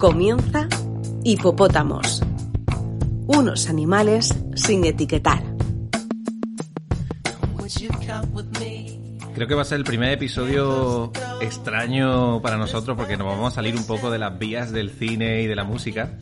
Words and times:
Comienza 0.00 0.66
Hipopótamos. 1.24 2.22
Unos 3.26 3.68
animales 3.68 4.34
sin 4.54 4.82
etiquetar. 4.86 5.42
Creo 9.34 9.46
que 9.46 9.54
va 9.54 9.60
a 9.60 9.64
ser 9.66 9.76
el 9.76 9.84
primer 9.84 10.12
episodio 10.12 11.12
extraño 11.42 12.40
para 12.40 12.56
nosotros 12.56 12.96
porque 12.96 13.18
nos 13.18 13.26
vamos 13.26 13.52
a 13.52 13.56
salir 13.56 13.76
un 13.76 13.86
poco 13.86 14.10
de 14.10 14.18
las 14.18 14.38
vías 14.38 14.72
del 14.72 14.88
cine 14.88 15.42
y 15.42 15.46
de 15.46 15.54
la 15.54 15.64
música. 15.64 16.18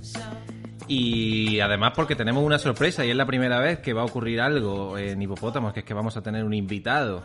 Y 0.89 1.61
además 1.61 1.93
porque 1.95 2.17
tenemos 2.17 2.43
una 2.43 2.59
sorpresa 2.59 3.07
y 3.07 3.11
es 3.11 3.17
la 3.17 3.27
primera 3.27 3.61
vez 3.61 3.79
que 3.79 3.93
va 3.93 4.03
a 4.03 4.07
ocurrir 4.07 4.41
algo 4.41 4.99
en 4.99 5.23
Hipopótamos, 5.23 5.73
que 5.73 5.81
es 5.81 5.87
que 5.87 5.95
vamos 5.95 6.17
a 6.17 6.23
tener 6.23 6.43
un 6.43 6.53
invitado. 6.53 7.23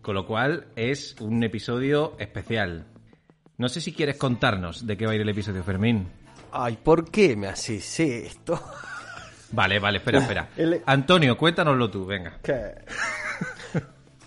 Con 0.00 0.14
lo 0.14 0.26
cual 0.26 0.68
es 0.76 1.16
un 1.18 1.42
episodio 1.42 2.14
especial. 2.20 2.86
No 3.58 3.68
sé 3.68 3.80
si 3.80 3.92
quieres 3.92 4.16
contarnos 4.16 4.86
de 4.86 4.96
qué 4.96 5.06
va 5.06 5.12
a 5.12 5.14
ir 5.14 5.20
el 5.22 5.28
episodio, 5.28 5.62
Fermín. 5.64 6.06
Ay, 6.52 6.78
¿por 6.82 7.10
qué 7.10 7.36
me 7.36 7.46
haces 7.48 8.00
esto? 8.00 8.60
Vale, 9.52 9.78
vale, 9.78 9.98
espera, 9.98 10.18
espera. 10.18 10.48
Antonio, 10.86 11.36
cuéntanoslo 11.38 11.90
tú, 11.90 12.04
venga. 12.04 12.38
¿Qué? 12.42 12.74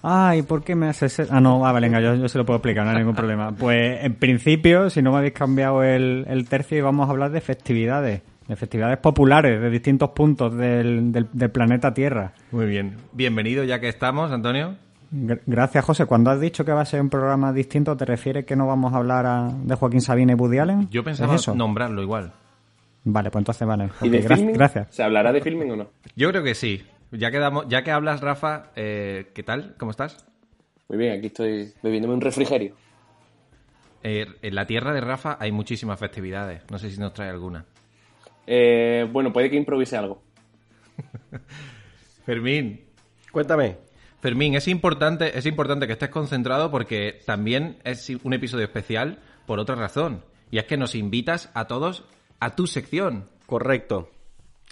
Ay, 0.02 0.42
¿por 0.44 0.64
qué 0.64 0.76
me 0.76 0.88
haces 0.88 1.20
eso? 1.20 1.34
Ah, 1.34 1.42
no, 1.42 1.66
ah, 1.66 1.74
venga, 1.74 2.00
yo, 2.00 2.16
yo 2.16 2.28
se 2.30 2.38
lo 2.38 2.46
puedo 2.46 2.58
explicar, 2.58 2.86
no 2.86 2.92
hay 2.92 2.98
ningún 2.98 3.16
problema. 3.16 3.52
Pues 3.52 4.04
en 4.04 4.16
principio, 4.16 4.90
si 4.90 5.02
no 5.02 5.12
me 5.12 5.18
habéis 5.18 5.34
cambiado 5.34 5.84
el, 5.84 6.26
el 6.28 6.48
tercio, 6.48 6.78
íbamos 6.78 7.08
a 7.08 7.12
hablar 7.12 7.32
de 7.32 7.42
festividades, 7.42 8.22
de 8.48 8.56
festividades 8.56 8.98
populares 9.00 9.62
de 9.62 9.70
distintos 9.70 10.12
puntos 10.12 10.56
del, 10.56 11.12
del- 11.12 11.28
del 11.34 11.52
planeta 11.52 11.94
Tierra. 11.94 12.34
Muy 12.52 12.66
bien. 12.66 12.96
Bienvenido 13.12 13.64
ya 13.66 13.80
que 13.82 13.90
estamos, 13.90 14.32
Antonio. 14.32 14.76
Gr- 15.12 15.42
Gracias, 15.46 15.84
José. 15.86 16.06
Cuando 16.06 16.30
has 16.32 16.40
dicho 16.40 16.64
que 16.64 16.72
va 16.72 16.82
a 16.82 16.86
ser 16.86 17.02
un 17.02 17.10
programa 17.10 17.52
distinto, 17.54 17.96
¿te 17.98 18.06
refieres 18.06 18.46
que 18.46 18.56
no 18.56 18.68
vamos 18.68 18.94
a 18.94 18.98
hablar 18.98 19.26
a- 19.26 19.52
de 19.52 19.76
Joaquín 19.76 20.02
Sabina 20.02 20.34
y 20.34 20.36
Woody 20.36 20.58
Allen? 20.60 20.90
Yo 20.90 21.04
pensaba 21.04 21.36
¿Es 21.36 21.42
eso? 21.42 21.56
nombrarlo 21.56 22.02
igual. 22.02 22.32
Vale, 23.06 23.32
pues 23.32 23.42
entonces 23.42 23.68
vale. 23.68 23.90
¿Y 24.02 24.10
de 24.10 24.24
gra- 24.24 24.36
filming? 24.36 24.56
Gracias. 24.56 24.88
¿Se 24.94 25.02
hablará 25.04 25.32
de 25.32 25.42
filming 25.42 25.72
o 25.72 25.76
no? 25.78 25.88
Yo 26.16 26.30
creo 26.30 26.44
que 26.44 26.54
sí. 26.54 26.84
Ya 27.12 27.32
que, 27.32 27.40
damos- 27.40 27.66
ya 27.68 27.84
que 27.84 27.92
hablas, 27.92 28.22
Rafa, 28.22 28.66
eh, 28.76 29.32
¿qué 29.34 29.42
tal? 29.42 29.74
¿Cómo 29.80 29.90
estás? 29.92 30.26
Muy 30.90 30.98
bien, 31.00 31.18
aquí 31.18 31.28
estoy 31.28 31.74
bebiéndome 31.82 32.14
un 32.14 32.22
refrigerio. 32.22 32.76
Eh, 34.04 34.26
en 34.42 34.56
la 34.56 34.66
tierra 34.68 34.94
de 34.94 35.02
Rafa 35.02 35.38
hay 35.40 35.52
muchísimas 35.52 36.00
festividades. 36.00 36.62
No 36.70 36.78
sé 36.78 36.90
si 36.92 37.00
nos 37.00 37.14
trae 37.14 37.30
alguna. 37.30 37.66
Eh, 38.46 39.08
bueno, 39.12 39.34
puede 39.34 39.50
que 39.50 39.56
improvise 39.56 39.98
algo. 39.98 40.22
Fermín, 42.26 42.82
Cuéntame. 43.32 43.78
Fermín, 44.22 44.56
es 44.56 44.68
importante, 44.68 45.38
es 45.38 45.46
importante 45.46 45.88
que 45.88 45.94
estés 45.94 46.10
concentrado 46.10 46.70
porque 46.70 47.22
también 47.26 47.80
es 47.86 48.10
un 48.24 48.34
episodio 48.34 48.66
especial 48.66 49.20
por 49.46 49.60
otra 49.60 49.76
razón. 49.76 50.24
Y 50.52 50.58
es 50.58 50.66
que 50.66 50.78
nos 50.78 50.96
invitas 50.96 51.50
a 51.54 51.68
todos 51.68 52.04
a 52.40 52.56
tu 52.56 52.68
sección. 52.68 53.30
Correcto. 53.46 54.10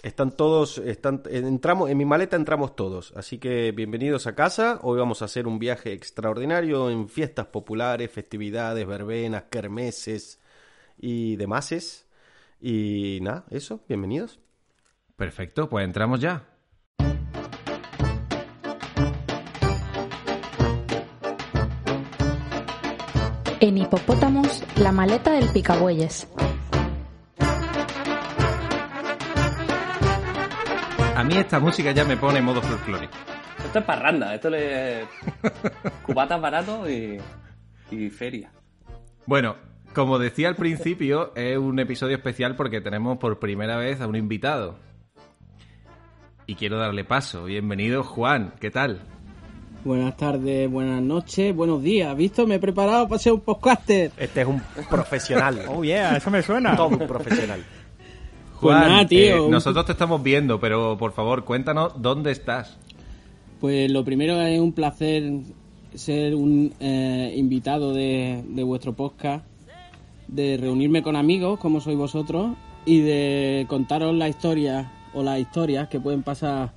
Están 0.02 0.36
todos, 0.36 0.78
están, 0.78 1.22
entramos, 1.30 1.90
en 1.90 1.98
mi 1.98 2.04
maleta 2.04 2.36
entramos 2.36 2.76
todos, 2.76 3.12
así 3.16 3.38
que 3.38 3.72
bienvenidos 3.72 4.28
a 4.28 4.36
casa. 4.36 4.78
Hoy 4.82 4.98
vamos 4.98 5.22
a 5.22 5.24
hacer 5.24 5.48
un 5.48 5.58
viaje 5.58 5.92
extraordinario 5.92 6.88
en 6.88 7.08
fiestas 7.08 7.46
populares, 7.46 8.10
festividades, 8.12 8.86
verbenas, 8.86 9.44
kermeses 9.50 10.40
y 10.98 11.34
demases. 11.34 12.06
Y 12.60 13.18
nada, 13.22 13.44
eso, 13.50 13.80
bienvenidos. 13.88 14.38
Perfecto, 15.16 15.68
pues 15.68 15.84
entramos 15.84 16.20
ya. 16.20 16.46
En 23.60 23.76
Hipopótamos, 23.76 24.62
la 24.76 24.92
maleta 24.92 25.32
del 25.32 25.48
picabueyes. 25.48 26.28
A 31.16 31.24
mí 31.24 31.36
esta 31.36 31.58
música 31.58 31.90
ya 31.90 32.04
me 32.04 32.16
pone 32.16 32.38
en 32.38 32.44
modo 32.44 32.62
folclórico. 32.62 33.14
Esto 33.64 33.80
es 33.80 33.84
parranda, 33.84 34.32
esto 34.32 34.48
le... 34.48 35.06
Cubatas 36.06 36.40
baratos 36.40 36.88
y, 36.88 37.18
y 37.90 38.10
feria. 38.10 38.52
Bueno, 39.26 39.56
como 39.92 40.20
decía 40.20 40.46
al 40.46 40.54
principio, 40.54 41.32
es 41.34 41.58
un 41.58 41.80
episodio 41.80 42.16
especial 42.16 42.54
porque 42.54 42.80
tenemos 42.80 43.18
por 43.18 43.40
primera 43.40 43.76
vez 43.76 44.00
a 44.00 44.06
un 44.06 44.14
invitado. 44.14 44.78
Y 46.46 46.54
quiero 46.54 46.78
darle 46.78 47.02
paso. 47.02 47.44
Bienvenido, 47.44 48.04
Juan. 48.04 48.54
¿Qué 48.60 48.70
tal? 48.70 49.02
Buenas 49.84 50.16
tardes, 50.16 50.68
buenas 50.70 51.00
noches, 51.00 51.54
buenos 51.54 51.82
días. 51.82 52.16
¿Visto? 52.16 52.46
Me 52.46 52.56
he 52.56 52.58
preparado 52.58 53.06
para 53.06 53.18
ser 53.20 53.32
un 53.32 53.40
podcaster. 53.40 54.10
Este 54.16 54.40
es 54.40 54.46
un 54.46 54.60
profesional. 54.90 55.60
Oh, 55.68 55.84
yeah, 55.84 56.16
eso 56.16 56.30
me 56.30 56.42
suena. 56.42 56.76
Todo 56.76 56.88
un 56.88 56.98
profesional. 56.98 57.64
Pues 58.60 58.76
Juan, 58.76 58.90
nada, 58.90 59.06
tío, 59.06 59.46
eh, 59.46 59.50
nosotros 59.50 59.86
te 59.86 59.92
estamos 59.92 60.20
viendo, 60.20 60.58
pero 60.58 60.98
por 60.98 61.12
favor, 61.12 61.44
cuéntanos 61.44 61.92
dónde 62.02 62.32
estás. 62.32 62.76
Pues 63.60 63.88
lo 63.88 64.04
primero 64.04 64.42
es 64.42 64.58
un 64.58 64.72
placer 64.72 65.30
ser 65.94 66.34
un 66.34 66.74
eh, 66.80 67.32
invitado 67.36 67.94
de, 67.94 68.42
de 68.48 68.62
vuestro 68.64 68.94
podcast, 68.94 69.44
de 70.26 70.56
reunirme 70.56 71.04
con 71.04 71.14
amigos 71.14 71.60
como 71.60 71.80
sois 71.80 71.96
vosotros 71.96 72.56
y 72.84 73.00
de 73.00 73.64
contaros 73.68 74.12
la 74.16 74.28
historia 74.28 74.90
o 75.14 75.22
las 75.22 75.38
historias 75.38 75.86
que 75.86 76.00
pueden 76.00 76.24
pasar 76.24 76.72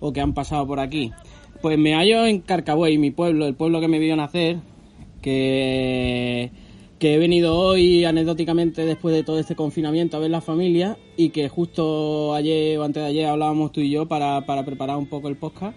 o 0.00 0.12
que 0.12 0.20
han 0.20 0.34
pasado 0.34 0.66
por 0.66 0.80
aquí. 0.80 1.12
Pues 1.62 1.78
me 1.78 1.94
hallo 1.94 2.26
en 2.26 2.40
Carcabuey, 2.40 2.98
mi 2.98 3.12
pueblo, 3.12 3.46
el 3.46 3.54
pueblo 3.54 3.80
que 3.80 3.86
me 3.86 4.00
vio 4.00 4.16
nacer, 4.16 4.56
que, 5.22 6.50
que 6.98 7.14
he 7.14 7.18
venido 7.18 7.56
hoy 7.56 8.04
anecdóticamente 8.04 8.84
después 8.84 9.14
de 9.14 9.22
todo 9.22 9.38
este 9.38 9.54
confinamiento 9.54 10.16
a 10.16 10.20
ver 10.20 10.30
la 10.32 10.40
familia 10.40 10.98
y 11.16 11.30
que 11.30 11.48
justo 11.48 12.34
ayer 12.34 12.76
o 12.78 12.82
antes 12.82 13.04
de 13.04 13.08
ayer 13.08 13.26
hablábamos 13.26 13.70
tú 13.70 13.80
y 13.80 13.90
yo 13.90 14.06
para, 14.06 14.44
para 14.44 14.64
preparar 14.64 14.96
un 14.96 15.06
poco 15.06 15.28
el 15.28 15.36
podcast 15.36 15.76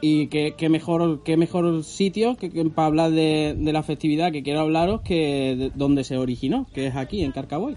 y 0.00 0.26
qué, 0.26 0.54
qué 0.56 0.68
mejor 0.68 1.22
qué 1.22 1.36
mejor 1.36 1.84
sitio 1.84 2.36
que, 2.36 2.50
que 2.50 2.64
para 2.64 2.86
hablar 2.86 3.12
de, 3.12 3.54
de 3.56 3.72
la 3.72 3.84
festividad 3.84 4.32
que 4.32 4.42
quiero 4.42 4.60
hablaros 4.60 5.02
que 5.02 5.54
de 5.56 5.70
donde 5.76 6.02
se 6.02 6.16
originó, 6.16 6.66
que 6.74 6.88
es 6.88 6.96
aquí 6.96 7.22
en 7.22 7.30
Carcaboy. 7.30 7.76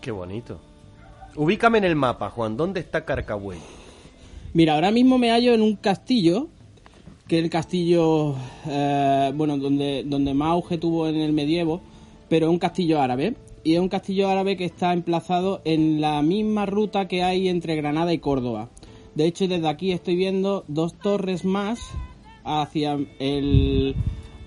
Qué 0.00 0.10
bonito. 0.10 0.58
Ubícame 1.36 1.78
en 1.78 1.84
el 1.84 1.94
mapa, 1.94 2.30
Juan. 2.30 2.56
¿Dónde 2.56 2.80
está 2.80 3.04
Carcahuey? 3.04 3.60
Mira, 4.52 4.74
ahora 4.74 4.90
mismo 4.90 5.18
me 5.18 5.30
hallo 5.30 5.54
en 5.54 5.62
un 5.62 5.76
castillo, 5.76 6.48
que 7.28 7.38
el 7.38 7.50
castillo, 7.50 8.34
eh, 8.66 9.32
bueno, 9.34 9.58
donde, 9.58 10.02
donde 10.04 10.32
más 10.34 10.52
auge 10.52 10.78
tuvo 10.78 11.08
en 11.08 11.16
el 11.16 11.32
medievo, 11.32 11.82
pero 12.28 12.46
es 12.46 12.50
un 12.50 12.58
castillo 12.58 13.00
árabe. 13.00 13.34
Y 13.64 13.74
es 13.74 13.80
un 13.80 13.88
castillo 13.88 14.28
árabe 14.28 14.56
que 14.56 14.64
está 14.64 14.92
emplazado 14.94 15.60
en 15.64 16.00
la 16.00 16.22
misma 16.22 16.64
ruta 16.64 17.06
que 17.06 17.22
hay 17.22 17.48
entre 17.48 17.76
Granada 17.76 18.14
y 18.14 18.18
Córdoba. 18.18 18.70
De 19.14 19.26
hecho, 19.26 19.46
desde 19.46 19.68
aquí 19.68 19.92
estoy 19.92 20.16
viendo 20.16 20.64
dos 20.68 20.94
torres 20.94 21.44
más 21.44 21.80
hacia 22.44 22.98
el 23.18 23.94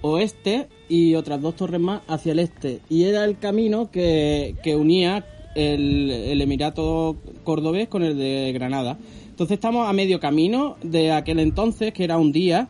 oeste 0.02 0.68
y 0.90 1.14
otras 1.16 1.41
dos 1.41 1.56
torres 1.56 1.80
más 1.80 2.02
hacia 2.08 2.31
el 2.31 2.40
este. 2.40 2.80
Y 2.90 3.03
era 3.03 3.25
el 3.25 3.38
camino 3.38 3.91
que, 3.91 4.56
que 4.64 4.75
unía 4.75 5.25
el, 5.56 6.09
el 6.09 6.41
Emirato 6.41 7.18
cordobés 7.44 7.90
con 7.90 8.02
el 8.02 8.18
de 8.18 8.52
Granada. 8.53 8.97
Entonces 9.41 9.56
estamos 9.57 9.90
a 9.90 9.94
medio 9.94 10.19
camino 10.19 10.78
de 10.84 11.12
aquel 11.12 11.40
entonces, 11.40 11.94
que 11.94 12.03
era 12.03 12.19
un 12.19 12.31
día, 12.31 12.68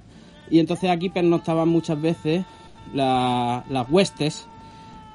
y 0.50 0.60
entonces 0.60 0.90
aquí 0.90 1.10
pernoctaban 1.10 1.68
muchas 1.68 2.02
veces 2.02 2.46
la- 2.94 3.66
las 3.70 3.90
huestes 3.92 4.48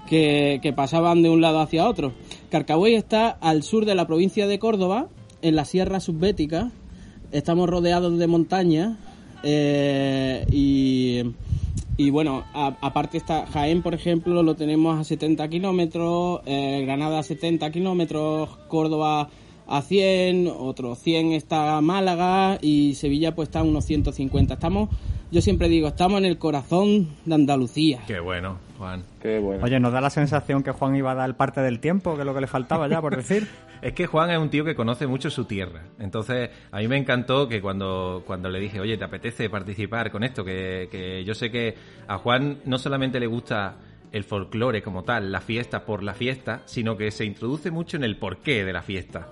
que, 0.07 0.59
que 0.63 0.75
pasaban 0.75 1.23
de 1.23 1.31
un 1.31 1.41
lado 1.41 1.61
hacia 1.61 1.89
otro. 1.89 2.13
Carcabuey 2.51 2.95
está 2.95 3.31
al 3.31 3.63
sur 3.63 3.87
de 3.87 3.95
la 3.95 4.07
provincia 4.07 4.47
de 4.47 4.59
Córdoba, 4.59 5.07
en 5.41 5.57
la 5.57 5.65
Sierra 5.65 5.99
Subbética. 5.99 6.73
Estamos 7.33 7.71
rodeados 7.71 8.19
de 8.19 8.27
montañas 8.27 8.99
eh, 9.43 10.45
y, 10.53 11.23
y 11.97 12.11
bueno, 12.11 12.45
aparte 12.53 13.17
está 13.17 13.47
Jaén, 13.47 13.81
por 13.81 13.95
ejemplo, 13.95 14.43
lo 14.43 14.57
tenemos 14.57 15.01
a 15.01 15.05
70 15.05 15.49
kilómetros, 15.49 16.43
eh, 16.45 16.83
Granada 16.85 17.21
a 17.21 17.23
70 17.23 17.71
kilómetros, 17.71 18.51
Córdoba 18.69 19.31
a 19.67 19.83
100, 19.83 20.49
otro 20.57 20.95
100 20.95 21.33
está 21.33 21.81
Málaga 21.81 22.59
y 22.61 22.95
Sevilla 22.95 23.35
pues 23.35 23.49
está 23.49 23.61
a 23.61 23.63
unos 23.63 23.85
150. 23.85 24.55
Estamos, 24.55 24.91
yo 25.31 25.41
siempre 25.41 25.69
digo, 25.69 25.89
estamos 25.89 26.19
en 26.19 26.25
el 26.25 26.39
corazón 26.39 27.09
de 27.25 27.35
Andalucía. 27.35 28.01
Qué 28.07 28.21
bueno, 28.21 28.59
Juan. 28.79 29.05
Qué 29.21 29.39
bueno. 29.39 29.65
Oye, 29.65 29.81
¿nos 29.81 29.93
da 29.93 30.01
la 30.01 30.11
sensación 30.11 30.63
que 30.63 30.71
Juan 30.71 30.95
iba 30.95 31.13
a 31.13 31.15
dar 31.15 31.37
parte 31.37 31.61
del 31.61 31.81
tiempo, 31.81 32.15
que 32.15 32.21
es 32.21 32.27
lo 32.27 32.35
que 32.35 32.41
le 32.41 32.47
faltaba 32.47 32.89
ya, 32.89 33.01
por 33.01 33.17
decir? 33.17 33.49
Es 33.83 33.93
que 33.93 34.07
Juan 34.07 34.31
es 34.31 34.39
un 34.39 34.49
tío 34.49 34.65
que 34.65 34.75
conoce 34.75 35.07
mucho 35.07 35.29
su 35.29 35.45
tierra. 35.45 35.83
Entonces, 35.99 36.49
a 36.73 36.79
mí 36.79 36.89
me 36.89 36.97
encantó 36.97 37.47
que 37.47 37.61
cuando, 37.61 38.25
cuando 38.27 38.49
le 38.49 38.59
dije, 38.59 38.81
oye, 38.81 38.97
¿te 38.97 39.05
apetece 39.05 39.51
participar 39.51 40.11
con 40.11 40.25
esto? 40.25 40.43
Que, 40.47 40.89
que 40.91 41.23
yo 41.25 41.35
sé 41.35 41.51
que 41.51 41.75
a 42.09 42.17
Juan 42.17 42.61
no 42.65 42.79
solamente 42.79 43.21
le 43.21 43.27
gusta 43.27 43.77
el 44.13 44.25
folclore 44.25 44.83
como 44.83 45.05
tal, 45.05 45.31
la 45.31 45.41
fiesta 45.41 45.85
por 45.85 46.03
la 46.03 46.15
fiesta, 46.15 46.63
sino 46.65 46.97
que 46.97 47.11
se 47.11 47.27
introduce 47.27 47.71
mucho 47.71 47.97
en 47.99 48.05
el 48.05 48.17
porqué 48.17 48.65
de 48.65 48.73
la 48.73 48.83
fiesta. 48.83 49.29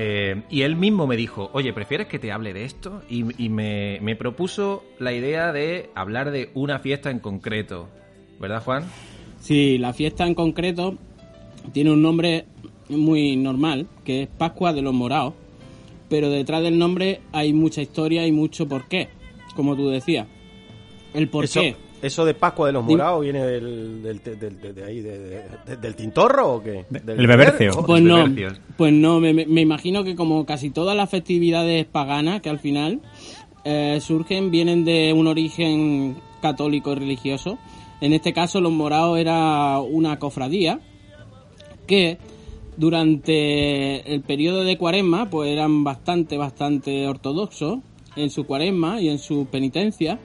Eh, 0.00 0.42
y 0.48 0.62
él 0.62 0.76
mismo 0.76 1.08
me 1.08 1.16
dijo, 1.16 1.50
oye, 1.54 1.72
¿prefieres 1.72 2.06
que 2.06 2.20
te 2.20 2.30
hable 2.30 2.52
de 2.52 2.64
esto? 2.64 3.02
Y, 3.10 3.24
y 3.44 3.48
me, 3.48 3.98
me 4.00 4.14
propuso 4.14 4.84
la 5.00 5.12
idea 5.12 5.52
de 5.52 5.90
hablar 5.96 6.30
de 6.30 6.50
una 6.54 6.78
fiesta 6.78 7.10
en 7.10 7.18
concreto. 7.18 7.88
¿Verdad, 8.38 8.62
Juan? 8.62 8.84
Sí, 9.40 9.76
la 9.76 9.92
fiesta 9.92 10.24
en 10.24 10.36
concreto 10.36 10.96
tiene 11.72 11.90
un 11.90 12.00
nombre 12.00 12.44
muy 12.88 13.34
normal, 13.34 13.88
que 14.04 14.22
es 14.22 14.28
Pascua 14.28 14.72
de 14.72 14.82
los 14.82 14.94
Morados, 14.94 15.34
pero 16.08 16.30
detrás 16.30 16.62
del 16.62 16.78
nombre 16.78 17.20
hay 17.32 17.52
mucha 17.52 17.82
historia 17.82 18.24
y 18.24 18.30
mucho 18.30 18.68
porqué, 18.68 19.08
como 19.56 19.74
tú 19.74 19.88
decías. 19.88 20.28
El 21.12 21.28
porqué. 21.28 21.70
Eso, 21.70 21.78
¿Eso 22.00 22.24
de 22.24 22.34
Pascua 22.34 22.66
de 22.68 22.72
los 22.72 22.84
Morados 22.84 23.22
viene 23.22 23.44
del, 23.44 24.02
del, 24.02 24.22
del- 24.22 24.60
de- 24.60 24.72
de 24.72 24.84
ahí, 24.84 25.00
de- 25.00 25.18
de- 25.18 25.76
del 25.80 25.96
Tintorro 25.96 26.54
o 26.54 26.62
qué? 26.62 26.84
Del 26.90 27.18
el 27.20 27.26
Bebercio. 27.26 27.72
Joder. 27.72 27.86
Pues 27.86 28.02
no, 28.02 28.16
pues 28.76 28.92
no, 28.92 29.20
me, 29.20 29.32
me- 29.34 29.46
me 29.46 29.60
imagino 29.62 30.04
que 30.04 30.14
como 30.14 30.46
casi 30.46 30.70
todas 30.70 30.96
las 30.96 31.10
festividades 31.10 31.86
paganas 31.86 32.40
que 32.40 32.50
al 32.50 32.60
final 32.60 33.00
eh, 33.64 33.98
surgen, 34.00 34.50
vienen 34.52 34.84
de 34.84 35.12
un 35.12 35.26
origen 35.26 36.16
católico 36.40 36.92
y 36.92 36.96
religioso. 36.96 37.58
En 38.00 38.12
este 38.12 38.32
caso, 38.32 38.60
los 38.60 38.70
morados 38.70 39.18
era 39.18 39.80
una 39.80 40.20
cofradía 40.20 40.78
que 41.88 42.18
durante 42.76 44.14
el 44.14 44.20
periodo 44.22 44.62
de 44.64 44.76
cuaresma, 44.78 45.28
pues 45.30 45.50
eran 45.50 45.84
bastante, 45.84 46.36
bastante 46.36 47.06
ortodoxos 47.08 47.78
en 48.16 48.30
su 48.30 48.44
cuaresma 48.46 49.00
y 49.00 49.08
en 49.08 49.18
su 49.18 49.46
penitencia. 49.50 50.18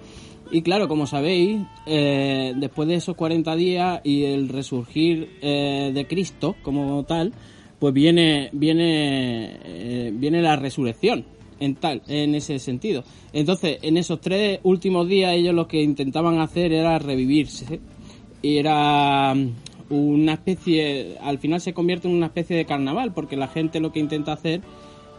Y 0.51 0.61
claro, 0.61 0.87
como 0.87 1.07
sabéis, 1.07 1.61
eh, 1.85 2.53
después 2.55 2.87
de 2.87 2.95
esos 2.95 3.15
40 3.15 3.55
días 3.55 4.01
y 4.03 4.25
el 4.25 4.49
resurgir 4.49 5.37
eh, 5.41 5.91
de 5.93 6.07
Cristo 6.07 6.55
como 6.61 7.03
tal, 7.05 7.33
pues 7.79 7.93
viene, 7.93 8.49
viene, 8.53 9.57
eh, 9.63 10.11
viene 10.13 10.41
la 10.41 10.55
resurrección 10.55 11.25
en 11.59 11.75
tal, 11.75 12.01
en 12.07 12.35
ese 12.35 12.59
sentido. 12.59 13.03
Entonces, 13.31 13.79
en 13.81 13.97
esos 13.97 14.21
tres 14.21 14.59
últimos 14.63 15.07
días 15.07 15.33
ellos 15.33 15.55
lo 15.55 15.67
que 15.67 15.81
intentaban 15.81 16.39
hacer 16.39 16.71
era 16.71 16.99
revivirse 16.99 17.79
y 18.41 18.57
era 18.57 19.33
mm, 19.33 19.53
una 19.89 20.33
especie, 20.33 21.17
al 21.21 21.39
final 21.39 21.61
se 21.61 21.73
convierte 21.73 22.07
en 22.07 22.15
una 22.15 22.27
especie 22.27 22.55
de 22.55 22.65
carnaval, 22.65 23.13
porque 23.13 23.37
la 23.37 23.47
gente 23.47 23.79
lo 23.79 23.91
que 23.91 23.99
intenta 23.99 24.33
hacer 24.33 24.61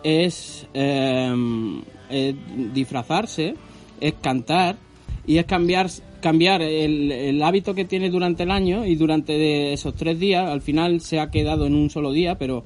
es 0.03 0.67
eh, 0.75 2.35
disfrazarse, 2.73 3.55
es 4.01 4.15
cantar 4.21 4.77
y 5.27 5.39
es 5.39 5.45
cambiar 5.47 5.89
cambiar 6.21 6.63
el, 6.63 7.13
el 7.13 7.43
hábito 7.43 7.75
que 7.75 7.85
tiene 7.85 8.09
durante 8.09 8.45
el 8.45 8.51
año 8.51 8.87
y 8.87 8.95
durante 8.95 9.75
esos 9.75 9.95
tres 9.95 10.19
días, 10.19 10.49
al 10.49 10.63
final 10.63 11.03
se 11.03 11.21
ha 11.21 11.31
quedado 11.31 11.67
en 11.67 11.75
un 11.75 11.91
solo 11.91 12.13
día, 12.13 12.39
pero 12.39 12.65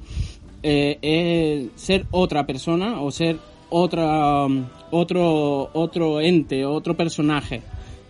eh, 0.62 0.98
es 1.02 1.80
ser 1.80 2.06
otra 2.12 2.46
persona 2.46 3.00
o 3.00 3.10
ser 3.10 3.36
otra 3.70 4.46
otro 4.92 5.70
otro 5.72 6.20
ente, 6.20 6.64
otro 6.64 6.96
personaje, 6.96 7.60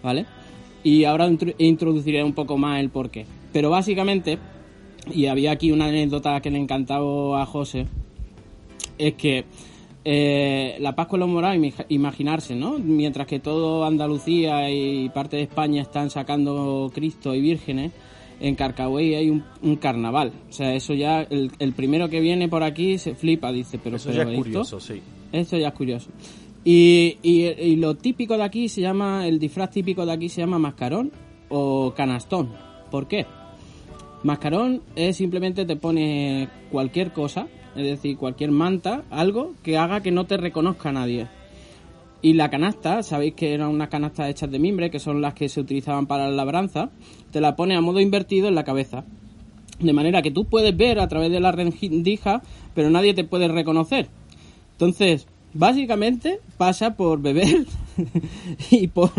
¿vale? 0.03 0.27
Y 0.85 1.05
ahora 1.05 1.27
intro- 1.29 1.55
introduciré 1.57 2.23
un 2.23 2.35
poco 2.35 2.59
más 2.59 2.81
el 2.81 2.91
porqué. 2.91 3.25
Pero 3.51 3.71
básicamente, 3.71 4.39
y 5.13 5.27
había 5.27 5.53
aquí 5.53 5.73
una 5.73 5.87
anécdota 5.87 6.41
que 6.43 6.51
le 6.51 6.59
encantaba 6.59 7.41
a 7.43 7.47
José, 7.47 7.87
es 8.99 9.15
que 9.15 9.47
eh, 10.11 10.77
la 10.81 10.95
Pascua 10.97 11.19
los 11.19 11.29
Morados, 11.29 11.59
imaginarse, 11.91 12.55
¿no? 12.55 12.79
Mientras 12.79 13.27
que 13.27 13.41
todo 13.41 13.85
Andalucía 13.85 14.71
y 14.71 15.11
parte 15.11 15.37
de 15.37 15.43
España 15.43 15.83
están 15.83 16.09
sacando 16.09 16.91
Cristo 16.95 17.35
y 17.35 17.43
vírgenes, 17.43 17.93
en 18.41 18.55
Carcahuey 18.55 19.15
hay 19.17 19.29
un, 19.29 19.45
un 19.61 19.77
carnaval. 19.77 20.33
O 20.49 20.53
sea, 20.53 20.75
eso 20.75 20.95
ya, 20.95 21.21
el, 21.29 21.51
el 21.59 21.73
primero 21.75 22.09
que 22.09 22.21
viene 22.21 22.49
por 22.49 22.63
aquí 22.63 22.97
se 22.97 23.15
flipa, 23.15 23.53
dice, 23.53 23.79
pero, 23.79 23.97
Eso 23.97 24.09
pero 24.11 24.17
ya 24.17 24.23
es 24.23 24.29
esto- 24.31 24.43
curioso, 24.43 24.81
sí. 24.81 25.03
esto 25.31 25.59
ya 25.59 25.69
es 25.69 25.75
curioso. 25.75 26.09
Y, 26.65 27.19
y, 27.23 27.43
y 27.47 27.77
lo 27.77 27.95
típico 27.97 28.39
de 28.39 28.45
aquí 28.45 28.71
se 28.71 28.81
llama, 28.81 29.27
el 29.27 29.39
disfraz 29.39 29.71
típico 29.71 30.07
de 30.07 30.13
aquí 30.13 30.31
se 30.31 30.41
llama 30.41 30.59
mascarón 30.59 31.13
o 31.51 31.93
canastón. 31.95 32.49
¿Por 32.91 33.09
qué? 33.09 33.27
Mascarón 34.23 34.81
es 34.97 35.17
simplemente 35.17 35.67
te 35.67 35.77
pone 35.77 36.49
cualquier 36.71 37.13
cosa, 37.13 37.47
es 37.81 37.87
decir, 37.87 38.17
cualquier 38.17 38.51
manta, 38.51 39.05
algo 39.11 39.55
que 39.63 39.79
haga 39.79 40.01
que 40.01 40.11
no 40.11 40.27
te 40.27 40.37
reconozca 40.37 40.93
nadie. 40.93 41.27
Y 42.21 42.33
la 42.33 42.51
canasta, 42.51 43.03
sabéis 43.03 43.35
que 43.35 43.55
eran 43.55 43.69
unas 43.69 43.89
canastas 43.89 44.29
hechas 44.29 44.51
de 44.51 44.59
mimbre, 44.59 44.91
que 44.91 44.99
son 44.99 45.21
las 45.21 45.35
que 45.35 45.49
se 45.49 45.61
utilizaban 45.61 46.07
para 46.07 46.29
la 46.29 46.35
labranza, 46.35 46.91
te 47.31 47.41
la 47.41 47.55
pone 47.55 47.77
a 47.77 47.81
modo 47.81 48.01
invertido 48.01 48.49
en 48.49 48.57
la 48.57 48.65
cabeza. 48.65 49.05
De 49.79 49.93
manera 49.93 50.23
que 50.23 50.33
tú 50.33 50.45
puedes 50.45 50.77
ver 50.77 50.99
a 50.99 51.07
través 51.07 51.31
de 51.31 51.39
la 51.39 51.53
rendija, 51.53 52.43
pero 52.75 52.91
nadie 52.91 53.15
te 53.15 53.23
puede 53.23 53.47
reconocer. 53.47 54.09
Entonces, 54.73 55.29
básicamente 55.55 56.41
pasa 56.57 56.97
por 56.97 57.21
beber 57.21 57.67
y 58.71 58.89
por 58.89 59.11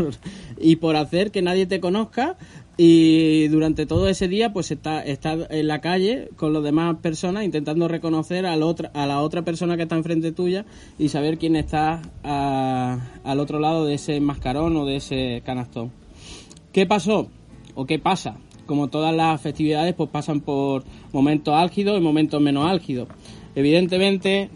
y 0.60 0.76
por 0.78 0.96
hacer 0.96 1.32
que 1.32 1.42
nadie 1.42 1.66
te 1.66 1.80
conozca 1.80 2.38
y 2.82 3.50
durante 3.50 3.86
todo 3.86 4.08
ese 4.08 4.30
día 4.30 4.54
pues 4.54 4.72
está 4.72 5.04
está 5.04 5.34
en 5.50 5.68
la 5.68 5.82
calle 5.82 6.30
con 6.38 6.54
las 6.54 6.64
demás 6.64 6.96
personas 7.02 7.44
intentando 7.44 7.90
reconocer 7.90 8.46
a 8.46 8.56
la 8.56 9.20
otra 9.20 9.42
persona 9.42 9.76
que 9.76 9.84
está 9.84 9.98
enfrente 9.98 10.32
tuya 10.32 10.64
y 10.98 11.10
saber 11.10 11.38
quién 11.38 11.58
está 11.58 12.02
al 12.24 13.40
otro 13.42 13.60
lado 13.60 13.84
de 13.84 13.96
ese 13.96 14.22
mascarón 14.22 14.78
o 14.78 14.86
de 14.86 14.96
ese 14.96 15.42
canastón. 15.46 15.92
¿Qué 16.72 16.86
pasó? 16.86 17.28
¿O 17.76 17.86
qué 17.86 18.00
pasa? 18.00 18.38
Como 18.66 18.88
todas 18.88 19.14
las 19.14 19.42
festividades, 19.42 19.94
pues 19.94 20.10
pasan 20.10 20.40
por 20.40 20.86
momentos 21.12 21.56
álgidos 21.56 21.98
y 21.98 22.02
momentos 22.02 22.40
menos 22.40 22.66
álgidos. 22.66 23.10
Evidentemente, 23.56 24.50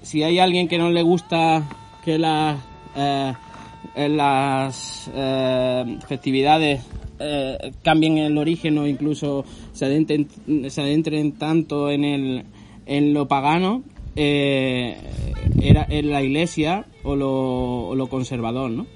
si 0.00 0.22
hay 0.22 0.38
alguien 0.38 0.68
que 0.68 0.78
no 0.78 0.90
le 0.90 1.02
gusta 1.02 1.68
que 2.04 2.20
las, 2.20 2.56
eh, 2.94 3.32
las 3.96 5.10
eh, 5.12 5.98
festividades 6.06 6.82
eh, 7.18 7.72
cambien 7.82 8.18
el 8.18 8.36
origen 8.38 8.78
o 8.78 8.86
incluso 8.86 9.44
se 9.72 9.84
adentren, 9.84 11.32
tanto 11.32 11.90
en, 11.90 12.04
el, 12.04 12.44
en 12.86 13.14
lo 13.14 13.28
pagano, 13.28 13.82
eh, 14.16 14.96
era 15.60 15.86
en 15.88 16.10
la 16.10 16.22
iglesia 16.22 16.86
o 17.02 17.16
lo, 17.16 17.94
lo 17.94 18.06
conservador, 18.08 18.70
¿no? 18.70 18.86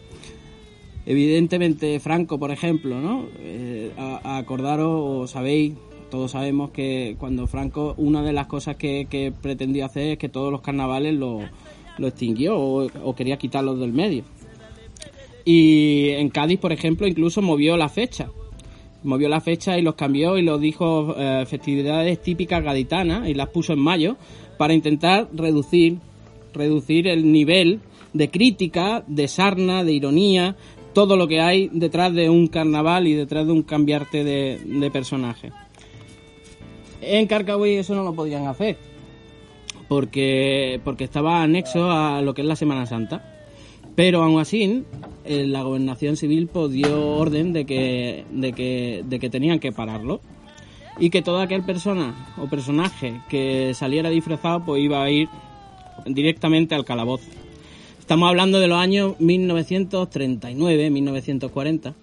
Evidentemente, 1.06 2.00
Franco, 2.00 2.38
por 2.38 2.50
ejemplo, 2.50 3.00
¿no? 3.00 3.26
Eh, 3.38 3.92
acordaros, 3.96 4.90
o 4.92 5.26
sabéis, 5.26 5.74
todos 6.10 6.32
sabemos 6.32 6.70
que 6.70 7.16
cuando 7.18 7.46
Franco, 7.46 7.94
una 7.96 8.22
de 8.22 8.34
las 8.34 8.46
cosas 8.46 8.76
que, 8.76 9.06
que 9.08 9.32
pretendió 9.32 9.86
hacer 9.86 10.10
es 10.12 10.18
que 10.18 10.28
todos 10.28 10.52
los 10.52 10.60
carnavales 10.60 11.14
lo, 11.14 11.40
lo 11.96 12.06
extinguió 12.06 12.58
o, 12.58 12.88
o 13.04 13.14
quería 13.14 13.38
quitarlos 13.38 13.78
del 13.78 13.92
medio. 13.92 14.24
Y 15.50 16.10
en 16.10 16.28
Cádiz, 16.28 16.58
por 16.58 16.72
ejemplo, 16.72 17.06
incluso 17.06 17.40
movió 17.40 17.78
la 17.78 17.88
fecha. 17.88 18.28
Movió 19.02 19.30
la 19.30 19.40
fecha 19.40 19.78
y 19.78 19.82
los 19.82 19.94
cambió 19.94 20.36
y 20.36 20.42
los 20.42 20.60
dijo 20.60 21.14
eh, 21.16 21.46
festividades 21.46 22.20
típicas 22.20 22.62
gaditanas 22.62 23.26
y 23.26 23.32
las 23.32 23.48
puso 23.48 23.72
en 23.72 23.78
mayo 23.78 24.18
para 24.58 24.74
intentar 24.74 25.26
reducir, 25.32 26.00
reducir 26.52 27.08
el 27.08 27.32
nivel 27.32 27.80
de 28.12 28.28
crítica, 28.28 29.02
de 29.06 29.26
sarna, 29.26 29.84
de 29.84 29.92
ironía, 29.94 30.54
todo 30.92 31.16
lo 31.16 31.26
que 31.26 31.40
hay 31.40 31.70
detrás 31.72 32.12
de 32.12 32.28
un 32.28 32.48
carnaval 32.48 33.06
y 33.06 33.14
detrás 33.14 33.46
de 33.46 33.52
un 33.52 33.62
cambiarte 33.62 34.24
de, 34.24 34.60
de 34.62 34.90
personaje. 34.90 35.50
En 37.00 37.26
Carcahuí 37.26 37.76
eso 37.76 37.94
no 37.94 38.02
lo 38.02 38.12
podían 38.12 38.46
hacer 38.48 38.76
porque, 39.88 40.78
porque 40.84 41.04
estaba 41.04 41.42
anexo 41.42 41.90
a 41.90 42.20
lo 42.20 42.34
que 42.34 42.42
es 42.42 42.46
la 42.46 42.56
Semana 42.56 42.84
Santa. 42.84 43.36
Pero 43.98 44.22
aún 44.22 44.38
así, 44.38 44.84
eh, 45.28 45.46
la 45.46 45.60
gobernación 45.62 46.16
civil 46.16 46.48
pues, 46.50 46.72
dio 46.72 47.16
orden 47.16 47.52
de 47.52 47.66
que, 47.66 48.24
de, 48.32 48.54
que, 48.54 49.04
de 49.06 49.18
que 49.18 49.28
tenían 49.28 49.58
que 49.58 49.72
pararlo. 49.72 50.22
Y 50.98 51.10
que 51.10 51.20
toda 51.20 51.44
aquel 51.44 51.62
persona 51.62 52.34
o 52.38 52.48
personaje 52.48 53.20
que 53.28 53.72
saliera 53.74 54.08
disfrazado 54.08 54.64
pues 54.64 54.82
iba 54.82 55.02
a 55.02 55.10
ir 55.10 55.28
directamente 56.06 56.74
al 56.74 56.86
calabozo. 56.86 57.28
Estamos 58.00 58.26
hablando 58.26 58.58
de 58.58 58.68
los 58.68 58.78
años 58.78 59.20
1939, 59.20 60.90
1940. 60.90 61.94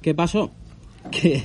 ¿Qué 0.00 0.14
pasó? 0.14 0.52
Que 1.10 1.42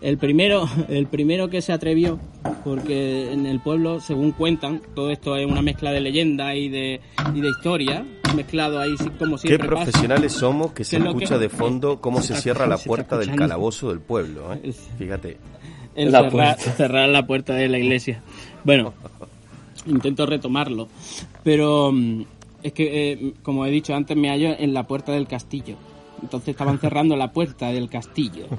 el 0.00 0.18
primero, 0.18 0.68
el 0.88 1.06
primero 1.06 1.48
que 1.48 1.62
se 1.62 1.72
atrevió, 1.72 2.18
porque 2.64 3.32
en 3.32 3.46
el 3.46 3.60
pueblo, 3.60 4.00
según 4.00 4.32
cuentan, 4.32 4.82
todo 4.94 5.10
esto 5.10 5.36
es 5.36 5.46
una 5.46 5.62
mezcla 5.62 5.92
de 5.92 6.00
leyenda 6.00 6.56
y 6.56 6.68
de, 6.68 7.00
y 7.32 7.40
de 7.40 7.48
historia, 7.48 8.04
mezclado 8.34 8.78
ahí 8.80 8.94
como 9.18 9.36
Qué 9.36 9.48
siempre 9.48 9.68
pasa. 9.68 9.84
profesionales 9.84 10.32
somos 10.32 10.72
que 10.72 10.84
se 10.84 10.96
¿Qué 10.96 11.02
que- 11.02 11.08
escucha 11.08 11.38
de 11.38 11.48
fondo 11.48 12.00
cómo 12.00 12.20
se 12.20 12.32
está- 12.34 12.42
cierra 12.42 12.66
la 12.66 12.78
puerta 12.78 13.16
del 13.18 13.34
calabozo 13.34 13.88
del 13.90 14.00
pueblo. 14.00 14.52
¿eh? 14.54 14.72
Fíjate. 14.98 15.38
El 15.94 16.10
La 16.12 16.18
cerrar, 16.24 16.32
puerta. 16.56 16.72
cerrar 16.72 17.08
la 17.08 17.26
puerta 17.26 17.54
de 17.54 17.68
la 17.68 17.78
iglesia. 17.78 18.20
Bueno, 18.64 18.92
intento 19.86 20.26
retomarlo. 20.26 20.88
Pero 21.42 21.92
mm, 21.92 22.22
es 22.62 22.72
que, 22.72 23.12
eh, 23.12 23.32
como 23.42 23.64
he 23.66 23.70
dicho 23.70 23.94
antes, 23.94 24.16
me 24.16 24.28
hallo 24.30 24.54
en 24.58 24.74
la 24.74 24.86
puerta 24.86 25.12
del 25.12 25.26
castillo. 25.28 25.76
Entonces 26.22 26.48
estaban 26.50 26.78
cerrando 26.78 27.16
la 27.16 27.32
puerta 27.32 27.70
del 27.72 27.88
castillo. 27.88 28.46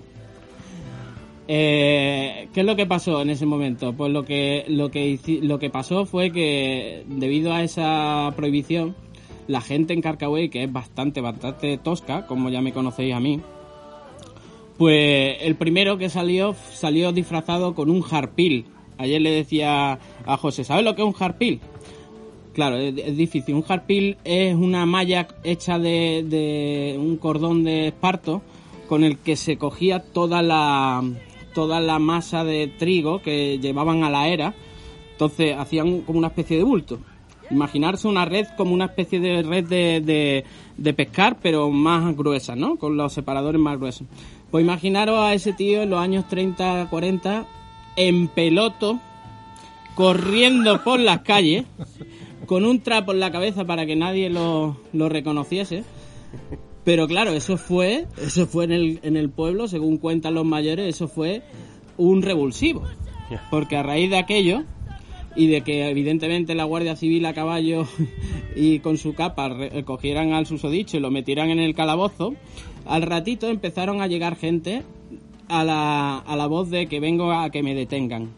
Eh, 1.48 2.48
¿Qué 2.54 2.62
es 2.62 2.66
lo 2.66 2.76
que 2.76 2.88
pasó 2.88 3.22
en 3.22 3.30
ese 3.30 3.46
momento? 3.46 3.94
Pues 3.94 4.12
lo 4.12 4.26
que, 4.26 4.66
lo, 4.68 4.90
que, 4.90 5.20
lo 5.44 5.60
que 5.60 5.70
pasó 5.70 6.06
fue 6.08 6.32
que 6.32 7.04
debido 7.08 7.54
a 7.54 7.62
esa 7.62 8.34
prohibición, 8.36 8.96
la 9.48 9.62
gente 9.62 9.94
en 9.94 10.02
Carcahuey, 10.02 10.50
que 10.50 10.64
es 10.64 10.72
bastante, 10.72 11.22
bastante 11.22 11.78
tosca, 11.78 12.26
como 12.28 12.50
ya 12.50 12.62
me 12.62 12.74
conocéis 12.74 13.14
a 13.14 13.20
mí, 13.20 13.42
pues 14.78 15.38
el 15.42 15.56
primero 15.56 15.98
que 15.98 16.10
salió 16.10 16.56
salió 16.74 17.12
disfrazado 17.12 17.76
con 17.76 17.90
un 17.90 18.02
jarpil. 18.02 18.66
Ayer 18.98 19.22
le 19.22 19.32
decía 19.32 20.00
a 20.26 20.38
José, 20.38 20.64
¿sabes 20.64 20.84
lo 20.84 20.96
que 20.96 21.02
es 21.02 21.08
un 21.08 21.16
harpil? 21.18 21.60
Claro, 22.54 22.78
es, 22.78 23.18
difícil. 23.18 23.56
Un 23.56 23.66
harpil 23.68 24.18
es 24.24 24.56
una 24.56 24.86
malla 24.86 25.28
hecha 25.44 25.78
de, 25.78 26.26
de 26.28 26.96
un 26.98 27.18
cordón 27.18 27.64
de 27.64 27.88
esparto 27.88 28.42
con 28.88 29.04
el 29.04 29.18
que 29.18 29.36
se 29.36 29.58
cogía 29.58 30.00
toda 30.00 30.42
la, 30.42 31.04
toda 31.54 31.82
la 31.82 32.00
masa 32.00 32.44
de 32.44 32.68
trigo 32.68 33.22
que 33.22 33.60
llevaban 33.60 34.04
a 34.04 34.10
la 34.10 34.30
era. 34.30 34.54
Entonces 35.12 35.56
hacían 35.58 36.02
como 36.02 36.20
una 36.20 36.28
especie 36.28 36.58
de 36.58 36.64
bulto. 36.64 37.00
Imaginarse 37.52 38.08
una 38.08 38.26
red 38.26 38.48
como 38.58 38.74
una 38.74 38.86
especie 38.86 39.20
de 39.20 39.44
red 39.44 39.66
de, 39.66 40.02
de, 40.02 40.44
de 40.78 40.94
pescar, 40.94 41.38
pero 41.42 41.70
más 41.70 42.16
gruesa, 42.16 42.56
¿no? 42.56 42.78
Con 42.78 42.98
los 42.98 43.14
separadores 43.14 43.62
más 43.62 43.78
gruesos. 43.78 44.08
Pues 44.52 44.64
imaginaros 44.64 45.20
a 45.20 45.34
ese 45.34 45.54
tío 45.54 45.84
en 45.84 45.90
los 45.90 46.00
años 46.00 46.28
30, 46.28 46.88
40, 46.90 47.46
en 47.96 48.28
peloto, 48.28 49.00
corriendo 49.96 50.84
por 50.84 51.00
las 51.00 51.22
calles, 51.22 51.66
con 52.46 52.66
un 52.66 52.82
trapo 52.82 53.12
en 53.12 53.20
la 53.20 53.32
cabeza 53.32 53.66
para 53.66 53.86
que 53.86 53.96
nadie 53.96 54.30
lo, 54.30 54.78
lo 54.94 55.10
reconociese. 55.10 55.84
Pero 56.84 57.08
claro, 57.08 57.32
eso 57.32 57.58
fue, 57.58 58.06
eso 58.22 58.46
fue 58.46 58.66
en 58.66 58.72
el, 58.72 59.00
en 59.02 59.18
el 59.18 59.30
pueblo, 59.30 59.68
según 59.68 59.98
cuentan 59.98 60.36
los 60.36 60.46
mayores, 60.46 60.88
eso 60.88 61.08
fue 61.08 61.42
un 61.98 62.22
revulsivo. 62.22 62.84
Porque 63.50 63.76
a 63.76 63.84
raíz 63.84 64.12
de 64.12 64.18
aquello, 64.18 64.64
y 65.36 65.48
de 65.48 65.62
que 65.62 65.90
evidentemente 65.90 66.56
la 66.56 66.64
Guardia 66.64 66.96
Civil 66.96 67.26
a 67.26 67.34
caballo 67.34 67.86
y 68.56 68.80
con 68.80 68.98
su 68.98 69.14
capa 69.14 69.50
re- 69.50 69.84
cogieran 69.84 70.34
al 70.34 70.46
susodicho 70.46 70.98
y 70.98 71.00
lo 71.00 71.12
metieran 71.12 71.50
en 71.50 71.60
el 71.60 71.76
calabozo, 71.76 72.36
al 72.86 73.02
ratito 73.02 73.48
empezaron 73.50 74.02
a 74.02 74.08
llegar 74.08 74.36
gente 74.36 74.84
a 75.50 75.64
la, 75.64 76.18
a 76.20 76.36
la 76.36 76.48
voz 76.48 76.70
de 76.70 76.88
que 76.88 77.00
vengo 77.00 77.32
a 77.32 77.50
que 77.50 77.64
me 77.64 77.76
detengan. 77.76 78.30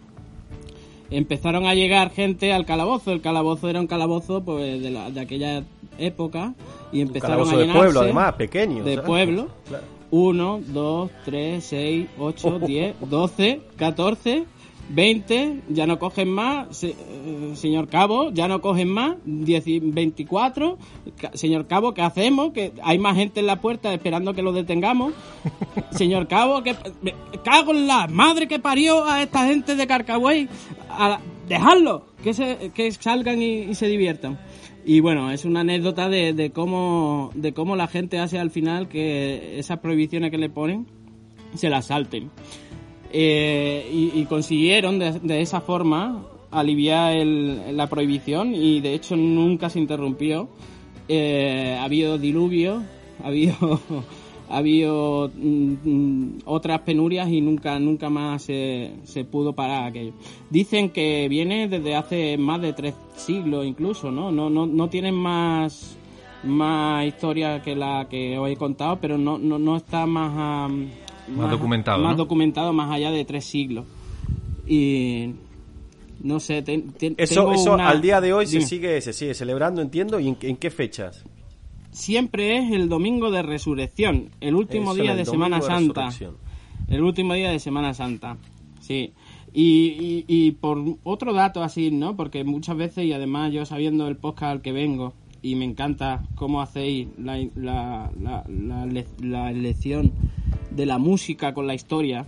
Empezaron 1.10 1.66
a 1.66 1.74
llegar 1.74 2.10
gente 2.12 2.52
al 2.52 2.66
calabozo, 2.66 3.14
el 3.14 3.22
calabozo 3.22 3.70
era 3.70 3.80
un 3.80 3.88
calabozo 3.88 4.44
pues 4.44 4.82
de, 4.82 4.90
la- 4.90 5.10
de 5.10 5.20
aquella 5.22 5.64
época 5.98 6.54
y 6.92 7.02
empezaron 7.02 7.38
calabozo 7.38 7.52
a 7.56 7.58
de 7.60 7.62
llenarse 7.66 7.80
pueblo, 7.84 8.00
además, 8.02 8.34
pequeño, 8.34 8.84
De 8.84 8.96
¿sabes? 8.96 9.08
pueblo. 9.08 9.48
Claro. 9.68 9.84
1, 10.10 10.62
2, 10.68 11.12
3, 11.26 11.64
6, 11.64 12.08
8, 12.18 12.60
10, 12.60 12.96
12, 13.10 13.62
14, 13.78 14.46
20, 14.90 15.62
ya 15.70 15.86
no 15.86 16.00
cogen 16.00 16.30
más, 16.30 16.76
se- 16.78 16.90
eh, 16.92 17.52
señor 17.56 17.88
Cabo, 17.90 18.32
ya 18.32 18.48
no 18.48 18.62
cogen 18.62 18.88
más, 18.88 19.18
10 19.26 19.68
y 19.68 19.80
24, 19.80 20.78
Ca- 21.18 21.32
señor 21.34 21.68
Cabo, 21.68 21.94
¿qué 21.94 22.02
hacemos? 22.02 22.54
Que 22.54 22.72
hay 22.84 22.98
más 22.98 23.16
gente 23.18 23.40
en 23.42 23.48
la 23.48 23.60
puerta 23.60 23.94
esperando 23.94 24.34
que 24.34 24.42
lo 24.42 24.54
detengamos. 24.54 25.14
Señor 25.92 26.28
Cabo, 26.28 26.64
que 26.64 26.76
me 27.02 27.14
cago 27.44 27.72
en 27.72 27.88
la 27.88 28.08
madre 28.08 28.48
que 28.48 28.60
parió 28.60 29.06
a 29.06 29.22
esta 29.24 29.48
gente 29.48 29.76
de 29.76 29.88
Carcagüey, 29.88 30.48
a 30.90 31.20
dejarlo, 31.48 32.06
que 32.24 32.34
se, 32.34 32.72
que 32.74 32.92
salgan 32.92 33.42
y, 33.42 33.60
y 33.64 33.76
se 33.76 33.88
diviertan. 33.88 34.40
Y 34.86 35.00
bueno, 35.02 35.32
es 35.32 35.44
una 35.46 35.62
anécdota 35.62 36.08
de, 36.08 36.34
de 36.34 36.52
cómo 36.52 37.32
de 37.36 37.54
cómo 37.54 37.76
la 37.76 37.88
gente 37.88 38.20
hace 38.20 38.40
al 38.40 38.52
final 38.52 38.88
que 38.88 39.60
esas 39.60 39.80
prohibiciones 39.80 40.32
que 40.32 40.38
le 40.38 40.50
ponen 40.50 40.88
se 41.56 41.70
las 41.70 41.88
salten. 41.88 42.30
Eh, 43.12 43.90
y, 43.92 44.20
y 44.20 44.26
consiguieron 44.26 45.00
de, 45.00 45.14
de 45.20 45.42
esa 45.42 45.62
forma 45.62 46.24
aliviar 46.52 47.16
el- 47.16 47.76
la 47.76 47.88
prohibición 47.88 48.54
y 48.56 48.80
de 48.82 48.94
hecho 48.94 49.16
nunca 49.16 49.70
se 49.70 49.80
interrumpió. 49.80 50.48
Eh, 51.08 51.78
ha 51.80 51.84
habido 51.86 52.18
diluvio, 52.18 52.84
ha 53.24 53.28
habido, 53.28 53.56
ha 54.50 54.58
habido 54.58 55.32
mm, 55.36 55.74
mm, 55.84 56.30
otras 56.46 56.82
penurias 56.82 57.30
y 57.30 57.40
nunca, 57.42 57.80
nunca 57.80 58.10
más 58.10 58.44
se, 58.44 58.92
se 59.04 59.24
pudo 59.24 59.54
parar 59.54 59.86
aquello. 59.86 60.12
Dicen 60.50 60.90
que 60.90 61.28
viene 61.30 61.68
desde 61.70 61.96
hace 61.96 62.38
más 62.38 62.62
de 62.62 62.74
tres 62.74 62.94
siglos 63.16 63.66
incluso, 63.66 64.12
¿no? 64.12 64.32
No, 64.32 64.50
no, 64.50 64.66
no 64.66 64.90
tienen 64.90 65.16
más, 65.16 65.98
más 66.44 67.06
historia 67.06 67.62
que 67.62 67.76
la 67.76 68.08
que 68.10 68.38
os 68.38 68.50
he 68.50 68.56
contado, 68.58 68.98
pero 69.02 69.18
no, 69.18 69.38
no, 69.38 69.58
no 69.60 69.78
está 69.78 70.06
más, 70.06 70.32
ah, 70.36 70.70
Más 71.36 71.52
documentado, 71.52 72.02
más 72.04 72.12
¿no? 72.12 72.18
documentado 72.18 72.74
más 72.74 72.92
allá 72.92 73.12
de 73.12 73.26
tres 73.26 73.46
siglos. 73.46 73.86
Y 74.68 75.32
no 76.22 76.40
sé, 76.40 76.62
te- 76.62 76.80
te- 76.80 77.14
Eso, 77.18 77.42
tengo 77.42 77.54
eso 77.54 77.74
una- 77.74 77.90
al 77.90 78.02
día 78.02 78.20
de 78.22 78.34
hoy 78.34 78.46
se 78.48 78.58
Dime. 78.58 78.66
sigue, 78.66 79.02
se 79.02 79.14
sigue 79.14 79.34
celebrando, 79.34 79.82
entiendo, 79.82 80.20
y 80.20 80.28
en, 80.30 80.38
en 80.42 80.58
qué 80.58 80.70
fechas. 80.70 81.24
Siempre 81.92 82.58
es 82.58 82.72
el 82.72 82.90
domingo 82.90 83.32
de 83.32 83.42
resurrección, 83.42 84.30
el 84.42 84.56
último 84.56 84.94
Eso, 84.94 85.02
día 85.02 85.12
el 85.12 85.18
de 85.18 85.26
Semana 85.26 85.58
de 85.58 85.64
Santa. 85.64 86.06
resurrección. 86.06 86.38
El 86.88 87.02
último 87.04 87.34
día 87.34 87.50
de 87.52 87.60
Semana 87.60 87.94
Santa, 87.94 88.38
sí. 88.80 89.14
Y, 89.54 89.64
y, 90.00 90.26
y 90.28 90.52
por 90.52 90.84
otro 91.04 91.34
dato 91.34 91.64
así, 91.64 91.90
¿no? 91.90 92.16
Porque 92.16 92.44
muchas 92.44 92.78
veces, 92.78 93.06
y 93.06 93.14
además 93.14 93.52
yo 93.52 93.66
sabiendo 93.66 94.08
el 94.08 94.16
podcast 94.18 94.52
al 94.52 94.62
que 94.62 94.72
vengo, 94.72 95.14
y 95.42 95.56
me 95.56 95.66
encanta 95.66 96.24
cómo 96.36 96.62
hacéis 96.62 97.08
la, 97.18 97.38
la, 97.56 98.12
la, 98.22 98.44
la, 98.48 98.86
le- 98.86 99.06
la 99.22 99.52
elección 99.52 100.12
de 100.78 100.86
la 100.86 101.00
música 101.00 101.54
con 101.54 101.68
la 101.68 101.74
historia, 101.74 102.28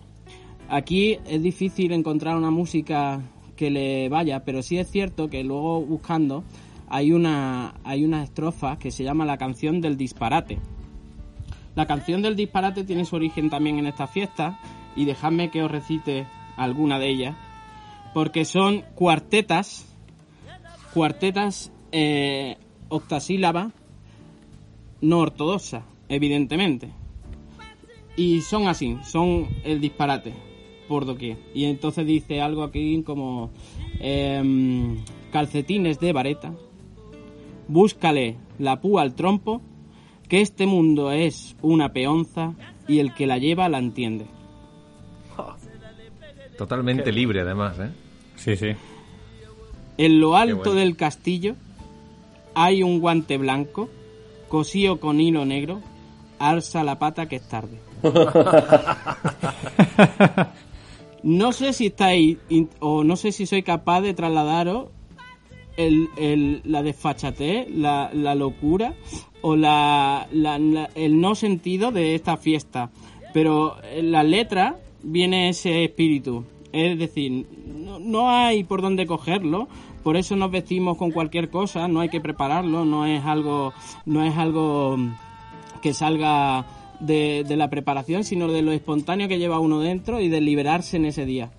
aquí 0.67 1.19
es 1.25 1.41
difícil 1.41 1.93
encontrar 1.93 2.35
una 2.35 2.51
música 2.51 3.21
que 3.55 3.69
le 3.69 4.09
vaya, 4.09 4.43
pero 4.43 4.61
sí 4.63 4.77
es 4.77 4.89
cierto 4.89 5.29
que 5.29 5.43
luego 5.43 5.81
buscando 5.81 6.43
hay 6.89 7.11
una, 7.11 7.75
hay 7.83 8.03
una 8.03 8.23
estrofa 8.23 8.79
que 8.79 8.89
se 8.89 9.03
llama 9.03 9.23
la 9.23 9.37
canción 9.37 9.79
del 9.79 9.95
disparate. 9.95 10.57
La 11.75 11.85
canción 11.85 12.23
del 12.23 12.35
disparate 12.35 12.83
tiene 12.83 13.05
su 13.05 13.15
origen 13.15 13.49
también 13.49 13.77
en 13.77 13.85
esta 13.85 14.07
fiesta 14.07 14.59
y 14.95 15.05
dejadme 15.05 15.51
que 15.51 15.61
os 15.61 15.69
recite 15.69 16.25
alguna 16.57 16.99
de 16.99 17.09
ellas 17.09 17.35
porque 18.13 18.45
son 18.45 18.81
cuartetas, 18.95 19.85
cuartetas 20.93 21.71
eh, 21.91 22.57
octasílabas 22.89 23.71
no 25.01 25.19
ortodoxas, 25.19 25.83
evidentemente. 26.09 26.98
Y 28.19 28.41
son 28.41 28.67
así, 28.67 28.97
son 29.01 29.47
el 29.63 29.79
disparate 29.79 30.33
por 30.89 31.05
doquier. 31.05 31.37
Y 31.53 31.63
entonces 31.63 32.05
dice 32.05 32.41
algo 32.41 32.63
aquí 32.63 33.01
como 33.03 33.49
em, 33.97 34.97
calcetines 35.31 36.01
de 36.01 36.11
vareta, 36.11 36.51
búscale 37.69 38.35
la 38.57 38.81
púa 38.81 39.03
al 39.03 39.15
trompo, 39.15 39.61
que 40.27 40.41
este 40.41 40.65
mundo 40.65 41.13
es 41.13 41.55
una 41.61 41.93
peonza 41.93 42.55
y 42.89 42.99
el 42.99 43.13
que 43.13 43.25
la 43.25 43.37
lleva 43.37 43.69
la 43.69 43.77
entiende. 43.77 44.25
Totalmente 46.57 47.13
libre, 47.13 47.39
además, 47.39 47.79
¿eh? 47.79 47.89
Sí, 48.35 48.57
sí. 48.57 48.71
En 49.97 50.19
lo 50.19 50.35
alto 50.35 50.57
bueno. 50.57 50.73
del 50.73 50.97
castillo 50.97 51.55
hay 52.53 52.83
un 52.83 52.99
guante 52.99 53.37
blanco, 53.37 53.87
cosío 54.49 54.99
con 54.99 55.21
hilo 55.21 55.45
negro, 55.45 55.79
alza 56.37 56.83
la 56.83 56.99
pata 56.99 57.29
que 57.29 57.37
es 57.37 57.47
tarde. 57.47 57.88
No 61.23 61.51
sé 61.51 61.73
si 61.73 61.87
estáis, 61.87 62.37
o 62.79 63.03
no 63.03 63.15
sé 63.15 63.31
si 63.31 63.45
soy 63.45 63.61
capaz 63.63 64.01
de 64.01 64.13
trasladaros 64.13 64.87
el, 65.77 66.07
el- 66.17 66.61
la 66.63 66.81
desfachatez, 66.81 67.67
la, 67.69 68.09
la 68.13 68.35
locura 68.35 68.93
o 69.41 69.55
la, 69.55 70.27
la- 70.31 70.89
el 70.95 71.19
no 71.21 71.35
sentido 71.35 71.91
de 71.91 72.15
esta 72.15 72.37
fiesta. 72.37 72.89
Pero 73.33 73.75
en 73.83 74.11
la 74.11 74.23
letra 74.23 74.77
viene 75.03 75.49
ese 75.49 75.83
espíritu. 75.83 76.45
Es 76.71 76.97
decir, 76.97 77.45
no, 77.67 77.99
no 77.99 78.29
hay 78.29 78.63
por 78.63 78.81
dónde 78.81 79.05
cogerlo. 79.05 79.67
Por 80.03 80.15
eso 80.17 80.35
nos 80.37 80.51
vestimos 80.51 80.97
con 80.97 81.11
cualquier 81.11 81.49
cosa. 81.49 81.87
No 81.87 81.99
hay 81.99 82.09
que 82.09 82.21
prepararlo. 82.21 82.85
No 82.85 83.05
es 83.05 83.23
algo, 83.25 83.73
no 84.05 84.23
es 84.23 84.37
algo 84.37 84.97
que 85.81 85.93
salga 85.93 86.65
de, 86.99 87.45
de 87.47 87.57
la 87.57 87.69
preparación, 87.69 88.23
sino 88.23 88.51
de 88.51 88.61
lo 88.61 88.71
espontáneo 88.71 89.27
que 89.27 89.37
lleva 89.39 89.59
uno 89.59 89.79
dentro 89.79 90.19
y 90.19 90.29
de 90.29 90.41
liberarse 90.41 90.97
en 90.97 91.05
ese 91.05 91.25
día. 91.25 91.51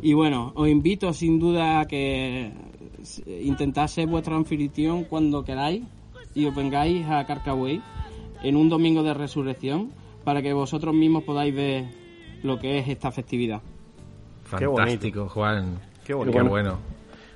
Y 0.00 0.12
bueno, 0.12 0.52
os 0.54 0.68
invito 0.68 1.12
sin 1.12 1.38
duda 1.38 1.80
a 1.80 1.86
que 1.86 2.52
intentad 3.42 3.86
ser 3.86 4.06
vuestro 4.06 4.36
anfitrión 4.36 5.04
cuando 5.04 5.44
queráis 5.44 5.82
y 6.34 6.46
os 6.46 6.54
vengáis 6.54 7.06
a 7.06 7.24
Carcaway 7.26 7.80
en 8.42 8.56
un 8.56 8.68
domingo 8.68 9.02
de 9.02 9.14
resurrección 9.14 9.92
para 10.24 10.42
que 10.42 10.52
vosotros 10.52 10.94
mismos 10.94 11.22
podáis 11.24 11.54
ver 11.54 11.84
lo 12.42 12.58
que 12.58 12.78
es 12.78 12.88
esta 12.88 13.10
festividad. 13.10 13.62
Qué. 14.58 14.66
Fantástico, 14.66 15.28
Juan. 15.28 15.78
Qué 16.04 16.14
bonito. 16.14 16.36
Qué 16.38 16.42
bueno. 16.42 16.78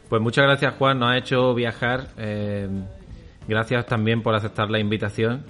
Pues 0.09 0.21
muchas 0.21 0.45
gracias, 0.45 0.75
Juan. 0.75 0.99
Nos 0.99 1.11
ha 1.11 1.19
hecho 1.19 1.55
viajar. 1.55 2.09
eh, 2.19 2.69
gracias 3.47 3.87
también 3.87 4.23
por 4.23 4.35
aceptar 4.35 4.71
la 4.71 4.79
invitación. 4.79 5.45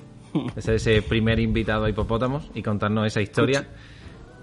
De 0.55 0.63
ser 0.63 0.75
ese 0.75 1.03
primer 1.03 1.39
invitado 1.41 1.85
a 1.85 1.91
Hipopótamos 1.91 2.51
y 2.55 2.63
contarnos 2.63 3.07
esa 3.07 3.21
historia. 3.21 3.67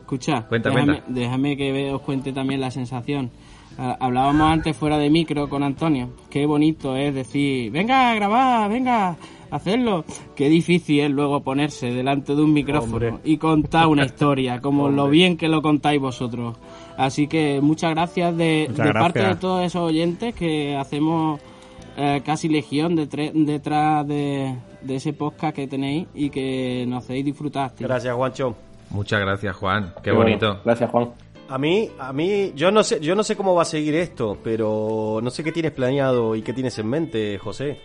Escucha, 0.02 0.44
Cuenta, 0.48 0.70
déjame, 0.70 1.02
cuenta. 1.02 1.06
déjame 1.20 1.58
que 1.58 1.92
os 1.92 2.02
cuente 2.02 2.32
también 2.32 2.62
la 2.62 2.70
sensación. 2.72 3.32
Ah, 3.78 3.98
Hablábamos 4.00 4.48
antes 4.52 4.78
fuera 4.78 4.98
de 4.98 5.10
micro 5.10 5.50
con 5.50 5.64
Antonio. 5.64 6.10
Qué 6.30 6.46
bonito 6.46 6.96
es 6.96 7.14
decir, 7.14 7.72
venga 7.72 8.12
a 8.12 8.16
grabar, 8.16 8.70
venga 8.70 9.10
a 9.10 9.18
hacerlo. 9.50 10.06
Qué 10.36 10.48
difícil 10.48 11.00
es 11.02 11.10
luego 11.12 11.42
ponerse 11.42 11.88
delante 11.92 12.36
de 12.36 12.42
un 12.42 12.54
micrófono 12.54 12.96
Hombre. 13.08 13.14
y 13.24 13.38
contar 13.38 13.88
una 13.88 14.06
historia, 14.06 14.62
como 14.62 14.90
lo 14.90 15.10
bien 15.10 15.38
que 15.38 15.48
lo 15.48 15.62
contáis 15.62 16.00
vosotros. 16.00 16.56
Así 16.98 17.28
que 17.28 17.60
muchas 17.62 17.92
gracias 17.92 18.38
de, 18.38 18.68
Muchas 18.70 18.86
de 18.88 18.94
parte 18.94 19.20
de 19.22 19.36
todos 19.36 19.66
esos 19.66 19.82
oyentes 19.90 20.36
que 20.36 20.76
hacemos 20.78 21.42
eh, 21.98 22.22
casi 22.24 22.48
legión 22.48 22.96
detrás 22.96 24.08
de, 24.08 24.56
de 24.86 24.96
ese 24.96 25.14
podcast 25.14 25.56
que 25.56 25.68
tenéis 25.68 26.08
y 26.14 26.30
que 26.30 26.86
nos 26.88 27.04
hacéis 27.04 27.26
disfrutar. 27.26 27.72
tío. 27.72 27.88
Gracias, 27.88 28.14
Juancho. 28.14 28.56
Muchas 28.90 29.20
gracias, 29.20 29.56
Juan. 29.56 29.94
Qué 30.04 30.12
bonito. 30.12 30.62
gracias, 30.64 30.90
Juan. 30.92 31.12
A 31.48 31.58
mí, 31.58 31.92
a 32.00 32.12
mí, 32.12 32.54
yo 32.56 32.72
no 32.72 32.84
sé, 32.84 33.00
yo 33.00 33.16
no 33.16 33.24
sé 33.24 33.36
cómo 33.36 33.54
va 33.54 33.64
a 33.64 33.66
seguir 33.66 33.96
esto, 33.96 34.38
pero 34.44 35.20
no 35.22 35.30
sé 35.30 35.44
qué 35.44 35.52
tienes 35.52 35.72
planeado 35.74 36.36
y 36.36 36.42
qué 36.42 36.54
tienes 36.54 36.78
en 36.80 36.88
mente, 36.88 37.38
José. 37.38 37.80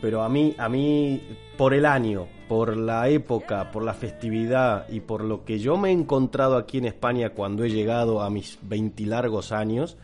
Pero 0.00 0.22
a 0.22 0.30
mí, 0.30 0.54
a 0.56 0.68
mí, 0.68 1.20
por 1.58 1.74
el 1.74 1.84
año, 1.84 2.26
por 2.48 2.76
la 2.76 3.08
época, 3.10 3.70
por 3.70 3.82
la 3.82 3.92
festividad 3.92 4.88
y 4.88 5.00
por 5.00 5.22
lo 5.24 5.44
que 5.44 5.58
yo 5.58 5.76
me 5.76 5.90
he 5.90 5.92
encontrado 5.92 6.56
aquí 6.56 6.78
en 6.78 6.86
España 6.86 7.30
cuando 7.30 7.64
he 7.64 7.70
llegado 7.70 8.22
a 8.22 8.30
mis 8.30 8.58
veintilargos 8.62 9.52
años, 9.52 9.98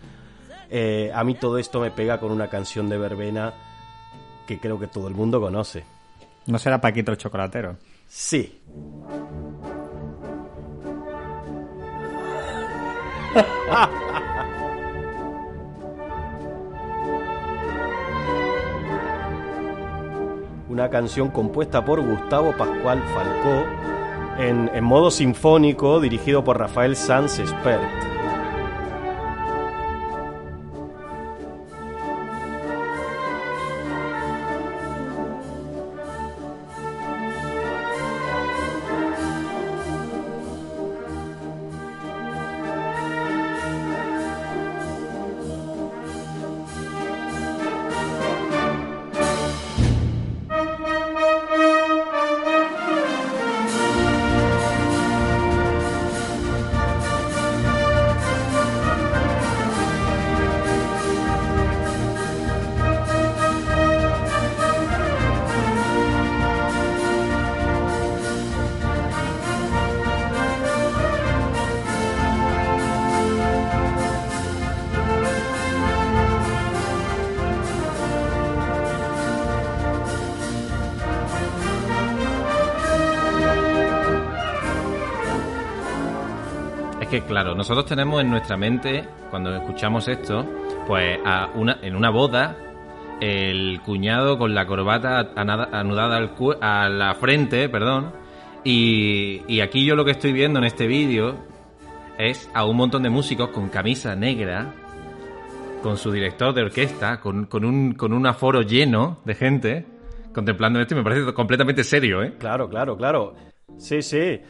eh, 0.68 1.11
a 1.14 1.25
mí 1.25 1.35
todo 1.35 1.56
esto 1.56 1.80
me 1.80 1.90
pega 1.90 2.20
con 2.20 2.30
una 2.30 2.49
canción 2.49 2.90
de 2.90 2.99
verbena 2.99 3.54
que 4.46 4.58
creo 4.58 4.78
que 4.78 4.87
todo 4.87 5.08
el 5.08 5.14
mundo 5.14 5.40
conoce. 5.40 5.85
No 6.46 6.58
será 6.58 6.80
Paquito 6.80 7.12
el 7.12 7.18
chocolatero. 7.18 7.76
Sí. 8.06 8.60
Una 20.68 20.90
canción 20.90 21.30
compuesta 21.30 21.84
por 21.84 22.00
Gustavo 22.00 22.56
Pascual 22.56 23.02
Falcó 23.14 23.64
en, 24.38 24.70
en 24.74 24.84
modo 24.84 25.10
sinfónico 25.10 26.00
dirigido 26.00 26.44
por 26.44 26.58
Rafael 26.58 26.96
Sanz 26.96 27.38
Espert. 27.38 28.15
Que, 87.20 87.26
claro, 87.26 87.54
nosotros 87.54 87.87
tenemos 87.87 88.20
en 88.20 88.30
nuestra 88.30 88.56
mente, 88.56 89.04
cuando 89.30 89.54
escuchamos 89.54 90.06
esto, 90.08 90.45
pues 90.86 91.19
a 91.25 91.49
una, 91.54 91.78
en 91.82 91.97
una 91.97 92.10
boda, 92.10 92.56
el 93.21 93.80
cuñado 93.84 94.36
con 94.38 94.54
la 94.54 94.67
corbata 94.67 95.30
anudada 95.34 96.17
al 96.17 96.34
cu- 96.34 96.54
a 96.60 96.88
la 96.88 97.14
frente, 97.14 97.69
perdón, 97.69 98.12
y, 98.64 99.43
y 99.49 99.60
aquí 99.60 99.84
yo 99.86 99.95
lo 99.97 100.04
que 100.04 100.10
estoy 100.10 100.32
viendo 100.32 100.58
en 100.58 100.64
este 100.67 100.86
vídeo 100.86 101.34
es 102.19 102.50
a 102.54 102.64
un 102.67 102.76
montón 102.76 103.02
de 103.02 103.10
músicos 103.10 103.49
con 103.50 103.69
camisa 103.69 104.14
negra, 104.14 104.73
con 105.82 105.97
su 105.97 106.10
director 106.10 106.52
de 106.54 106.62
orquesta, 106.62 107.21
con, 107.21 107.47
con, 107.47 107.64
un, 107.64 107.93
con 107.95 108.12
un 108.12 108.26
aforo 108.26 108.62
lleno 108.62 109.19
de 109.25 109.34
gente, 109.34 109.86
contemplando 110.34 110.80
esto 110.80 110.95
y 110.95 110.99
me 110.99 111.04
parece 111.04 111.32
completamente 111.32 111.82
serio, 111.84 112.23
¿eh? 112.23 112.34
Claro, 112.38 112.69
claro, 112.69 112.97
claro. 112.97 113.34
Sí, 113.78 114.02
sí. 114.02 114.40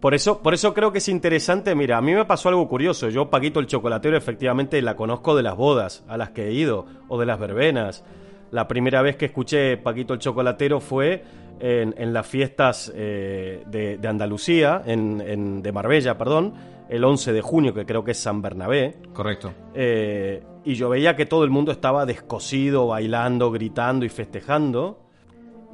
Por 0.00 0.14
eso, 0.14 0.38
por 0.42 0.54
eso 0.54 0.74
creo 0.74 0.92
que 0.92 0.98
es 0.98 1.08
interesante. 1.08 1.74
Mira, 1.74 1.96
a 1.98 2.00
mí 2.00 2.14
me 2.14 2.24
pasó 2.24 2.48
algo 2.48 2.68
curioso. 2.68 3.08
Yo, 3.08 3.30
Paquito 3.30 3.58
el 3.58 3.66
Chocolatero, 3.66 4.16
efectivamente 4.16 4.80
la 4.80 4.94
conozco 4.94 5.34
de 5.36 5.42
las 5.42 5.56
bodas 5.56 6.04
a 6.08 6.16
las 6.16 6.30
que 6.30 6.46
he 6.48 6.52
ido, 6.52 6.86
o 7.08 7.18
de 7.18 7.26
las 7.26 7.38
verbenas. 7.40 8.04
La 8.52 8.68
primera 8.68 9.02
vez 9.02 9.16
que 9.16 9.24
escuché 9.26 9.76
Paquito 9.76 10.14
el 10.14 10.20
Chocolatero 10.20 10.80
fue 10.80 11.24
en, 11.60 11.94
en 11.98 12.12
las 12.12 12.26
fiestas 12.26 12.92
eh, 12.94 13.64
de, 13.66 13.98
de 13.98 14.08
Andalucía, 14.08 14.82
en, 14.86 15.20
en- 15.20 15.62
de 15.62 15.72
Marbella, 15.72 16.16
perdón, 16.16 16.54
el 16.88 17.02
11 17.04 17.32
de 17.32 17.42
junio, 17.42 17.74
que 17.74 17.84
creo 17.84 18.04
que 18.04 18.12
es 18.12 18.18
San 18.18 18.40
Bernabé. 18.40 18.94
Correcto. 19.12 19.52
Eh, 19.74 20.42
y 20.64 20.74
yo 20.74 20.88
veía 20.88 21.16
que 21.16 21.26
todo 21.26 21.42
el 21.42 21.50
mundo 21.50 21.72
estaba 21.72 22.06
descosido, 22.06 22.86
bailando, 22.86 23.50
gritando 23.50 24.04
y 24.06 24.08
festejando. 24.08 25.00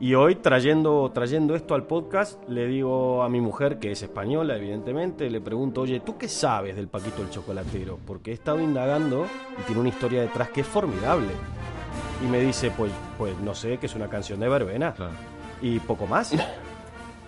Y 0.00 0.14
hoy, 0.14 0.34
trayendo, 0.34 1.12
trayendo 1.14 1.54
esto 1.54 1.74
al 1.74 1.84
podcast, 1.84 2.42
le 2.48 2.66
digo 2.66 3.22
a 3.22 3.28
mi 3.28 3.40
mujer, 3.40 3.78
que 3.78 3.92
es 3.92 4.02
española, 4.02 4.56
evidentemente, 4.56 5.30
le 5.30 5.40
pregunto, 5.40 5.82
oye, 5.82 6.00
¿tú 6.00 6.18
qué 6.18 6.26
sabes 6.26 6.74
del 6.74 6.88
Paquito 6.88 7.22
el 7.22 7.30
Chocolatero? 7.30 8.00
Porque 8.04 8.32
he 8.32 8.34
estado 8.34 8.60
indagando 8.60 9.26
y 9.60 9.62
tiene 9.66 9.80
una 9.80 9.90
historia 9.90 10.22
detrás 10.22 10.48
que 10.48 10.62
es 10.62 10.66
formidable. 10.66 11.28
Y 12.24 12.28
me 12.28 12.40
dice, 12.40 12.72
pues, 12.76 12.90
pues 13.16 13.38
no 13.38 13.54
sé, 13.54 13.78
que 13.78 13.86
es 13.86 13.94
una 13.94 14.08
canción 14.08 14.40
de 14.40 14.48
verbena. 14.48 14.94
Claro. 14.94 15.12
Y 15.62 15.78
poco 15.78 16.08
más. 16.08 16.34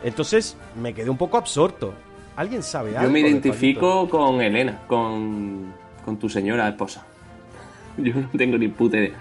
Entonces 0.02 0.56
me 0.80 0.92
quedé 0.92 1.08
un 1.08 1.16
poco 1.16 1.36
absorto. 1.36 1.94
¿Alguien 2.34 2.64
sabe 2.64 2.96
algo? 2.96 3.04
Yo 3.04 3.12
me 3.12 3.20
identifico 3.20 4.08
con 4.08 4.40
Elena, 4.40 4.82
con, 4.88 5.72
con 6.04 6.18
tu 6.18 6.28
señora 6.28 6.68
esposa. 6.68 7.06
Yo 7.96 8.12
no 8.12 8.28
tengo 8.36 8.58
ni 8.58 8.66
puta 8.66 8.98
idea. 8.98 9.14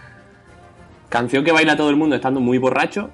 Canción 1.09 1.43
que 1.43 1.51
baila 1.51 1.77
todo 1.77 1.91
el 1.91 1.95
mundo 1.95 2.15
estando 2.15 2.39
muy 2.39 2.57
borracho 2.57 3.11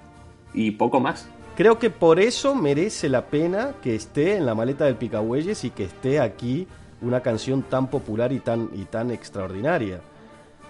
y 0.54 0.72
poco 0.72 1.00
más. 1.00 1.28
Creo 1.56 1.80
que 1.80 1.90
por 1.90 2.20
eso 2.20 2.56
merece 2.56 3.10
la 3.10 3.26
pena 3.28 3.76
que 3.82 3.96
esté 3.96 4.38
en 4.38 4.46
la 4.46 4.56
maleta 4.56 4.86
del 4.86 4.96
Picahuelles 4.96 5.64
y 5.64 5.70
que 5.70 5.84
esté 5.84 6.20
aquí 6.20 6.68
una 7.02 7.22
canción 7.22 7.64
tan 7.64 7.88
popular 7.88 8.32
y 8.32 8.40
tan, 8.40 8.70
y 8.74 8.86
tan 8.86 9.12
extraordinaria. 9.12 10.02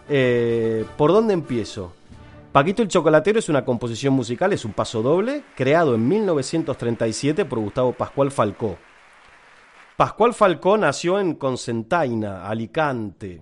Eh, 0.09 0.85
¿Por 0.97 1.11
dónde 1.11 1.33
empiezo? 1.33 1.93
Paquito 2.51 2.81
el 2.81 2.89
Chocolatero 2.89 3.39
es 3.39 3.47
una 3.47 3.63
composición 3.63 4.13
musical, 4.13 4.51
es 4.51 4.65
un 4.65 4.73
paso 4.73 5.01
doble, 5.01 5.43
creado 5.55 5.95
en 5.95 6.05
1937 6.07 7.45
por 7.45 7.59
Gustavo 7.59 7.93
Pascual 7.93 8.31
Falcó. 8.31 8.77
Pascual 9.95 10.33
Falcó 10.33 10.77
nació 10.77 11.19
en 11.19 11.35
Consentaina, 11.35 12.47
Alicante, 12.47 13.41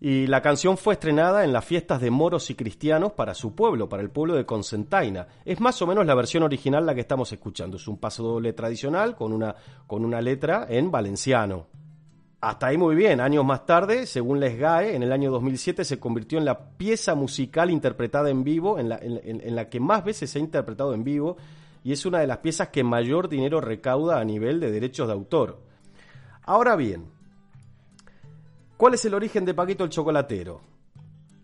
y 0.00 0.26
la 0.26 0.40
canción 0.40 0.78
fue 0.78 0.94
estrenada 0.94 1.44
en 1.44 1.52
las 1.52 1.64
fiestas 1.64 2.00
de 2.00 2.10
moros 2.10 2.48
y 2.50 2.54
cristianos 2.54 3.12
para 3.12 3.34
su 3.34 3.54
pueblo, 3.54 3.88
para 3.88 4.02
el 4.02 4.08
pueblo 4.10 4.34
de 4.34 4.46
Consentaina. 4.46 5.26
Es 5.44 5.60
más 5.60 5.80
o 5.82 5.86
menos 5.86 6.06
la 6.06 6.14
versión 6.14 6.42
original 6.42 6.86
la 6.86 6.94
que 6.94 7.02
estamos 7.02 7.30
escuchando. 7.32 7.76
Es 7.76 7.86
un 7.86 7.98
paso 7.98 8.22
doble 8.22 8.54
tradicional 8.54 9.14
con 9.14 9.32
una, 9.32 9.54
con 9.86 10.04
una 10.04 10.22
letra 10.22 10.66
en 10.70 10.90
valenciano. 10.90 11.66
Hasta 12.40 12.68
ahí 12.68 12.78
muy 12.78 12.94
bien. 12.94 13.20
Años 13.20 13.44
más 13.44 13.66
tarde, 13.66 14.06
según 14.06 14.40
Les 14.40 14.58
GAE, 14.58 14.94
en 14.96 15.02
el 15.02 15.12
año 15.12 15.30
2007 15.30 15.84
se 15.84 15.98
convirtió 16.00 16.38
en 16.38 16.46
la 16.46 16.58
pieza 16.70 17.14
musical 17.14 17.70
interpretada 17.70 18.30
en 18.30 18.42
vivo, 18.42 18.78
en 18.78 18.88
la, 18.88 18.98
en- 19.02 19.54
la 19.54 19.68
que 19.68 19.80
más 19.80 20.02
veces 20.02 20.30
se 20.30 20.38
ha 20.38 20.40
interpretado 20.42 20.94
en 20.94 21.04
vivo, 21.04 21.36
y 21.84 21.92
es 21.92 22.06
una 22.06 22.20
de 22.20 22.26
las 22.26 22.38
piezas 22.38 22.68
que 22.68 22.82
mayor 22.82 23.28
dinero 23.28 23.60
recauda 23.60 24.18
a 24.18 24.24
nivel 24.24 24.58
de 24.60 24.70
derechos 24.72 25.06
de 25.08 25.12
autor. 25.12 25.60
Ahora 26.44 26.76
bien, 26.76 27.04
¿Cuál 28.80 28.94
es 28.94 29.04
el 29.04 29.12
origen 29.12 29.44
de 29.44 29.52
Paquito 29.52 29.84
el 29.84 29.90
Chocolatero? 29.90 30.62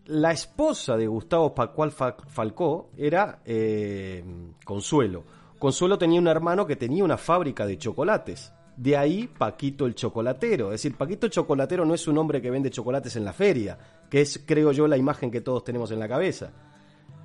La 0.06 0.32
esposa 0.32 0.96
de 0.96 1.06
Gustavo 1.06 1.54
Pascual 1.54 1.90
Fa- 1.90 2.16
Falcó 2.28 2.88
era 2.96 3.42
eh, 3.44 4.24
Consuelo. 4.64 5.22
Consuelo 5.58 5.98
tenía 5.98 6.18
un 6.18 6.28
hermano 6.28 6.66
que 6.66 6.76
tenía 6.76 7.04
una 7.04 7.18
fábrica 7.18 7.66
de 7.66 7.76
chocolates. 7.76 8.54
De 8.74 8.96
ahí 8.96 9.26
Paquito 9.28 9.84
el 9.84 9.94
Chocolatero. 9.94 10.68
Es 10.68 10.80
decir, 10.80 10.96
Paquito 10.96 11.26
el 11.26 11.32
Chocolatero 11.32 11.84
no 11.84 11.92
es 11.92 12.08
un 12.08 12.16
hombre 12.16 12.40
que 12.40 12.50
vende 12.50 12.70
chocolates 12.70 13.16
en 13.16 13.26
la 13.26 13.34
feria, 13.34 13.78
que 14.08 14.22
es, 14.22 14.42
creo 14.46 14.72
yo, 14.72 14.88
la 14.88 14.96
imagen 14.96 15.30
que 15.30 15.42
todos 15.42 15.62
tenemos 15.62 15.90
en 15.90 15.98
la 15.98 16.08
cabeza. 16.08 16.52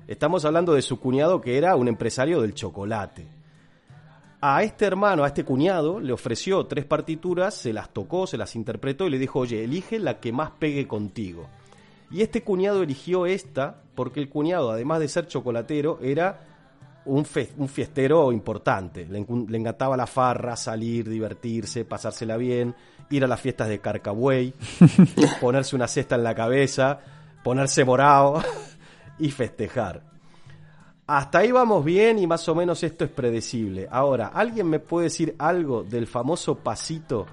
Estamos 0.06 0.44
hablando 0.44 0.74
de 0.74 0.82
su 0.82 1.00
cuñado 1.00 1.40
que 1.40 1.56
era 1.56 1.74
un 1.74 1.88
empresario 1.88 2.42
del 2.42 2.52
chocolate 2.52 3.26
a 4.44 4.62
este 4.64 4.84
hermano, 4.84 5.22
a 5.24 5.28
este 5.28 5.44
cuñado, 5.44 6.00
le 6.00 6.12
ofreció 6.12 6.66
tres 6.66 6.84
partituras, 6.84 7.54
se 7.54 7.72
las 7.72 7.88
tocó, 7.90 8.26
se 8.26 8.36
las 8.36 8.56
interpretó 8.56 9.06
y 9.06 9.10
le 9.10 9.18
dijo, 9.18 9.38
oye, 9.38 9.62
elige 9.62 9.98
la 10.00 10.18
que 10.18 10.32
más 10.32 10.50
pegue 10.58 10.86
contigo. 10.88 11.46
Y 12.10 12.22
este 12.22 12.42
cuñado 12.42 12.82
eligió 12.82 13.24
esta 13.24 13.76
porque 13.94 14.18
el 14.20 14.28
cuñado, 14.28 14.70
además 14.72 14.98
de 15.00 15.06
ser 15.08 15.28
chocolatero, 15.28 15.98
era 16.02 16.40
un, 17.04 17.24
fe- 17.24 17.52
un 17.56 17.68
fiestero 17.68 18.32
importante. 18.32 19.06
Le, 19.06 19.24
le 19.48 19.58
encantaba 19.58 19.96
la 19.96 20.06
farra, 20.08 20.56
salir, 20.56 21.08
divertirse, 21.08 21.84
pasársela 21.84 22.36
bien, 22.36 22.74
ir 23.10 23.24
a 23.24 23.28
las 23.28 23.40
fiestas 23.40 23.68
de 23.68 23.78
Carcabuey, 23.78 24.52
ponerse 25.40 25.76
una 25.76 25.86
cesta 25.86 26.16
en 26.16 26.24
la 26.24 26.34
cabeza, 26.34 26.98
ponerse 27.44 27.84
morado 27.84 28.42
y 29.18 29.30
festejar. 29.30 30.02
Hasta 31.06 31.38
ahí 31.38 31.50
vamos 31.52 31.84
bien 31.84 32.18
y 32.18 32.26
más 32.26 32.48
o 32.48 32.54
menos 32.54 32.82
esto 32.82 33.04
es 33.04 33.10
predecible. 33.10 33.88
Ahora, 33.90 34.28
¿alguien 34.28 34.68
me 34.68 34.78
puede 34.78 35.04
decir 35.04 35.34
algo 35.38 35.82
del 35.82 36.06
famoso 36.06 36.56
pasito 36.56 37.26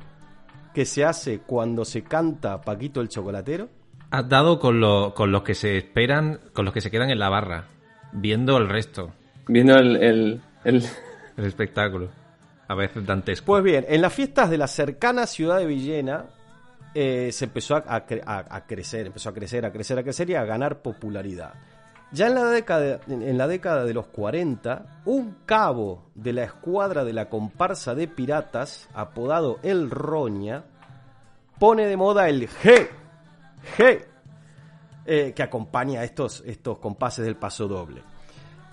que 0.73 0.85
se 0.85 1.05
hace 1.05 1.39
cuando 1.39 1.85
se 1.85 2.03
canta 2.03 2.61
Paquito 2.61 2.99
el 3.01 3.09
Chocolatero? 3.09 3.69
Has 4.11 4.27
dado 4.27 4.59
con, 4.59 4.79
lo- 4.79 5.13
con 5.13 5.31
los 5.31 5.43
que 5.43 5.53
se 5.53 5.77
esperan, 5.77 6.39
con 6.53 6.65
los 6.65 6.73
que 6.73 6.81
se 6.81 6.89
quedan 6.89 7.11
en 7.11 7.19
la 7.19 7.29
barra, 7.29 7.65
viendo 8.11 8.57
el 8.57 8.67
resto, 8.69 9.11
Viendo 9.47 9.75
el, 9.77 9.95
el, 9.97 10.41
el- 10.63 10.83
el 11.37 11.45
espectáculo. 11.45 12.09
A 12.67 12.75
veces 12.75 13.05
dantesco. 13.05 13.45
Pues 13.47 13.63
bien, 13.63 13.85
en 13.87 14.01
las 14.01 14.13
fiestas 14.13 14.49
de 14.49 14.57
la 14.57 14.67
cercana 14.67 15.25
ciudad 15.25 15.57
de 15.57 15.65
Villena 15.65 16.25
eh, 16.93 17.29
se 17.31 17.45
empezó 17.45 17.75
a, 17.75 17.83
a 17.87 18.05
cre- 18.07 18.21
a- 18.25 18.45
a 18.55 18.65
crecer, 18.65 19.07
empezó 19.07 19.29
a 19.29 19.33
crecer, 19.33 19.65
a 19.65 19.71
crecer, 19.71 19.97
a 19.99 20.03
crecer 20.03 20.29
y 20.31 20.35
a 20.35 20.43
ganar 20.43 20.81
popularidad. 20.81 21.53
Ya 22.11 22.27
en 22.27 22.35
la 22.35 22.45
década, 22.45 22.99
en 23.07 23.37
la 23.37 23.47
década 23.47 23.85
de 23.85 23.93
los 23.93 24.07
40, 24.07 25.01
un 25.05 25.37
cabo 25.45 26.09
de 26.15 26.33
la 26.33 26.43
escuadra 26.43 27.03
de 27.05 27.13
la 27.13 27.29
comparsa 27.29 27.93
de 27.93 28.07
piratas, 28.07 28.89
apodado 28.93 29.59
El 29.61 29.91
Roña, 29.91 30.63
pone 31.59 31.85
de 31.85 31.97
moda 31.97 32.27
el 32.27 32.49
G, 32.49 32.89
G, 33.77 34.05
eh, 35.05 35.33
que 35.35 35.43
acompaña 35.43 36.01
a 36.01 36.03
estos, 36.03 36.41
estos 36.47 36.79
compases 36.79 37.25
del 37.25 37.35
paso 37.35 37.67
doble. 37.67 38.01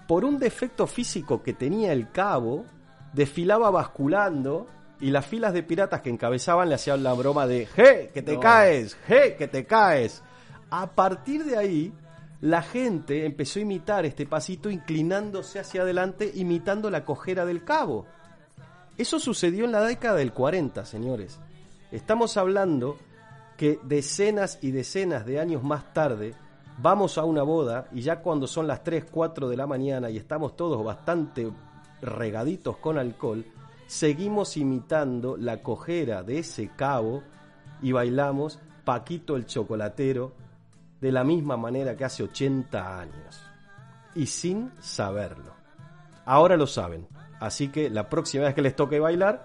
Por 0.07 0.25
un 0.25 0.39
defecto 0.39 0.87
físico 0.87 1.43
que 1.43 1.53
tenía 1.53 1.93
el 1.93 2.11
cabo, 2.11 2.65
desfilaba 3.13 3.71
basculando 3.71 4.67
y 5.01 5.11
las 5.11 5.27
filas 5.27 5.53
de 5.53 5.63
piratas 5.63 6.01
que 6.01 6.11
encabezaban 6.11 6.69
le 6.69 6.77
hacían 6.77 7.03
la 7.03 7.13
broma 7.13 7.47
de 7.47 7.69
¡Hey, 7.77 8.11
que 8.15 8.23
te 8.23 8.39
caes! 8.39 8.97
¡Hey, 9.07 9.35
que 9.37 9.49
te 9.49 9.67
caes! 9.67 10.23
A 10.71 10.87
partir 10.87 11.45
de 11.45 11.57
ahí, 11.57 11.93
la 12.41 12.63
gente 12.63 13.25
empezó 13.25 13.59
a 13.59 13.63
imitar 13.63 14.05
este 14.05 14.27
pasito 14.27 14.71
inclinándose 14.71 15.59
hacia 15.59 15.83
adelante, 15.83 16.31
imitando 16.35 16.91
la 16.91 17.05
cojera 17.05 17.47
del 17.47 17.65
cabo. 17.65 18.07
Eso 18.99 19.19
sucedió 19.19 19.65
en 19.65 19.73
la 19.73 19.83
década 19.83 20.17
del 20.17 20.33
40, 20.33 20.85
señores. 20.85 21.39
Estamos 21.91 22.37
hablando 22.37 22.99
que 23.57 23.79
decenas 23.85 24.59
y 24.61 24.71
decenas 24.71 25.25
de 25.25 25.41
años 25.41 25.63
más 25.63 25.95
tarde 25.95 26.35
vamos 26.79 27.17
a 27.17 27.25
una 27.25 27.43
boda 27.43 27.89
y 27.93 28.03
ya 28.03 28.21
cuando 28.21 28.47
son 28.47 28.67
las 28.67 28.85
3, 28.85 29.07
4 29.11 29.49
de 29.49 29.57
la 29.57 29.67
mañana 29.67 30.11
y 30.11 30.19
estamos 30.19 30.57
todos 30.57 30.85
bastante 30.85 31.51
regaditos 32.03 32.77
con 32.77 32.99
alcohol, 32.99 33.47
seguimos 33.87 34.59
imitando 34.59 35.37
la 35.39 35.63
cojera 35.63 36.23
de 36.23 36.41
ese 36.41 36.69
cabo 36.77 37.23
y 37.81 37.93
bailamos 37.93 38.59
Paquito 38.85 39.37
el 39.37 39.47
chocolatero 39.47 40.33
de 41.07 41.13
la 41.13 41.23
misma 41.25 41.57
manera 41.57 41.97
que 41.97 42.05
hace 42.05 42.23
80 42.25 43.01
años. 43.01 43.43
Y 44.15 44.27
sin 44.27 44.71
saberlo. 44.81 45.55
Ahora 46.25 46.57
lo 46.57 46.67
saben. 46.67 47.07
Así 47.39 47.69
que 47.69 47.89
la 47.91 48.09
próxima 48.09 48.45
vez 48.45 48.55
que 48.55 48.63
les 48.63 48.75
toque 48.75 48.99
bailar, 48.99 49.45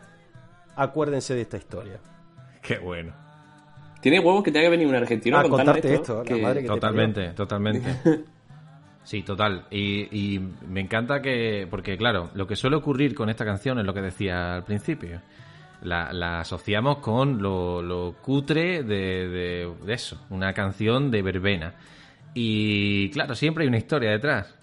acuérdense 0.76 1.36
de 1.36 1.42
esta 1.42 1.58
historia. 1.58 2.00
Qué 2.62 2.80
bueno. 2.80 3.14
Tiene 4.02 4.20
huevos 4.20 4.44
que 4.44 4.52
tenga 4.52 4.66
que 4.66 4.70
venir 4.72 4.88
un 4.88 4.96
argentino 4.96 5.38
A 5.38 5.42
a 5.42 5.44
contarnos 5.44 5.76
contarte 5.76 5.94
esto. 5.94 6.22
esto, 6.24 6.36
la 6.36 6.42
madre 6.42 6.62
que- 6.62 6.68
te 6.68 6.74
Totalmente, 6.74 7.28
totalmente. 7.34 8.00
Sí, 9.04 9.24
total. 9.24 9.66
Y, 9.72 10.36
y 10.36 10.40
me 10.68 10.80
encanta 10.80 11.24
que, 11.24 11.68
porque 11.70 11.98
claro, 11.98 12.30
lo 12.36 12.46
que 12.46 12.56
suele 12.56 12.76
ocurrir 12.76 13.16
con 13.16 13.30
esta 13.30 13.44
canción 13.44 13.80
es 13.80 13.86
lo 13.86 13.96
que 13.96 14.02
decía 14.02 14.54
al 14.56 14.64
principio. 14.64 15.22
La, 15.82 16.14
la 16.14 16.42
asociamos 16.42 16.98
con 16.98 17.42
lo, 17.42 17.82
lo 17.82 18.14
cutre 18.22 18.84
de, 18.84 19.28
de- 19.28 19.74
de 19.84 19.94
eso, 19.94 20.18
una 20.30 20.54
canción 20.54 21.10
de 21.10 21.22
verbena. 21.24 21.74
Y 22.34 23.10
claro, 23.12 23.36
siempre 23.36 23.64
hay 23.64 23.68
una 23.68 23.78
historia 23.78 24.12
detrás. 24.12 24.54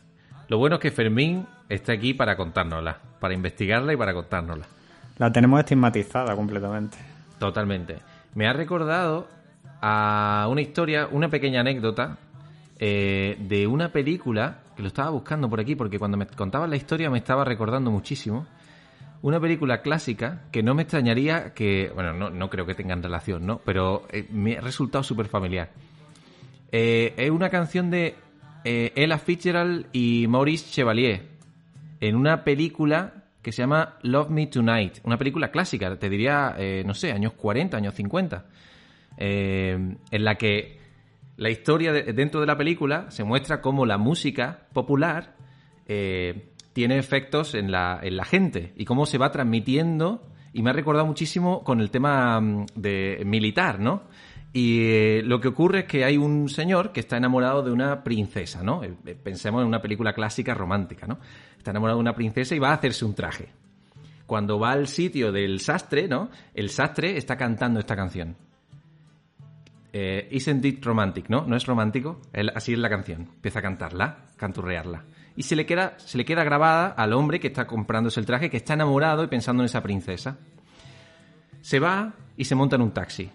Lo 0.49 0.59
bueno 0.59 0.77
es 0.77 0.81
que 0.81 0.91
Fermín 0.91 1.47
está 1.69 1.93
aquí 1.93 2.15
para 2.15 2.37
contárnosla, 2.37 2.99
para 3.21 3.35
investigarla 3.35 3.93
y 3.93 3.97
para 3.97 4.15
contárnosla. 4.15 4.67
La 5.19 5.31
tenemos 5.33 5.59
estigmatizada 5.61 6.35
completamente. 6.37 6.97
Totalmente. 7.39 7.97
Me 8.35 8.47
ha 8.47 8.53
recordado 8.53 9.27
a 9.81 10.47
una 10.51 10.61
historia, 10.61 11.09
una 11.11 11.29
pequeña 11.29 11.61
anécdota 11.61 12.17
eh, 12.79 13.37
de 13.41 13.67
una 13.67 13.91
película 13.91 14.59
que 14.77 14.83
lo 14.83 14.89
estaba 14.89 15.11
buscando 15.11 15.51
por 15.51 15.59
aquí 15.61 15.75
porque 15.75 15.99
cuando 15.99 16.17
me 16.17 16.27
contaban 16.29 16.71
la 16.71 16.77
historia 16.77 17.11
me 17.11 17.19
estaba 17.19 17.45
recordando 17.45 17.91
muchísimo. 17.91 18.47
Una 19.21 19.41
película 19.41 19.83
clásica 19.83 20.43
que 20.53 20.63
no 20.63 20.75
me 20.75 20.83
extrañaría 20.83 21.53
que, 21.53 21.91
bueno, 21.95 22.13
no, 22.13 22.31
no 22.31 22.49
creo 22.51 22.67
que 22.67 22.75
tengan 22.75 23.03
relación, 23.03 23.45
¿no? 23.47 23.59
Pero 23.65 24.07
eh, 24.13 24.27
me 24.31 24.57
ha 24.59 24.61
resultado 24.61 25.03
súper 25.03 25.27
familiar. 25.27 25.71
Eh, 26.71 27.15
es 27.17 27.31
una 27.31 27.51
canción 27.51 27.91
de 27.91 28.15
eh, 28.65 28.93
Ella 28.95 29.19
Fitzgerald 29.19 29.87
y 29.93 30.27
Maurice 30.29 30.71
Chevalier 30.71 31.23
en 32.01 32.15
una 32.15 32.45
película 32.45 33.25
que 33.43 33.51
se 33.51 33.63
llama 33.63 33.97
Love 34.03 34.31
Me 34.31 34.47
Tonight, 34.47 34.99
una 35.05 35.17
película 35.17 35.51
clásica, 35.51 35.97
te 35.97 36.09
diría, 36.11 36.55
no 36.85 36.93
sé, 36.95 37.13
años 37.13 37.33
40, 37.33 37.77
años 37.77 37.95
50, 37.95 38.47
eh, 39.17 39.97
en 40.11 40.25
la 40.25 40.35
que 40.37 40.79
la 41.37 41.49
historia 41.51 41.93
de- 41.93 42.13
dentro 42.13 42.41
de 42.41 42.47
la 42.47 42.57
película 42.59 43.11
se 43.11 43.25
muestra 43.25 43.61
cómo 43.63 43.87
la 43.87 43.97
música 43.97 44.67
popular 44.73 45.35
tiene 46.79 46.97
efectos 46.97 47.57
en 47.57 47.73
la, 47.73 47.99
en 48.05 48.17
la 48.17 48.25
gente 48.25 48.73
y 48.77 48.85
cómo 48.85 49.05
se 49.05 49.19
va 49.19 49.33
transmitiendo. 49.33 50.23
Y 50.53 50.63
me 50.63 50.71
ha 50.71 50.73
recordado 50.73 51.07
muchísimo 51.07 51.65
con 51.65 51.81
el 51.81 51.91
tema 51.91 52.41
mm, 52.41 52.67
de 52.77 53.21
militar, 53.27 53.81
¿no? 53.81 54.05
Y 54.53 54.83
eh, 54.83 55.23
lo 55.25 55.41
que 55.41 55.49
ocurre 55.49 55.81
es 55.81 55.85
que 55.87 56.05
hay 56.05 56.17
un 56.17 56.49
señor 56.49 56.93
que 56.93 57.01
está 57.01 57.17
enamorado 57.17 57.65
de 57.65 57.73
una 57.73 58.05
princesa, 58.05 58.63
¿no? 58.63 58.85
Eh, 58.85 58.95
eh, 59.07 59.17
Pensemos 59.21 59.61
en 59.63 59.67
una 59.67 59.83
película 59.83 60.13
clásica 60.13 60.55
romántica, 60.55 61.09
¿no? 61.09 61.19
Está 61.57 61.73
enamorado 61.73 61.99
de 61.99 62.03
una 62.03 62.15
princesa 62.15 62.55
y 62.55 62.61
va 62.61 62.71
a 62.71 62.75
hacerse 62.75 63.05
un 63.05 63.17
traje. 63.17 63.49
Cuando 64.25 64.61
va 64.61 64.71
al 64.71 64.87
sitio 64.87 65.33
del 65.33 65.59
sastre, 65.59 66.07
¿no? 66.07 66.31
El 66.55 66.71
sastre 66.71 67.17
está 67.17 67.37
cantando 67.37 67.81
esta 67.81 67.97
canción. 67.97 68.37
Eh, 69.93 70.29
Isn't 70.31 70.65
it 70.65 70.85
romantic, 70.85 71.29
¿no? 71.29 71.45
¿No 71.45 71.57
es 71.57 71.67
romántico? 71.67 72.21
Así 72.55 72.75
es 72.75 72.79
la 72.79 72.89
canción. 72.89 73.23
Empieza 73.23 73.59
a 73.59 73.63
cantarla, 73.63 74.27
canturrearla. 74.37 75.03
Y 75.39 75.45
se 75.45 75.55
le, 75.55 75.67
queda, 75.67 75.95
se 75.99 76.19
le 76.19 76.25
queda 76.25 76.43
grabada 76.43 76.89
al 76.89 77.13
hombre 77.13 77.39
que 77.39 77.47
está 77.47 77.65
comprándose 77.65 78.19
el 78.19 78.27
traje, 78.27 78.51
que 78.51 78.57
está 78.57 78.75
enamorado 78.75 79.23
y 79.23 79.29
pensando 79.29 79.63
en 79.63 79.67
esa 79.67 79.85
princesa. 79.85 80.37
Se 81.61 81.79
va 81.79 82.13
y 82.37 82.45
se 82.45 82.57
monta 82.57 82.75
en 82.75 82.83
un 82.83 82.91
taxi. 82.91 83.31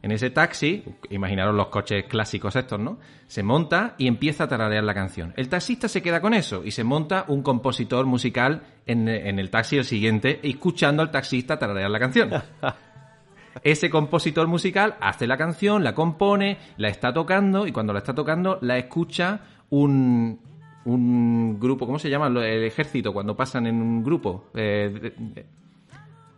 En 0.00 0.12
ese 0.12 0.30
taxi, 0.30 0.84
imaginaros 1.10 1.56
los 1.56 1.66
coches 1.70 2.04
clásicos 2.04 2.54
estos, 2.54 2.78
¿no? 2.78 3.00
Se 3.26 3.42
monta 3.42 3.96
y 3.98 4.06
empieza 4.06 4.44
a 4.44 4.48
tararear 4.48 4.84
la 4.84 4.94
canción. 4.94 5.34
El 5.36 5.48
taxista 5.48 5.88
se 5.88 6.02
queda 6.02 6.20
con 6.20 6.34
eso 6.34 6.62
y 6.64 6.70
se 6.70 6.84
monta 6.84 7.24
un 7.26 7.42
compositor 7.42 8.06
musical 8.06 8.62
en, 8.86 9.08
en 9.08 9.40
el 9.40 9.50
taxi 9.50 9.76
el 9.76 9.84
siguiente, 9.84 10.38
escuchando 10.44 11.02
al 11.02 11.10
taxista 11.10 11.58
tararear 11.58 11.90
la 11.90 11.98
canción. 11.98 12.30
Ese 13.64 13.90
compositor 13.90 14.46
musical 14.46 14.94
hace 15.00 15.26
la 15.26 15.36
canción, 15.36 15.82
la 15.82 15.96
compone, 15.96 16.58
la 16.76 16.90
está 16.90 17.12
tocando 17.12 17.66
y 17.66 17.72
cuando 17.72 17.92
la 17.92 17.98
está 17.98 18.14
tocando 18.14 18.60
la 18.62 18.78
escucha 18.78 19.40
un, 19.70 20.38
un 20.88 21.60
grupo, 21.60 21.86
¿cómo 21.86 21.98
se 21.98 22.08
llama? 22.08 22.28
El 22.28 22.64
ejército, 22.64 23.12
cuando 23.12 23.36
pasan 23.36 23.66
en 23.66 23.80
un 23.80 24.02
grupo. 24.02 24.46
Eh, 24.54 25.14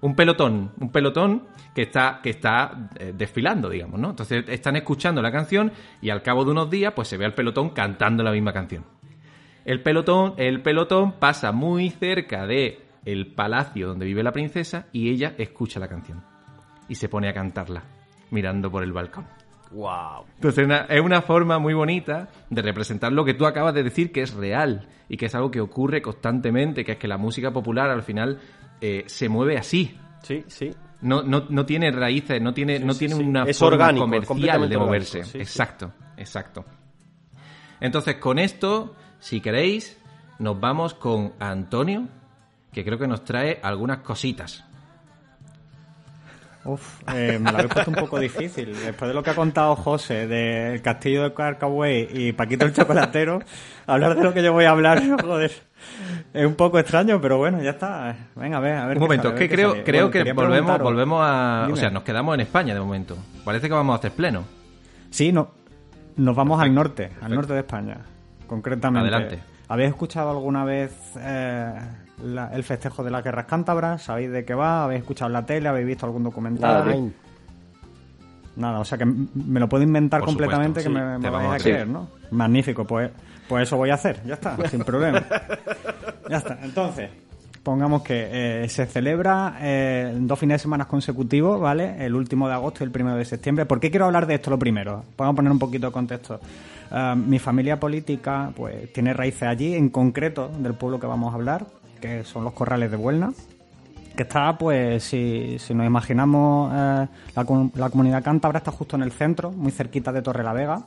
un 0.01 0.17
pelotón, 0.17 0.73
un 0.81 0.91
pelotón 0.91 1.47
que 1.75 1.83
está, 1.83 2.21
que 2.23 2.31
está 2.31 2.91
eh, 2.99 3.13
desfilando, 3.17 3.69
digamos, 3.69 4.01
¿no? 4.01 4.11
Entonces 4.11 4.45
están 4.49 4.77
escuchando 4.77 5.23
la 5.23 5.31
canción 5.31 5.73
y 6.01 6.11
al 6.11 6.23
cabo 6.23 6.45
de 6.45 6.51
unos 6.51 6.71
días 6.71 6.93
pues 6.97 7.09
se 7.09 7.17
ve 7.17 7.27
al 7.27 7.35
pelotón 7.35 7.71
cantando 7.71 8.23
la 8.23 8.33
misma 8.33 8.53
canción. 8.53 8.85
El 9.65 9.83
pelotón, 9.83 10.35
el 10.39 10.63
pelotón 10.63 11.13
pasa 11.13 11.53
muy 11.53 11.91
cerca 11.91 12.47
de 12.47 12.81
el 13.05 13.35
palacio 13.35 13.89
donde 13.89 14.07
vive 14.07 14.23
la 14.23 14.33
princesa 14.33 14.87
y 14.93 15.11
ella 15.11 15.35
escucha 15.39 15.79
la 15.79 15.89
canción 15.89 16.25
y 16.89 16.95
se 16.95 17.09
pone 17.09 17.29
a 17.29 17.35
cantarla 17.35 17.85
mirando 18.31 18.71
por 18.71 18.83
el 18.83 18.93
balcón. 18.93 19.27
¡Wow! 19.71 20.25
Entonces 20.37 20.65
una- 20.65 20.87
es 20.89 21.01
una 21.01 21.23
forma 21.23 21.59
muy 21.59 21.75
bonita 21.75 22.29
de 22.49 22.63
representar 22.63 23.13
lo 23.13 23.25
que 23.25 23.35
tú 23.35 23.47
acabas 23.47 23.73
de 23.75 23.83
decir 23.85 24.11
que 24.13 24.23
es 24.23 24.35
real 24.35 24.89
y 25.09 25.17
que 25.17 25.27
es 25.27 25.35
algo 25.35 25.51
que 25.51 25.61
ocurre 25.61 26.03
constantemente, 26.03 26.85
que 26.85 26.93
es 26.93 26.99
que 26.99 27.07
la 27.09 27.19
música 27.19 27.53
popular 27.53 27.89
al 27.91 28.03
final 28.03 28.39
eh, 28.81 29.05
se 29.07 29.29
mueve 29.29 29.59
así. 29.59 29.97
Sí, 30.23 30.43
sí. 30.49 30.71
No, 31.03 31.23
no, 31.23 31.47
no 31.49 31.65
tiene 31.67 31.91
raíces, 31.93 32.43
no 32.43 32.53
tiene, 32.53 32.79
no 32.79 32.93
sí, 32.93 33.01
tiene 33.01 33.15
sí. 33.15 33.23
una 33.23 33.45
Es 33.45 33.59
forma 33.59 33.77
orgánico, 33.77 34.05
comercial 34.05 34.69
de 34.69 34.77
moverse. 34.79 35.21
exacto, 35.39 35.93
exacto. 36.17 36.65
Entonces, 37.81 38.17
con 38.17 38.39
esto, 38.39 38.95
si 39.19 39.41
queréis, 39.41 39.99
nos 40.39 40.59
vamos 40.61 40.95
con 40.95 41.33
Antonio, 41.39 42.07
que 42.73 42.85
creo 42.85 42.99
que 42.99 43.07
nos 43.09 43.25
trae 43.25 43.59
algunas 43.63 43.99
cositas. 43.99 44.65
Uf, 46.65 47.01
eh, 47.15 47.39
me 47.41 47.51
lo 47.51 47.59
habéis 47.59 47.73
puesto 47.73 47.91
un 47.91 47.97
poco 47.97 48.19
difícil. 48.19 48.75
Después 48.85 49.09
de 49.09 49.15
lo 49.15 49.23
que 49.23 49.31
ha 49.31 49.35
contado 49.35 49.77
José 49.77 50.27
del 50.27 50.83
castillo 50.83 51.23
de 51.23 51.33
Carcaway 51.33 52.09
y 52.13 52.33
Paquito 52.33 52.67
el 52.67 52.75
chocolatero, 52.75 53.41
hablar 53.87 54.15
de 54.15 54.23
lo 54.23 54.35
que 54.35 54.43
yo 54.43 54.53
voy 54.53 54.67
a 54.67 54.71
hablar, 54.71 55.03
joder. 55.23 55.53
Es 56.35 56.47
un 56.47 56.55
poco 56.57 56.79
extraño, 56.79 57.19
pero 57.21 57.39
bueno, 57.39 57.63
ya 57.63 57.71
está. 57.71 58.15
Venga, 58.37 58.59
a 58.59 58.61
ver, 58.61 58.77
a 58.77 58.87
ver. 58.87 58.99
Un 58.99 59.03
momento, 59.05 59.31
sale, 59.31 59.43
es 59.43 59.49
que 59.49 59.55
creo, 59.55 59.71
sale. 59.71 59.85
creo 59.85 60.11
Bueno, 60.11 60.25
que 60.25 60.33
volvemos, 60.35 60.79
volvemos 60.81 61.21
a... 61.23 61.63
Dime. 61.67 61.73
O 61.73 61.77
sea, 61.77 61.91
nos 61.91 62.03
quedamos 62.03 62.35
en 62.35 62.41
España 62.41 62.75
de 62.75 62.81
momento. 62.81 63.17
Parece 63.45 63.69
que 63.69 63.75
vamos 63.75 63.95
a 63.95 63.99
hacer 63.99 64.13
pleno. 64.13 64.45
Sí, 65.09 65.33
no, 65.33 65.51
nos 66.17 66.37
vamos 66.37 66.61
al 66.61 66.75
norte, 66.75 67.11
al 67.23 67.35
norte 67.35 67.55
de 67.55 67.61
España, 67.61 67.97
concretamente. 68.47 69.09
Adelante. 69.09 69.39
¿Habéis 69.71 69.91
escuchado 69.91 70.31
alguna 70.31 70.65
vez 70.65 70.93
eh, 71.19 71.73
la- 72.25 72.53
el 72.53 72.65
festejo 72.65 73.03
de 73.05 73.11
las 73.11 73.23
guerras 73.25 73.47
cántabras? 73.47 74.03
¿Sabéis 74.03 74.31
de 74.31 74.45
qué 74.45 74.53
va? 74.53 74.85
¿Habéis 74.85 75.01
escuchado 75.03 75.29
en 75.29 75.33
la 75.35 75.47
tele? 75.47 75.69
¿Habéis 75.69 75.87
visto 75.87 76.05
algún 76.07 76.25
documental? 76.25 76.85
Nada, 76.85 76.97
Nada, 78.57 78.81
o 78.81 78.85
sea 78.85 78.99
que 78.99 79.07
me 79.07 79.61
lo 79.61 79.69
puedo 79.69 79.85
inventar 79.85 80.21
Por 80.21 80.29
completamente 80.31 80.81
supuesto, 80.83 81.01
que 81.01 81.05
sí, 81.05 81.09
me, 81.13 81.19
me 81.19 81.31
vais 81.31 81.51
a 81.53 81.59
creer, 81.59 81.87
¿no? 81.89 82.09
Magnífico, 82.33 82.85
pues, 82.85 83.11
pues 83.49 83.63
eso 83.63 83.77
voy 83.77 83.91
a 83.91 83.95
hacer, 83.95 84.23
ya 84.27 84.35
está, 84.35 84.57
sin 84.69 84.83
problema. 84.83 85.23
Ya 86.29 86.39
está, 86.39 86.59
entonces, 86.63 87.11
pongamos 87.63 88.03
que 88.03 88.65
eh, 88.65 88.69
se 88.69 88.87
celebra 88.87 89.57
eh, 89.61 90.13
dos 90.19 90.37
fines 90.39 90.57
de 90.57 90.59
semana 90.59 90.87
consecutivos, 90.87 91.61
¿vale? 91.61 92.05
El 92.05 92.17
último 92.17 92.49
de 92.49 92.55
agosto 92.55 92.83
y 92.83 92.87
el 92.87 92.91
primero 92.91 93.17
de 93.17 93.25
septiembre. 93.25 93.67
¿Por 93.67 93.79
qué 93.79 93.89
quiero 93.91 94.07
hablar 94.07 94.27
de 94.27 94.35
esto 94.35 94.51
lo 94.51 94.59
primero? 94.59 95.05
Vamos 95.17 95.35
a 95.35 95.37
poner 95.37 95.53
un 95.53 95.59
poquito 95.61 95.87
de 95.87 95.93
contexto. 95.93 96.41
Ah, 96.91 97.15
mi 97.15 97.39
familia 97.39 97.79
política 97.79 98.53
pues 98.55 98.93
tiene 98.93 99.13
raíces 99.15 99.45
allí, 99.45 99.75
en 99.75 99.91
concreto 99.91 100.49
del 100.59 100.75
pueblo 100.75 100.99
que 100.99 101.07
vamos 101.07 101.33
a 101.33 101.37
hablar, 101.37 101.67
que 102.01 102.25
son 102.25 102.45
los 102.45 102.53
corrales 102.53 102.91
de 102.91 102.97
Buelna 102.97 103.33
que 104.17 104.25
está, 104.25 104.59
pues, 104.59 105.05
si, 105.05 105.57
si 105.59 105.73
nos 105.73 105.87
imaginamos, 105.87 106.71
eh, 106.75 107.07
la, 107.37 107.47
la 107.75 107.91
comunidad 107.91 108.23
cántabra 108.23 108.59
está 108.59 108.71
justo 108.71 108.97
en 108.97 109.03
el 109.03 109.13
centro, 109.13 109.51
muy 109.51 109.73
cerquita 109.73 110.13
de 110.13 110.21
Torre 110.21 110.43
la 110.43 110.53
Vega. 110.53 110.83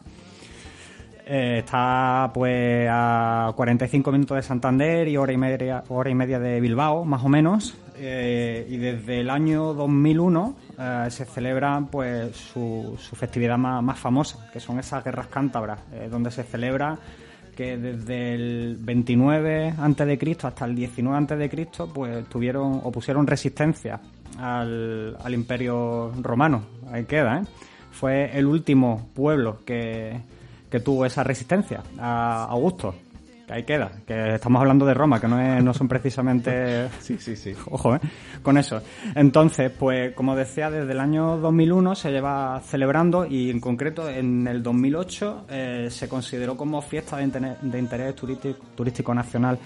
Eh, 1.25 1.59
está, 1.59 2.31
pues, 2.33 2.87
a 2.89 3.53
45 3.55 4.11
minutos 4.11 4.35
de 4.35 4.43
Santander 4.43 5.07
y 5.07 5.15
hora 5.15 5.31
y 5.31 5.37
media, 5.37 5.83
hora 5.87 6.09
y 6.09 6.15
media 6.15 6.39
de 6.39 6.59
Bilbao, 6.59 7.05
más 7.05 7.23
o 7.23 7.29
menos. 7.29 7.75
Eh, 7.95 8.67
y 8.69 8.77
desde 8.77 9.21
el 9.21 9.29
año 9.29 9.73
2001 9.73 10.55
eh, 10.77 11.05
se 11.09 11.25
celebra, 11.25 11.81
pues, 11.89 12.35
su, 12.35 12.97
su 12.99 13.15
festividad 13.15 13.57
más, 13.57 13.81
más 13.81 13.99
famosa, 13.99 14.49
que 14.51 14.59
son 14.59 14.79
esas 14.79 15.03
guerras 15.03 15.27
cántabras, 15.27 15.79
eh, 15.93 16.07
donde 16.11 16.31
se 16.31 16.43
celebra 16.43 16.97
que 17.55 17.77
desde 17.77 18.33
el 18.33 18.77
29 18.79 19.75
antes 19.77 20.07
de 20.07 20.17
Cristo 20.17 20.47
hasta 20.47 20.65
el 20.65 20.75
19 20.75 21.15
antes 21.15 21.37
de 21.37 21.49
Cristo 21.51 21.87
pues 21.93 22.27
tuvieron 22.27 22.81
o 22.83 22.91
pusieron 22.91 23.27
resistencia 23.27 23.99
al, 24.39 25.15
al 25.23 25.33
Imperio 25.35 26.11
Romano 26.19 26.63
ahí 26.91 27.05
queda 27.05 27.41
¿eh? 27.41 27.43
fue 27.91 28.37
el 28.37 28.47
último 28.47 29.07
pueblo 29.13 29.59
que, 29.63 30.19
que 30.73 30.79
tuvo 30.79 31.05
esa 31.05 31.23
resistencia 31.23 31.83
a 31.99 32.45
Augusto 32.45 32.95
que 33.45 33.53
ahí 33.53 33.63
queda 33.63 33.91
que 34.07 34.33
estamos 34.33 34.59
hablando 34.59 34.87
de 34.87 34.95
Roma 34.95 35.21
que 35.21 35.27
no, 35.27 35.39
es- 35.39 35.63
no 35.63 35.71
son 35.71 35.87
precisamente 35.87 36.87
Sí, 36.99 37.17
sí, 37.19 37.35
sí. 37.35 37.53
Ojo, 37.69 37.95
¿eh? 37.95 37.99
Con 38.41 38.57
eso. 38.57 38.81
Entonces, 39.13 39.69
pues 39.69 40.13
como 40.15 40.35
decía, 40.35 40.71
desde 40.71 40.91
el 40.93 40.99
año 40.99 41.37
2001 41.37 41.93
se 41.93 42.09
lleva 42.09 42.59
celebrando 42.65 43.27
y 43.27 43.51
en 43.51 43.59
concreto 43.59 44.09
en 44.09 44.47
el 44.47 44.63
2008 44.63 45.45
eh, 45.49 45.87
se 45.91 46.09
consideró 46.09 46.57
como 46.57 46.81
fiesta 46.81 47.17
de 47.17 47.23
interés, 47.25 47.57
de 47.61 47.77
interés 47.79 48.15
turístico, 48.15 48.57
turístico 48.75 49.13
nacional. 49.13 49.59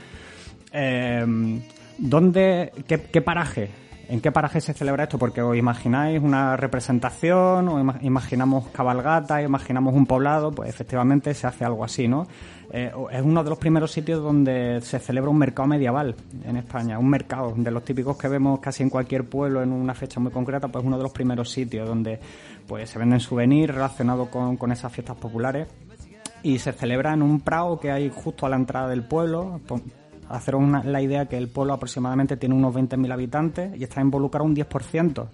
Eh, 0.74 1.62
¿Dónde, 2.00 2.72
qué, 2.88 3.02
qué 3.04 3.22
paraje? 3.22 3.70
¿En 4.10 4.22
qué 4.22 4.32
paraje 4.32 4.62
se 4.62 4.74
celebra 4.74 5.04
esto? 5.04 5.18
Porque 5.20 5.42
os 5.42 5.58
imagináis 5.58 6.22
una 6.24 6.56
representación, 6.56 7.68
o 7.68 7.80
ima- 7.80 7.98
imaginamos 8.02 8.68
cabalgata, 8.70 9.42
imaginamos 9.42 9.94
un 9.94 10.06
poblado, 10.06 10.52
pues 10.52 10.70
efectivamente 10.70 11.34
se 11.34 11.46
hace 11.46 11.66
algo 11.66 11.84
así, 11.84 12.08
¿no? 12.08 12.26
Eh, 12.72 12.92
es 13.12 13.22
uno 13.22 13.44
de 13.44 13.50
los 13.50 13.60
primeros 13.60 13.92
sitios 13.92 14.22
donde 14.24 14.80
se 14.82 15.00
celebra 15.00 15.30
un 15.30 15.38
mercado 15.38 15.68
medieval 15.68 16.16
en 16.46 16.56
España, 16.58 16.98
un 17.00 17.10
mercado 17.10 17.54
de 17.56 17.70
los 17.72 17.84
típicos 17.84 18.18
que 18.18 18.28
vemos 18.30 18.60
casi 18.60 18.82
en 18.84 18.90
cualquier 18.90 19.26
pueblo 19.26 19.62
en 19.62 19.72
una 19.74 19.94
fecha 19.94 20.20
muy 20.22 20.32
concreta, 20.32 20.68
pues 20.70 20.86
uno 20.86 20.98
de 20.98 21.04
los 21.04 21.12
primeros 21.12 21.50
sitios 21.52 21.88
donde 21.88 22.20
pues 22.66 22.90
se 22.90 23.00
venden 23.00 23.20
souvenirs 23.20 23.74
relacionados 23.76 24.30
con, 24.30 24.56
con 24.58 24.72
esas 24.72 24.92
fiestas 24.92 25.18
populares 25.18 25.68
y 26.44 26.60
se 26.60 26.72
celebra 26.72 27.14
en 27.14 27.22
un 27.24 27.42
prado 27.42 27.80
que 27.80 27.92
hay 27.92 28.10
justo 28.14 28.46
a 28.46 28.50
la 28.50 28.56
entrada 28.58 28.88
del 28.88 29.04
pueblo. 29.04 29.60
Haceros 30.30 30.62
una- 30.62 30.84
la 30.84 31.02
idea 31.02 31.26
que 31.28 31.38
el 31.38 31.48
pueblo 31.50 31.74
aproximadamente 31.74 32.38
tiene 32.38 32.56
unos 32.56 32.74
20.000 32.74 33.12
habitantes 33.12 33.76
y 33.80 33.84
está 33.84 34.02
involucrado 34.02 34.46
un 34.46 34.54
10% 34.56 35.28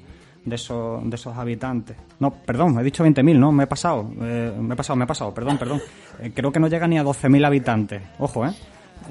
de 0.45 0.55
esos, 0.55 1.09
de 1.09 1.15
esos 1.15 1.35
habitantes. 1.37 1.95
No, 2.19 2.31
perdón, 2.31 2.77
he 2.79 2.83
dicho 2.83 3.03
20.000, 3.03 3.39
no, 3.39 3.51
me 3.51 3.63
he 3.63 3.67
pasado, 3.67 4.11
eh, 4.21 4.53
me 4.59 4.73
he 4.73 4.77
pasado, 4.77 4.97
me 4.97 5.05
he 5.05 5.07
pasado, 5.07 5.33
perdón, 5.33 5.57
perdón. 5.57 5.81
Eh, 6.19 6.31
creo 6.35 6.51
que 6.51 6.59
no 6.59 6.67
llega 6.67 6.87
ni 6.87 6.97
a 6.97 7.03
12.000 7.03 7.43
habitantes, 7.45 8.01
ojo, 8.19 8.45
¿eh? 8.45 8.51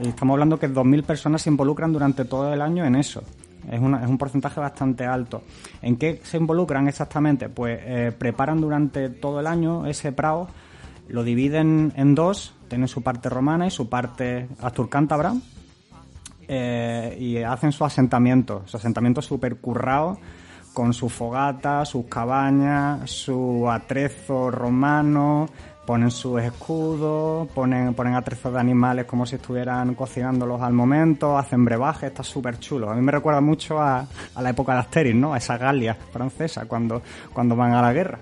Estamos 0.03 0.35
hablando 0.35 0.59
que 0.59 0.69
2.000 0.69 1.03
personas 1.03 1.43
se 1.43 1.51
involucran 1.51 1.93
durante 1.93 2.25
todo 2.25 2.53
el 2.53 2.63
año 2.63 2.85
en 2.85 2.95
eso. 2.97 3.23
Es, 3.71 3.79
una- 3.81 4.03
es 4.03 4.09
un 4.09 4.19
porcentaje 4.19 4.59
bastante 4.61 5.05
alto. 5.07 5.43
¿En 5.83 5.97
qué 5.97 6.21
se 6.23 6.37
involucran 6.37 6.89
exactamente? 6.89 7.49
Pues 7.49 7.79
eh, 7.83 8.13
preparan 8.17 8.61
durante 8.61 9.09
todo 9.11 9.41
el 9.41 9.47
año 9.47 9.87
ese 9.87 10.11
prado, 10.13 10.49
lo 11.09 11.23
dividen 11.23 11.93
en 11.97 12.15
dos, 12.15 12.55
tienen 12.69 12.89
su 12.89 13.03
parte 13.03 13.29
romana 13.29 13.67
y 13.67 13.71
su 13.71 13.89
parte 13.89 14.49
asturcántabra, 14.61 15.35
eh, 16.49 17.17
y 17.19 17.39
hacen 17.39 17.73
su 17.73 17.85
asentamiento, 17.85 18.63
su 18.67 18.77
asentamiento 18.77 19.23
súper 19.23 19.57
currado, 19.57 20.19
con 20.73 20.95
su 20.95 21.09
fogata, 21.09 21.85
sus 21.85 22.07
cabañas, 22.07 23.11
su 23.11 23.69
atrezo 23.71 24.51
romano, 24.51 25.49
ponen 25.87 26.11
sus 26.11 26.41
escudos, 26.41 27.49
ponen, 27.49 27.95
ponen 27.95 28.15
atrezos 28.15 28.53
de 28.53 28.61
animales 28.61 29.05
como 29.05 29.27
si 29.27 29.37
estuvieran 29.37 29.95
cocinándolos 29.95 30.63
al 30.63 30.73
momento, 30.73 31.37
hacen 31.37 31.65
brebaje, 31.65 32.07
está 32.07 32.23
súper 32.23 32.59
chulo. 32.59 32.91
A 32.91 32.95
mí 32.95 33.03
me 33.03 33.13
recuerda 33.13 33.41
mucho 33.41 33.81
a, 33.81 34.07
a 34.35 34.43
la 34.43 34.51
época 34.51 34.75
de 34.75 34.81
Asterix, 34.81 35.17
¿no? 35.17 35.35
A 35.35 35.39
esa 35.39 35.59
Galia 35.59 35.95
francesa 35.95 36.67
cuando, 36.67 37.03
cuando 37.33 37.57
van 37.57 37.75
a 37.75 37.83
la 37.83 37.93
guerra. 37.93 38.19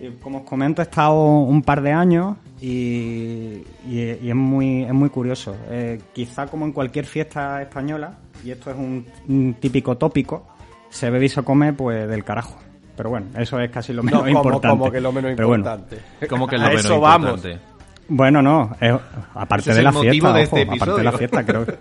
Y 0.00 0.10
como 0.22 0.38
os 0.38 0.44
comento, 0.44 0.82
he 0.82 0.84
estado 0.84 1.38
un 1.40 1.62
par 1.62 1.80
de 1.80 1.92
años 1.92 2.36
y, 2.64 3.62
y- 3.86 4.18
y 4.22 4.28
es, 4.30 4.34
muy, 4.34 4.84
es 4.84 4.92
muy 4.92 5.10
curioso. 5.10 5.54
Eh, 5.70 6.00
quizá 6.12 6.46
como 6.46 6.64
en 6.64 6.72
cualquier 6.72 7.04
fiesta 7.06 7.60
española, 7.62 8.16
y 8.44 8.50
esto 8.50 8.70
es 8.70 8.76
un, 8.76 9.04
un 9.28 9.54
típico 9.60 9.96
tópico, 9.96 10.46
se 10.88 11.10
bebe 11.10 11.26
y 11.26 11.28
se 11.28 11.42
come 11.42 11.72
pues 11.72 12.08
del 12.08 12.24
carajo. 12.24 12.58
Pero 12.96 13.10
bueno, 13.10 13.26
eso 13.38 13.58
es 13.60 13.70
casi 13.70 13.92
lo 13.92 14.02
no, 14.02 14.06
menos 14.06 14.20
como, 14.22 14.28
importante. 14.38 14.68
como 14.78 14.90
que 14.90 15.00
lo 15.00 15.12
menos 15.12 15.32
Pero 15.36 15.48
bueno, 15.48 15.64
importante. 15.64 16.26
Como 16.28 16.46
que 16.46 16.56
lo 16.58 16.64
A 16.64 16.68
menos 16.68 16.84
eso 16.84 17.00
vamos. 17.00 17.30
importante. 17.36 17.60
Bueno, 18.08 18.40
no, 18.42 18.70
es- 18.80 18.92
aparte 19.34 19.70
Ese 19.70 19.78
de 19.78 19.82
la 19.82 19.92
fiesta, 19.92 20.32
de 20.32 20.44
ojo, 20.44 20.56
este 20.56 20.62
aparte 20.74 20.92
de 20.98 21.04
la 21.04 21.12
fiesta, 21.12 21.44
creo. 21.44 21.66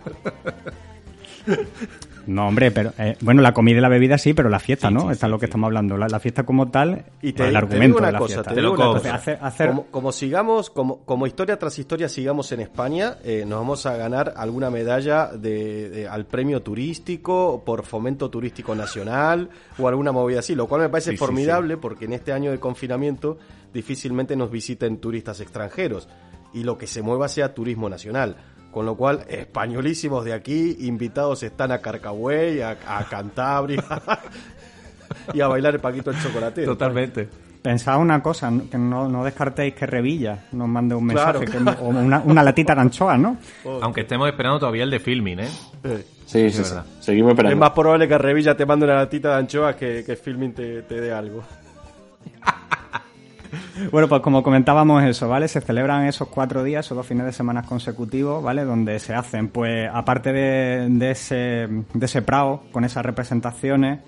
No, 2.25 2.47
hombre, 2.47 2.71
pero 2.71 2.93
eh, 2.97 3.17
bueno, 3.21 3.41
la 3.41 3.53
comida 3.53 3.77
y 3.79 3.81
la 3.81 3.89
bebida 3.89 4.17
sí, 4.17 4.33
pero 4.33 4.49
la 4.49 4.59
fiesta, 4.59 4.87
Sí, 4.87 4.93
¿no? 4.93 5.01
sí, 5.01 5.07
Está 5.11 5.27
sí, 5.27 5.31
lo 5.31 5.37
que 5.39 5.45
sí. 5.45 5.49
estamos 5.49 5.67
hablando. 5.67 5.97
La, 5.97 6.07
la 6.07 6.19
fiesta 6.19 6.43
como 6.43 6.69
tal, 6.69 7.05
Y 7.21 7.33
te, 7.33 7.43
el 7.45 7.51
te 7.51 7.57
argumento 7.57 7.85
digo 7.87 7.97
una 7.97 8.07
de 8.07 8.13
la 8.13 8.19
cosa, 8.19 8.33
fiesta. 8.35 8.49
te 8.53 8.55
digo 8.61 8.67
lo 8.69 8.73
una 8.75 8.85
cobro. 8.85 9.01
cosa. 9.01 9.15
Hacer- 9.15 9.39
hacer- 9.41 9.67
Como, 9.69 9.85
como 9.87 10.11
sigamos, 10.11 10.69
como, 10.69 10.99
como 11.05 11.27
historia 11.27 11.57
tras 11.59 11.77
historia 11.79 12.07
sigamos 12.07 12.51
en 12.51 12.61
España, 12.61 13.17
eh, 13.23 13.43
nos 13.47 13.59
vamos 13.59 13.85
a 13.85 13.97
ganar 13.97 14.33
alguna 14.37 14.69
medalla 14.69 15.27
de, 15.27 15.89
de- 15.89 16.07
al 16.07 16.25
premio 16.25 16.61
turístico 16.61 17.61
por 17.65 17.83
fomento 17.83 18.29
turístico 18.29 18.73
nacional 18.75 19.49
o 19.77 19.87
alguna 19.87 20.11
movida 20.11 20.39
así, 20.39 20.55
lo 20.55 20.67
cual 20.67 20.81
me 20.81 20.89
parece 20.89 21.11
Sí, 21.11 21.17
sí, 21.17 21.19
formidable 21.19 21.77
porque 21.77 22.05
en 22.05 22.13
este 22.13 22.31
año 22.31 22.51
de 22.51 22.59
confinamiento 22.59 23.37
difícilmente 23.73 24.35
nos 24.35 24.51
visiten 24.51 24.97
turistas 24.97 25.39
extranjeros 25.41 26.07
y 26.53 26.63
lo 26.63 26.77
que 26.77 26.85
se 26.87 27.01
mueva 27.01 27.27
sea 27.27 27.53
turismo 27.53 27.89
nacional. 27.89 28.35
Con 28.73 28.85
lo 28.87 28.95
cual, 28.95 29.23
españolísimos 29.29 30.25
de 30.25 30.33
aquí, 30.33 30.77
invitados 30.81 31.43
están 31.43 31.71
a 31.71 31.77
Carcahuey, 31.79 32.59
a, 32.61 32.71
a 32.87 33.03
Cantabria 33.07 33.83
y 35.33 35.41
a 35.41 35.47
bailar 35.47 35.75
el 35.75 35.79
Paquito 35.79 36.09
el 36.11 36.19
Chocolatero. 36.19 36.71
Totalmente. 36.71 37.29
Pensaba 37.61 37.97
una 37.97 38.21
cosa, 38.21 38.51
que 38.69 38.77
no, 38.77 39.07
no 39.07 39.23
descartéis 39.23 39.73
que 39.75 39.85
Revilla 39.85 40.45
nos 40.51 40.67
mande 40.67 40.95
un 40.95 41.07
Claro, 41.07 41.39
mensaje, 41.39 41.63
que- 41.63 41.81
o 41.81 41.87
una, 41.87 42.19
una 42.25 42.43
latita 42.43 42.75
de 42.75 42.81
anchoas, 42.81 43.17
¿no? 43.19 43.37
Aunque 43.81 44.01
estemos 44.01 44.27
esperando 44.27 44.59
todavía 44.59 44.83
el 44.83 44.89
de 44.91 44.99
filming, 44.99 45.39
¿eh? 45.39 45.49
Eh. 45.83 46.05
Sí, 46.25 46.39
Es 46.45 46.55
sí. 46.55 46.63
Seguimos 46.99 47.29
Es 47.29 47.33
esperando. 47.35 47.57
más 47.57 47.69
probable 47.71 48.07
que 48.07 48.17
Revilla 48.17 48.57
te 48.57 48.65
mande 48.65 48.85
una 48.85 48.95
latita 48.95 49.29
de 49.29 49.35
anchoas 49.35 49.75
que, 49.75 50.03
que 50.03 50.15
Filming 50.15 50.53
te, 50.53 50.81
te 50.81 50.99
dé 50.99 51.13
algo. 51.13 51.43
Bueno, 53.91 54.07
pues 54.07 54.21
como 54.21 54.43
comentábamos 54.43 55.03
eso, 55.03 55.27
¿vale? 55.27 55.47
Se 55.47 55.61
celebran 55.61 56.05
esos 56.05 56.27
cuatro 56.27 56.63
días, 56.63 56.85
esos 56.85 56.95
dos 56.95 57.05
fines 57.05 57.25
de 57.25 57.31
semana 57.31 57.63
consecutivos, 57.63 58.43
¿vale? 58.43 58.63
Donde 58.63 58.99
se 58.99 59.13
hacen, 59.13 59.49
pues, 59.49 59.89
aparte 59.91 60.31
de, 60.31 60.87
de 60.89 61.11
ese, 61.11 61.35
de 61.35 62.05
ese 62.05 62.21
prado, 62.21 62.63
con 62.71 62.85
esas 62.85 63.05
representaciones, 63.05 63.99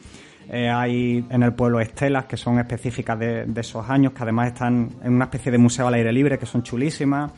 eh, 0.50 0.70
hay 0.70 1.26
en 1.30 1.44
el 1.44 1.54
pueblo 1.54 1.80
estelas 1.80 2.26
que 2.26 2.38
son 2.38 2.60
específicas 2.60 3.18
de, 3.18 3.46
de 3.46 3.62
esos 3.62 3.90
años, 3.90 4.14
que 4.14 4.24
además 4.24 4.48
están 4.48 4.90
en 5.04 5.14
una 5.14 5.26
especie 5.26 5.52
de 5.52 5.58
museo 5.58 5.88
al 5.88 5.94
aire 5.96 6.12
libre, 6.12 6.38
que 6.38 6.46
son 6.46 6.64
chulísimas. 6.64 7.32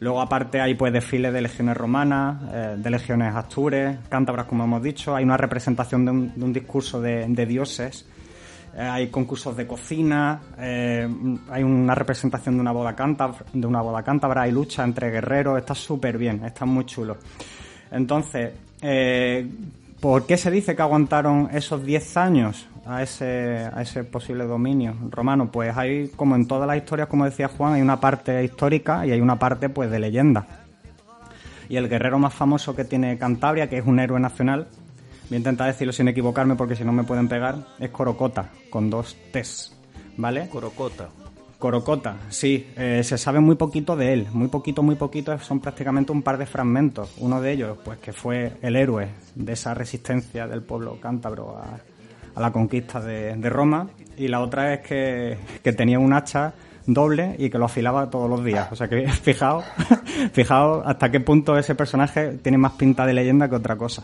Luego, 0.00 0.20
aparte, 0.20 0.60
hay 0.60 0.74
pues 0.74 0.92
desfiles 0.92 1.32
de 1.32 1.42
legiones 1.42 1.76
romanas, 1.76 2.42
eh, 2.52 2.74
de 2.78 2.90
legiones 2.90 3.34
astures, 3.34 3.98
cántabras, 4.08 4.46
como 4.46 4.64
hemos 4.64 4.82
dicho. 4.82 5.14
Hay 5.14 5.24
una 5.24 5.36
representación 5.36 6.04
de 6.04 6.10
un, 6.10 6.34
de 6.34 6.44
un 6.44 6.52
discurso 6.52 7.00
de, 7.00 7.26
de 7.28 7.46
dioses. 7.46 8.08
Eh, 8.74 8.80
hay 8.80 9.08
concursos 9.08 9.56
de 9.56 9.66
cocina, 9.66 10.40
eh, 10.58 11.08
hay 11.50 11.62
una 11.62 11.94
representación 11.94 12.54
de 12.54 12.60
una 12.60 12.72
boda 12.72 12.94
cántabra, 12.94 13.44
de 13.52 13.66
una 13.66 13.80
boda 13.82 14.02
cántabra, 14.02 14.42
hay 14.42 14.52
lucha 14.52 14.84
entre 14.84 15.10
guerreros, 15.10 15.58
está 15.58 15.74
súper 15.74 16.16
bien, 16.16 16.44
está 16.44 16.64
muy 16.64 16.86
chulo. 16.86 17.16
Entonces, 17.90 18.52
eh, 18.80 19.48
¿por 20.00 20.24
qué 20.24 20.36
se 20.36 20.50
dice 20.50 20.76
que 20.76 20.82
aguantaron 20.82 21.48
esos 21.52 21.84
10 21.84 22.16
años 22.16 22.68
a 22.86 23.02
ese, 23.02 23.68
a 23.72 23.82
ese 23.82 24.04
posible 24.04 24.44
dominio 24.44 24.94
romano? 25.10 25.50
Pues 25.50 25.76
hay, 25.76 26.08
como 26.14 26.36
en 26.36 26.46
todas 26.46 26.68
las 26.68 26.76
historias, 26.76 27.08
como 27.08 27.24
decía 27.24 27.48
Juan, 27.48 27.72
hay 27.72 27.82
una 27.82 27.98
parte 27.98 28.44
histórica 28.44 29.04
y 29.04 29.10
hay 29.10 29.20
una 29.20 29.36
parte 29.36 29.68
pues 29.68 29.90
de 29.90 29.98
leyenda. 29.98 30.46
Y 31.68 31.76
el 31.76 31.88
guerrero 31.88 32.18
más 32.20 32.34
famoso 32.34 32.74
que 32.74 32.84
tiene 32.84 33.18
Cantabria, 33.18 33.68
que 33.68 33.78
es 33.78 33.86
un 33.86 33.98
héroe 33.98 34.20
nacional, 34.20 34.68
voy 35.30 35.36
a 35.36 35.38
intentar 35.38 35.68
decirlo 35.68 35.92
sin 35.92 36.08
equivocarme 36.08 36.56
porque 36.56 36.74
si 36.74 36.84
no 36.84 36.92
me 36.92 37.04
pueden 37.04 37.28
pegar, 37.28 37.56
es 37.78 37.90
Corocota, 37.90 38.50
con 38.68 38.90
dos 38.90 39.16
T's, 39.32 39.72
¿vale? 40.16 40.48
Corocota. 40.48 41.08
Corocota, 41.56 42.16
sí, 42.30 42.72
eh, 42.76 43.02
se 43.04 43.16
sabe 43.16 43.38
muy 43.38 43.54
poquito 43.54 43.94
de 43.94 44.12
él, 44.12 44.26
muy 44.32 44.48
poquito, 44.48 44.82
muy 44.82 44.96
poquito, 44.96 45.38
son 45.38 45.60
prácticamente 45.60 46.10
un 46.10 46.22
par 46.22 46.36
de 46.36 46.46
fragmentos. 46.46 47.12
Uno 47.18 47.40
de 47.40 47.52
ellos, 47.52 47.78
pues 47.84 47.98
que 47.98 48.12
fue 48.12 48.54
el 48.62 48.76
héroe 48.76 49.08
de 49.34 49.52
esa 49.52 49.72
resistencia 49.74 50.48
del 50.48 50.62
pueblo 50.62 50.98
cántabro 51.00 51.58
a, 51.58 51.78
a 52.34 52.40
la 52.40 52.50
conquista 52.50 53.00
de, 53.00 53.36
de 53.36 53.50
Roma, 53.50 53.88
y 54.16 54.28
la 54.28 54.40
otra 54.40 54.74
es 54.74 54.80
que, 54.80 55.38
que 55.62 55.72
tenía 55.72 55.98
un 55.98 56.12
hacha 56.12 56.54
doble 56.86 57.36
y 57.38 57.50
que 57.50 57.58
lo 57.58 57.66
afilaba 57.66 58.10
todos 58.10 58.28
los 58.28 58.44
días. 58.44 58.68
O 58.72 58.76
sea 58.76 58.88
que 58.88 59.06
fijaos, 59.22 59.64
fijaos 60.32 60.82
hasta 60.86 61.10
qué 61.10 61.20
punto 61.20 61.56
ese 61.56 61.74
personaje 61.74 62.38
tiene 62.42 62.58
más 62.58 62.72
pinta 62.72 63.06
de 63.06 63.14
leyenda 63.14 63.48
que 63.48 63.56
otra 63.56 63.76
cosa. 63.76 64.02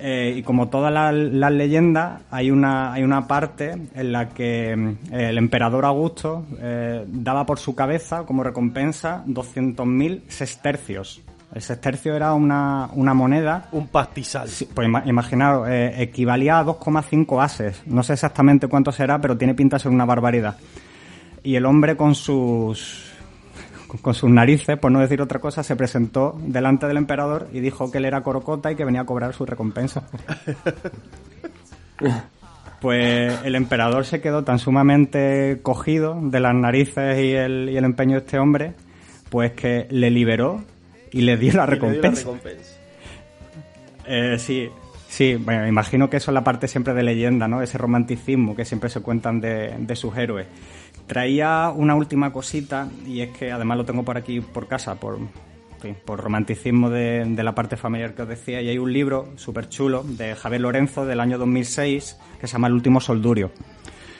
Eh, 0.00 0.34
y 0.36 0.42
como 0.42 0.68
todas 0.68 0.92
las 1.12 1.52
leyendas, 1.52 2.20
hay 2.30 2.50
una, 2.52 2.92
hay 2.92 3.02
una 3.02 3.26
parte 3.26 3.76
en 3.94 4.12
la 4.12 4.28
que 4.28 4.76
mm, 4.76 5.12
el 5.14 5.38
emperador 5.38 5.84
Augusto 5.84 6.46
eh, 6.60 7.04
daba 7.08 7.44
por 7.44 7.58
su 7.58 7.74
cabeza 7.74 8.22
como 8.24 8.44
recompensa 8.44 9.24
200.000 9.26 10.22
sestercios. 10.28 11.20
El 11.52 11.62
sestercio 11.62 12.14
era 12.14 12.34
una, 12.34 12.90
una 12.92 13.14
moneda 13.14 13.68
Un 13.72 13.88
pastizal. 13.88 14.48
Sí, 14.48 14.68
pues 14.72 14.86
ima- 14.86 15.02
imaginaos, 15.06 15.66
eh, 15.68 15.94
equivalía 16.02 16.58
a 16.58 16.64
2,5 16.64 17.42
ases. 17.42 17.82
No 17.86 18.02
sé 18.02 18.12
exactamente 18.12 18.68
cuánto 18.68 18.92
será, 18.92 19.18
pero 19.20 19.36
tiene 19.36 19.54
pinta 19.54 19.76
de 19.76 19.82
ser 19.84 19.90
una 19.90 20.04
barbaridad. 20.04 20.56
Y 21.42 21.54
el 21.56 21.64
hombre 21.66 21.96
con 21.96 22.14
sus 22.14 23.10
con 23.96 24.14
sus 24.14 24.30
narices, 24.30 24.78
por 24.78 24.92
no 24.92 25.00
decir 25.00 25.20
otra 25.22 25.40
cosa, 25.40 25.62
se 25.62 25.74
presentó 25.76 26.38
delante 26.40 26.86
del 26.86 26.98
emperador 26.98 27.48
y 27.52 27.60
dijo 27.60 27.90
que 27.90 27.98
él 27.98 28.04
era 28.04 28.22
Corocota 28.22 28.70
y 28.70 28.76
que 28.76 28.84
venía 28.84 29.00
a 29.00 29.06
cobrar 29.06 29.32
su 29.34 29.46
recompensa. 29.46 30.08
Pues 32.80 33.34
el 33.44 33.56
emperador 33.56 34.04
se 34.04 34.20
quedó 34.20 34.44
tan 34.44 34.60
sumamente 34.60 35.58
cogido 35.62 36.16
de 36.22 36.38
las 36.38 36.54
narices 36.54 37.18
y 37.18 37.32
el, 37.32 37.68
y 37.70 37.76
el 37.76 37.84
empeño 37.84 38.12
de 38.12 38.18
este 38.18 38.38
hombre, 38.38 38.74
pues 39.30 39.52
que 39.52 39.88
le 39.90 40.10
liberó 40.10 40.62
y 41.10 41.22
le 41.22 41.36
dio 41.36 41.54
la 41.54 41.66
dio 41.66 41.74
recompensa. 41.74 42.28
Eh, 44.06 44.38
sí, 44.38 44.68
sí, 45.08 45.34
bueno, 45.34 45.66
imagino 45.66 46.08
que 46.08 46.18
eso 46.18 46.30
es 46.30 46.34
la 46.34 46.44
parte 46.44 46.68
siempre 46.68 46.94
de 46.94 47.02
leyenda, 47.02 47.48
¿no? 47.48 47.62
Ese 47.62 47.78
romanticismo 47.78 48.54
que 48.54 48.64
siempre 48.64 48.90
se 48.90 49.00
cuentan 49.00 49.40
de, 49.40 49.74
de 49.76 49.96
sus 49.96 50.16
héroes. 50.16 50.46
Traía 51.08 51.72
una 51.74 51.96
última 51.96 52.32
cosita 52.32 52.88
y 53.04 53.22
es 53.22 53.36
que 53.36 53.50
además 53.50 53.78
lo 53.78 53.84
tengo 53.84 54.04
por 54.04 54.16
aquí 54.16 54.40
por 54.40 54.68
casa, 54.68 54.94
por, 55.00 55.18
por 56.04 56.20
romanticismo 56.20 56.90
de, 56.90 57.24
de 57.26 57.42
la 57.42 57.54
parte 57.54 57.76
familiar 57.76 58.14
que 58.14 58.22
os 58.22 58.28
decía, 58.28 58.62
y 58.62 58.68
hay 58.68 58.78
un 58.78 58.92
libro 58.92 59.30
súper 59.36 59.68
chulo 59.68 60.04
de 60.04 60.36
Javier 60.36 60.60
Lorenzo 60.60 61.06
del 61.06 61.18
año 61.18 61.38
2006 61.38 62.18
que 62.40 62.46
se 62.46 62.52
llama 62.52 62.68
El 62.68 62.74
último 62.74 63.00
soldurio. 63.00 63.50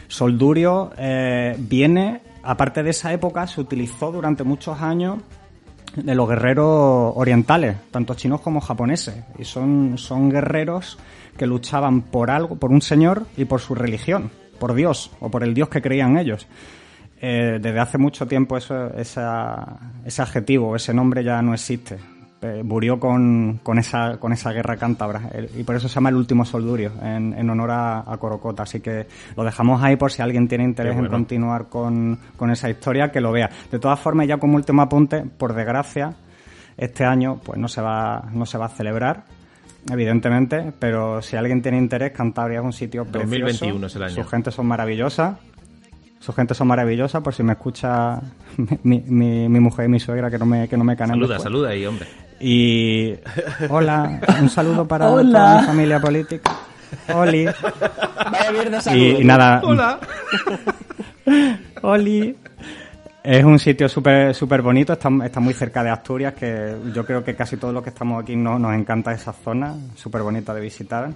Soldurio 0.09 0.90
eh, 0.96 1.55
viene, 1.59 2.22
aparte 2.42 2.83
de 2.83 2.90
esa 2.90 3.12
época, 3.12 3.46
se 3.46 3.61
utilizó 3.61 4.11
durante 4.11 4.42
muchos 4.42 4.81
años 4.81 5.18
de 5.94 6.14
los 6.14 6.29
guerreros 6.29 7.12
orientales, 7.14 7.77
tanto 7.90 8.14
chinos 8.14 8.40
como 8.40 8.61
japoneses. 8.61 9.16
Y 9.38 9.44
son, 9.44 9.98
son 9.98 10.31
guerreros 10.31 10.98
que 11.37 11.46
luchaban 11.46 12.03
por 12.03 12.31
algo, 12.31 12.57
por 12.57 12.70
un 12.70 12.81
señor 12.81 13.27
y 13.37 13.44
por 13.44 13.61
su 13.61 13.74
religión, 13.74 14.31
por 14.59 14.74
Dios 14.74 15.11
o 15.20 15.31
por 15.31 15.44
el 15.44 15.55
Dios 15.55 15.68
que 15.68 15.83
creían 15.83 16.18
ellos. 16.18 16.46
Eh, 17.20 17.59
desde 17.61 17.81
hace 17.81 17.98
mucho 17.98 18.26
tiempo 18.26 18.57
eso, 18.57 18.94
esa- 18.96 19.76
ese 20.04 20.22
adjetivo, 20.22 20.76
ese 20.76 20.94
nombre 20.94 21.24
ya 21.24 21.42
no 21.42 21.52
existe. 21.54 21.98
Eh, 22.40 22.62
murió 22.62 23.00
con, 23.00 23.59
con, 23.64 23.81
esa, 23.81 24.18
con 24.18 24.33
esa 24.33 24.52
guerra 24.52 24.76
cántabra 24.76 25.22
y 25.59 25.64
por 25.64 25.74
eso 25.74 25.88
se 25.88 25.96
llama 25.96 26.11
el 26.11 26.14
último 26.14 26.44
soldurio 26.44 26.92
en, 27.02 27.35
en 27.37 27.50
honor 27.50 27.72
a, 27.72 27.98
a 28.07 28.16
Corocota. 28.18 28.62
Así 28.62 28.78
que 28.78 29.09
lo 29.37 29.42
dejamos 29.42 29.83
ahí 29.83 29.96
por 29.96 30.12
si 30.12 30.22
alguien 30.22 30.46
tiene 30.46 30.62
interés 30.62 30.92
bueno. 30.94 31.09
en 31.09 31.12
continuar 31.12 31.66
con, 31.68 32.16
con 32.37 32.52
esa 32.52 32.70
historia, 32.70 33.11
que 33.11 33.20
lo 33.20 33.33
vea. 33.33 33.50
De 33.72 33.81
todas 33.81 33.98
formas, 33.98 34.28
ya 34.28 34.37
como 34.37 34.54
último 34.54 34.83
apunte, 34.83 35.22
por 35.22 35.52
desgracia, 35.52 36.14
este 36.76 37.04
año 37.04 37.40
pues 37.42 37.59
no 37.59 37.66
se 37.66 37.81
va, 37.81 38.22
no 38.33 38.46
se 38.46 38.57
va 38.57 38.66
a 38.66 38.68
celebrar, 38.68 39.24
evidentemente, 39.90 40.72
pero 40.78 41.20
si 41.22 41.37
alguien 41.37 41.61
tiene 41.61 41.78
interés, 41.78 42.12
Cantabria 42.12 42.61
es 42.61 42.64
un 42.64 42.72
sitio 42.72 43.02
precioso. 43.04 43.26
2021 43.26 43.87
es 43.88 43.96
el 43.96 44.02
año. 44.04 44.14
Sus 44.14 44.31
gentes 44.31 44.54
son 44.54 44.66
maravillosas. 44.66 45.37
Sus 46.20 46.35
gentes 46.35 46.57
son 46.57 46.66
maravillosas, 46.68 47.22
por 47.22 47.35
si 47.35 47.42
me 47.42 47.52
escucha 47.52 48.20
mi, 48.83 49.00
mi, 49.07 49.48
mi 49.48 49.61
mujer 49.61 49.87
y 49.87 49.88
mi 49.88 50.00
suegra, 50.00 50.31
que 50.31 50.38
no 50.38 50.46
me, 50.46 50.68
que 50.68 50.76
no 50.76 50.85
me 50.85 50.96
canen 50.96 51.14
Saluda, 51.14 51.35
después. 51.35 51.42
saluda 51.44 51.68
ahí, 51.70 51.87
hombre. 51.87 52.07
Y 52.40 53.14
hola, 53.68 54.20
un 54.40 54.48
saludo 54.50 54.87
para 54.87 55.09
Hola. 55.11 55.38
toda 55.38 55.61
mi 55.61 55.66
familia 55.66 56.00
política. 56.00 56.52
Oli. 57.14 57.44
Vaya 57.44 58.52
mierda 58.52 58.96
Y, 58.96 59.20
y 59.20 59.24
nada. 59.24 59.61
Hola. 59.64 59.98
Oli. 61.83 62.37
Es 63.22 63.44
un 63.44 63.59
sitio 63.59 63.88
súper 63.88 64.35
súper 64.35 64.62
bonito, 64.62 64.92
está, 64.94 65.11
está 65.24 65.40
muy 65.40 65.52
cerca 65.52 65.83
de 65.83 65.90
Asturias, 65.90 66.33
que 66.35 66.76
yo 66.94 67.04
creo 67.04 67.22
que 67.22 67.35
casi 67.35 67.57
todos 67.59 67.74
los 67.74 67.83
que 67.83 67.90
estamos 67.90 68.22
aquí 68.22 68.37
no, 68.37 68.59
nos 68.59 68.74
encanta 68.74 69.12
esa 69.12 69.33
zona, 69.33 69.74
súper 69.96 70.22
bonita 70.22 70.54
de 70.54 70.61
visitar. 70.62 71.11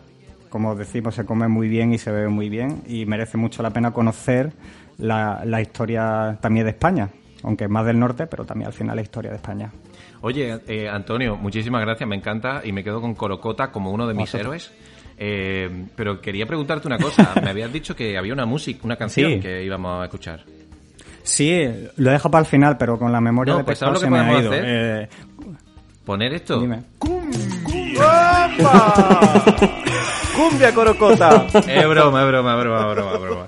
Como 0.51 0.75
decimos, 0.75 1.15
se 1.15 1.25
come 1.25 1.49
muy 1.49 1.69
bien 1.69 1.95
y 1.95 1.99
se 1.99 2.11
bebe 2.13 2.29
muy 2.29 2.51
bien 2.51 2.83
y 2.87 3.07
merece 3.07 3.39
mucho 3.39 3.63
la 3.63 3.71
pena 3.71 3.93
conocer 3.93 4.53
la, 4.99 5.43
la 5.45 5.61
historia 5.61 6.39
también 6.41 6.65
de 6.67 6.71
España, 6.73 7.09
aunque 7.43 7.69
más 7.69 7.85
del 7.87 7.99
norte, 7.99 8.27
pero 8.27 8.45
también 8.45 8.67
al 8.69 8.73
final 8.73 8.97
la 8.97 9.03
historia 9.03 9.31
de 9.31 9.37
España. 9.37 9.71
Oye, 10.21 10.61
eh, 10.69 10.89
Antonio, 10.89 11.37
muchísimas 11.37 11.81
gracias, 11.83 12.09
me 12.09 12.15
encanta 12.17 12.61
y 12.65 12.73
me 12.73 12.85
quedo 12.85 13.01
con 13.01 13.15
Corocota 13.15 13.73
como 13.73 13.91
uno 13.91 14.07
de 14.07 14.15
mis 14.15 14.23
Vosotros. 14.33 14.41
héroes. 14.43 14.73
Eh, 15.19 15.87
pero 15.95 16.21
quería 16.21 16.47
preguntarte 16.47 16.87
una 16.89 16.99
cosa. 16.99 17.33
Me 17.43 17.51
habías 17.51 17.73
dicho 17.73 17.95
que 17.95 18.17
había 18.17 18.33
una 18.33 18.47
música, 18.47 18.81
una 18.85 18.97
canción 18.97 19.33
Sí. 19.35 19.41
que 19.41 19.63
íbamos 19.63 20.01
a 20.01 20.05
escuchar. 20.05 20.41
Sí, 21.23 21.69
lo 21.97 22.11
he 22.11 22.13
dejado 22.15 22.31
para 22.31 22.41
el 22.41 22.47
final, 22.47 22.77
pero 22.79 22.99
con 22.99 23.13
la 23.13 23.21
memoria 23.21 23.53
No, 23.53 23.59
de 23.59 23.65
pues, 23.65 23.79
pescado 23.79 23.95
¿sabes 23.97 24.09
se 24.09 24.11
me 24.11 24.19
ha 24.19 24.41
ido. 24.41 24.51
hacer? 24.51 24.65
Eh, 24.67 25.09
¿Poner 26.05 26.33
esto? 26.35 26.59
dime. 26.61 26.83
¡Cumbia 30.37 30.75
Corocota! 30.75 31.47
Es 31.55 31.89
broma, 31.89 32.23
es 32.23 32.29
broma, 32.29 32.55
es 32.55 32.61
broma, 32.65 32.81
es 32.89 32.95
broma, 32.95 33.13
es 33.15 33.21
broma. 33.21 33.47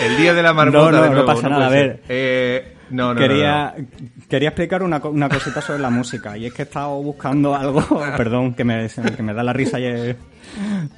El 0.00 0.16
día 0.16 0.34
de 0.34 0.42
la 0.42 0.52
marmota 0.52 0.78
No, 0.78 0.90
no, 0.90 1.02
de 1.02 1.08
no 1.08 1.14
nuevo, 1.14 1.26
pasa 1.26 1.48
nada, 1.48 1.66
a 1.66 1.70
ver. 1.70 2.02
Eh, 2.08 2.74
no, 2.90 3.08
no, 3.08 3.14
no, 3.14 3.20
quería, 3.20 3.74
no. 3.76 3.86
quería 4.28 4.48
explicar 4.48 4.82
una, 4.82 4.98
una 4.98 5.28
cosita 5.28 5.60
sobre 5.60 5.80
la 5.80 5.90
música 5.90 6.36
y 6.38 6.46
es 6.46 6.54
que 6.54 6.62
he 6.62 6.64
estado 6.64 7.02
buscando 7.02 7.54
algo, 7.54 7.82
perdón, 8.16 8.54
que 8.54 8.64
me, 8.64 8.88
que 8.88 9.22
me 9.22 9.34
da 9.34 9.42
la 9.42 9.52
risa 9.52 9.78
y 9.78 10.16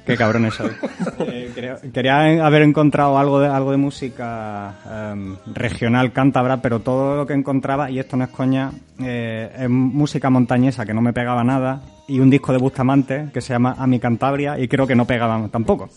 qué 0.05 0.17
cabrones 0.17 0.53
soy. 0.53 0.71
Eh, 1.27 1.51
quería, 1.53 1.77
quería 1.93 2.45
haber 2.45 2.63
encontrado 2.63 3.17
algo 3.17 3.39
de, 3.39 3.47
algo 3.47 3.71
de 3.71 3.77
música 3.77 4.73
em, 5.11 5.35
regional 5.53 6.11
cántabra, 6.11 6.61
pero 6.61 6.79
todo 6.79 7.15
lo 7.15 7.27
que 7.27 7.33
encontraba, 7.33 7.91
y 7.91 7.99
esto 7.99 8.17
no 8.17 8.23
es 8.23 8.29
coña, 8.31 8.71
eh, 8.99 9.51
es 9.59 9.69
música 9.69 10.29
montañesa 10.29 10.85
que 10.85 10.93
no 10.93 11.01
me 11.01 11.13
pegaba 11.13 11.43
nada 11.43 11.81
y 12.07 12.19
un 12.19 12.29
disco 12.29 12.51
de 12.53 12.57
Bustamante 12.57 13.27
que 13.33 13.41
se 13.41 13.53
llama 13.53 13.75
A 13.77 13.85
mi 13.85 13.99
Cantabria 13.99 14.57
y 14.57 14.67
creo 14.67 14.87
que 14.87 14.95
no 14.95 15.05
pegaba 15.05 15.47
tampoco. 15.49 15.89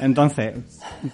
Entonces, 0.00 0.54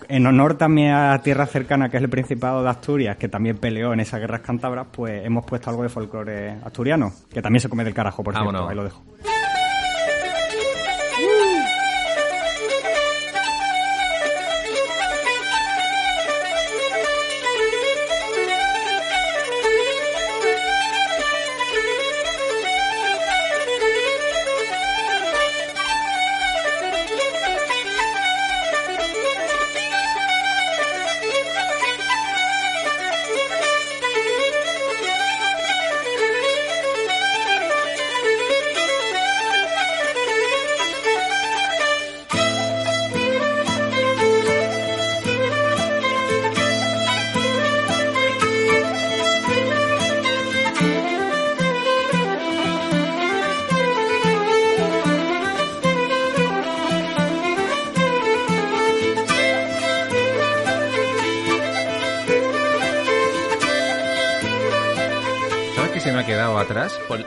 en 0.08 0.26
honor 0.26 0.56
también 0.56 0.92
a 0.92 1.18
tierra 1.22 1.46
cercana, 1.46 1.88
que 1.88 1.96
es 1.96 2.02
el 2.02 2.10
Principado 2.10 2.62
de 2.62 2.70
Asturias, 2.70 3.16
que 3.16 3.28
también 3.28 3.58
peleó 3.58 3.92
en 3.92 4.00
esas 4.00 4.20
guerras 4.20 4.40
cántabras, 4.40 4.86
pues 4.90 5.24
hemos 5.24 5.44
puesto 5.44 5.70
algo 5.70 5.82
de 5.82 5.88
folclore 5.88 6.50
asturiano, 6.64 7.12
que 7.32 7.42
también 7.42 7.60
se 7.60 7.68
come 7.68 7.84
del 7.84 7.94
carajo, 7.94 8.22
por 8.22 8.34
cierto, 8.34 8.52
Vámonos. 8.52 8.70
ahí 8.70 8.76
lo 8.76 8.84
dejo. 8.84 9.02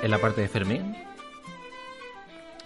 En 0.01 0.11
la 0.11 0.17
parte 0.19 0.41
de 0.41 0.47
Fermín? 0.47 0.95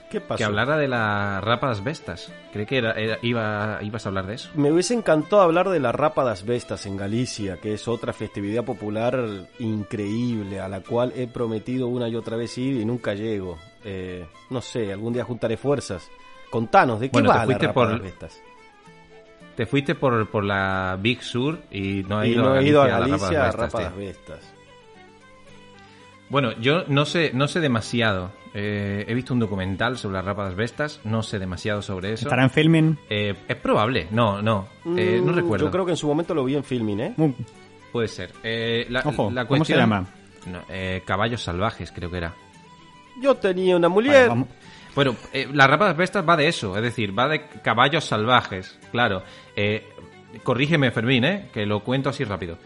¿Qué 0.09 0.19
pasó? 0.19 0.37
Que 0.39 0.43
hablara 0.43 0.75
de 0.77 0.89
las 0.89 1.41
rapas 1.41 1.81
bestas. 1.85 2.33
Creí 2.51 2.65
que 2.65 2.77
era, 2.79 2.91
era- 2.93 3.17
iba, 3.21 3.79
ibas 3.81 4.05
a 4.05 4.09
hablar 4.09 4.25
de 4.27 4.33
eso. 4.35 4.49
Me 4.55 4.69
hubiese 4.69 4.93
encantado 4.93 5.41
hablar 5.41 5.69
de 5.69 5.79
la 5.79 5.93
Rapa 5.93 6.25
das 6.25 6.45
Vestas 6.45 6.85
en 6.85 6.97
Galicia, 6.97 7.57
que 7.61 7.73
es 7.73 7.87
otra 7.87 8.11
festividad 8.11 8.65
popular 8.65 9.17
increíble, 9.59 10.59
a 10.59 10.67
la 10.67 10.81
cual 10.81 11.13
he 11.15 11.27
prometido 11.27 11.87
una 11.87 12.09
y 12.09 12.17
otra 12.17 12.35
vez 12.35 12.57
ir 12.57 12.75
y 12.81 12.83
nunca 12.83 13.13
llego. 13.13 13.57
Eh, 13.85 14.25
no 14.49 14.59
sé, 14.59 14.91
algún 14.91 15.13
día 15.13 15.23
juntaré 15.23 15.55
fuerzas. 15.55 16.09
Contanos, 16.49 16.99
¿de 16.99 17.07
qué 17.07 17.13
Bueno, 17.13 17.29
va 17.29 17.35
la 17.35 17.45
Rapa 17.67 17.73
por- 17.73 17.91
das 17.91 18.01
Vestas? 18.01 18.41
Te 19.55 19.65
fuiste 19.65 19.95
por, 19.95 20.29
por 20.29 20.43
la 20.43 20.97
Big 20.99 21.21
Sur 21.23 21.59
y 21.71 22.03
no 22.03 22.19
Y 22.27 22.31
ido, 22.31 22.43
no 22.43 22.51
a 22.53 22.59
he 22.59 22.63
ido 22.65 22.81
a 22.81 22.87
Galicia 22.87 23.47
a 23.47 23.89
Bestas, 23.91 24.53
Bueno, 26.31 26.53
yo 26.59 26.85
no 26.87 27.05
sé, 27.05 27.31
no 27.33 27.47
sé 27.47 27.59
demasiado. 27.59 28.31
Eh, 28.53 29.05
he 29.07 29.13
visto 29.13 29.33
un 29.33 29.39
documental 29.39 29.97
sobre 29.97 30.15
las 30.15 30.25
rapas 30.25 30.55
bestas, 30.55 30.99
no 31.03 31.23
sé 31.23 31.39
demasiado 31.39 31.81
sobre 31.81 32.13
eso. 32.13 32.25
¿Estará 32.25 32.43
en 32.43 32.49
filming? 32.49 32.97
Eh, 33.09 33.33
es 33.47 33.55
probable, 33.57 34.07
no, 34.11 34.41
no, 34.41 34.67
eh, 34.97 35.21
no 35.23 35.31
Mm, 35.31 35.35
recuerdo. 35.35 35.65
Yo 35.67 35.71
creo 35.71 35.85
que 35.85 35.91
en 35.91 35.97
su 35.97 36.07
momento 36.07 36.33
lo 36.33 36.43
vi 36.43 36.55
en 36.55 36.63
filming, 36.63 36.99
¿eh? 36.99 37.15
Puede 37.91 38.07
ser. 38.07 38.31
Eh, 38.43 38.85
la, 38.89 39.01
Ojo, 39.05 39.29
la 39.31 39.45
¿cómo 39.45 39.63
se 39.65 39.73
cuestión- 39.73 39.79
llama? 39.79 40.05
No, 40.47 40.59
eh, 40.69 41.01
caballos 41.05 41.41
salvajes, 41.43 41.91
creo 41.91 42.09
que 42.09 42.17
era. 42.17 42.33
Yo 43.21 43.35
tenía 43.35 43.75
una 43.75 43.89
mujer. 43.89 44.31
Bueno, 44.95 45.15
eh, 45.31 45.47
la 45.53 45.67
rapa 45.67 45.85
das 45.85 45.95
bestas 45.97 46.27
va 46.27 46.35
de 46.35 46.47
eso, 46.47 46.75
es 46.75 46.81
decir, 46.81 47.17
va 47.17 47.27
de 47.29 47.45
caballos 47.63 48.03
salvajes, 48.05 48.77
claro. 48.91 49.23
Eh, 49.55 49.87
corrígeme, 50.43 50.91
Fermín, 50.91 51.23
¿eh? 51.25 51.49
que 51.53 51.65
lo 51.65 51.81
cuento 51.81 52.09
así 52.09 52.23
rápido. 52.25 52.57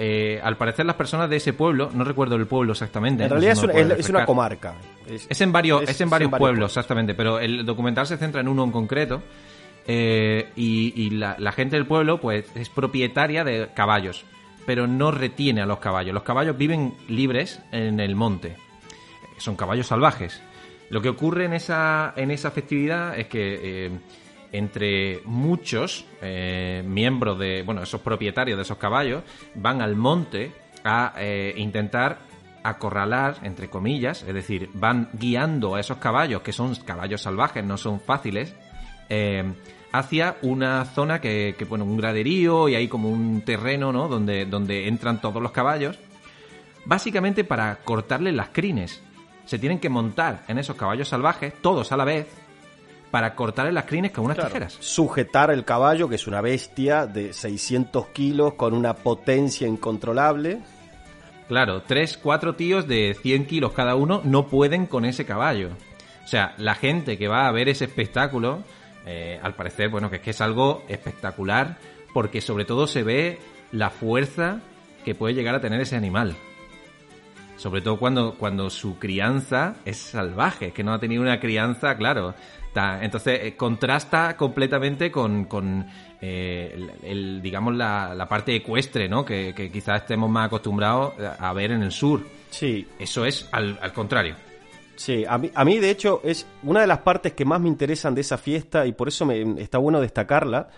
Eh, 0.00 0.40
al 0.42 0.56
parecer 0.56 0.86
las 0.86 0.94
personas 0.94 1.28
de 1.28 1.36
ese 1.36 1.52
pueblo, 1.54 1.90
no 1.92 2.04
recuerdo 2.04 2.36
el 2.36 2.46
pueblo 2.46 2.70
exactamente. 2.72 3.24
en 3.24 3.30
realidad 3.30 3.52
es 3.54 3.62
una, 3.64 3.72
es- 3.72 4.08
es 4.08 4.24
comarca. 4.26 4.74
Es 5.28 5.40
en 5.40 5.50
varios, 5.50 5.82
es, 5.82 6.00
en 6.00 6.08
varios 6.08 6.30
pueblos, 6.30 6.48
pueblos. 6.50 6.70
exactamente, 6.70 7.14
pero 7.14 7.40
el 7.40 7.66
documental 7.66 8.06
se 8.06 8.16
centra 8.16 8.40
en 8.40 8.46
uno 8.48 8.62
en 8.64 8.70
concreto. 8.70 9.22
eh, 9.88 10.50
y 10.54 10.92
y 10.94 11.10
la, 11.10 11.34
la 11.38 11.50
gente 11.52 11.76
del 11.76 11.86
pueblo, 11.86 12.20
pues, 12.20 12.44
es 12.54 12.68
propietaria 12.68 13.42
de 13.42 13.68
caballos, 13.74 14.24
pero 14.66 14.86
no 14.86 15.10
retiene 15.10 15.62
a 15.62 15.66
los 15.66 15.78
caballos. 15.78 16.12
Los 16.14 16.22
caballos 16.24 16.56
viven 16.58 16.94
libres 17.08 17.60
en 17.72 17.98
el 17.98 18.14
monte. 18.14 18.54
Son 19.38 19.56
caballos 19.56 19.86
salvajes. 19.86 20.42
Lo 20.90 21.00
que 21.00 21.08
ocurre 21.08 21.46
en 21.46 21.54
esa, 21.54 22.12
en 22.16 22.30
esa 22.30 22.50
festividad 22.50 23.18
es 23.18 23.26
que 23.28 23.86
eh, 23.86 23.90
entre 24.52 25.20
muchos 25.24 26.04
eh, 26.22 26.82
miembros 26.86 27.38
de, 27.38 27.62
bueno, 27.62 27.82
esos 27.82 28.00
propietarios 28.00 28.56
de 28.56 28.62
esos 28.62 28.78
caballos 28.78 29.22
van 29.54 29.82
al 29.82 29.96
monte 29.96 30.52
a 30.84 31.14
eh, 31.18 31.54
intentar 31.56 32.18
acorralar, 32.62 33.36
entre 33.42 33.68
comillas, 33.68 34.22
es 34.22 34.34
decir, 34.34 34.70
van 34.74 35.10
guiando 35.12 35.74
a 35.74 35.80
esos 35.80 35.98
caballos, 35.98 36.42
que 36.42 36.52
son 36.52 36.74
caballos 36.76 37.22
salvajes, 37.22 37.64
no 37.64 37.76
son 37.76 38.00
fáciles, 38.00 38.54
eh, 39.08 39.44
hacia 39.92 40.36
una 40.42 40.84
zona 40.84 41.20
que, 41.20 41.54
que, 41.56 41.64
bueno, 41.64 41.84
un 41.84 41.96
graderío 41.96 42.68
y 42.68 42.74
hay 42.74 42.88
como 42.88 43.10
un 43.10 43.42
terreno, 43.42 43.92
¿no? 43.92 44.08
Donde, 44.08 44.44
donde 44.44 44.88
entran 44.88 45.20
todos 45.20 45.42
los 45.42 45.52
caballos, 45.52 45.98
básicamente 46.84 47.44
para 47.44 47.76
cortarles 47.76 48.34
las 48.34 48.48
crines. 48.48 49.02
Se 49.46 49.58
tienen 49.58 49.78
que 49.78 49.88
montar 49.88 50.44
en 50.48 50.58
esos 50.58 50.76
caballos 50.76 51.08
salvajes, 51.08 51.54
todos 51.62 51.90
a 51.92 51.96
la 51.96 52.04
vez, 52.04 52.26
para 53.10 53.34
cortarles 53.34 53.74
las 53.74 53.84
crines 53.84 54.12
con 54.12 54.24
unas 54.24 54.36
Claro, 54.36 54.50
tijeras. 54.50 54.76
Sujetar 54.80 55.50
el 55.50 55.64
caballo, 55.64 56.08
que 56.08 56.16
es 56.16 56.26
una 56.26 56.40
bestia 56.40 57.06
de 57.06 57.32
600 57.32 58.08
kilos 58.08 58.54
con 58.54 58.74
una 58.74 58.94
potencia 58.94 59.66
incontrolable. 59.66 60.60
Claro, 61.48 61.82
tres, 61.82 62.18
cuatro 62.18 62.54
tíos 62.54 62.86
de 62.86 63.16
100 63.20 63.46
kilos 63.46 63.72
cada 63.72 63.94
uno 63.94 64.20
no 64.24 64.46
pueden 64.48 64.86
con 64.86 65.04
ese 65.06 65.24
caballo. 65.24 65.70
O 66.24 66.28
sea, 66.28 66.54
la 66.58 66.74
gente 66.74 67.16
que 67.16 67.26
va 67.28 67.48
a 67.48 67.52
ver 67.52 67.70
ese 67.70 67.86
espectáculo, 67.86 68.62
eh, 69.06 69.40
al 69.42 69.54
parecer, 69.54 69.88
bueno, 69.88 70.10
que 70.10 70.16
es 70.16 70.22
que 70.22 70.30
es 70.30 70.40
algo 70.42 70.84
espectacular, 70.88 71.78
porque 72.12 72.42
sobre 72.42 72.66
todo 72.66 72.86
se 72.86 73.02
ve 73.02 73.38
la 73.72 73.88
fuerza 73.88 74.60
que 75.06 75.14
puede 75.14 75.32
llegar 75.32 75.54
a 75.54 75.60
tener 75.62 75.80
ese 75.80 75.96
animal. 75.96 76.36
Sobre 77.56 77.80
todo 77.80 77.98
cuando, 77.98 78.34
cuando 78.34 78.68
su 78.70 78.98
crianza 78.98 79.76
es 79.86 79.96
salvaje, 79.96 80.72
que 80.72 80.84
no 80.84 80.92
ha 80.92 81.00
tenido 81.00 81.22
una 81.22 81.40
crianza, 81.40 81.96
claro. 81.96 82.34
Entonces 82.74 83.40
eh, 83.42 83.56
contrasta 83.56 84.36
completamente 84.36 85.10
con, 85.10 85.46
con 85.46 85.86
eh, 86.20 86.72
el, 86.74 86.90
el, 87.02 87.42
digamos, 87.42 87.74
la, 87.74 88.14
la 88.14 88.28
parte 88.28 88.54
ecuestre, 88.54 89.08
¿no? 89.08 89.24
Que, 89.24 89.52
que 89.54 89.70
quizás 89.70 90.02
estemos 90.02 90.30
más 90.30 90.46
acostumbrados 90.46 91.14
a 91.38 91.52
ver 91.52 91.72
en 91.72 91.82
el 91.82 91.92
sur. 91.92 92.24
Sí, 92.50 92.86
Eso 92.98 93.24
es 93.24 93.48
al, 93.52 93.78
al 93.82 93.92
contrario. 93.92 94.34
Sí, 94.96 95.24
a 95.28 95.38
mí, 95.38 95.50
a 95.54 95.64
mí 95.64 95.78
de 95.78 95.90
hecho 95.90 96.20
es 96.24 96.46
una 96.64 96.80
de 96.80 96.86
las 96.88 96.98
partes 96.98 97.32
que 97.32 97.44
más 97.44 97.60
me 97.60 97.68
interesan 97.68 98.14
de 98.14 98.20
esa 98.22 98.36
fiesta 98.36 98.84
y 98.84 98.92
por 98.92 99.08
eso 99.08 99.24
me, 99.24 99.60
está 99.62 99.78
bueno 99.78 100.00
destacarla, 100.00 100.70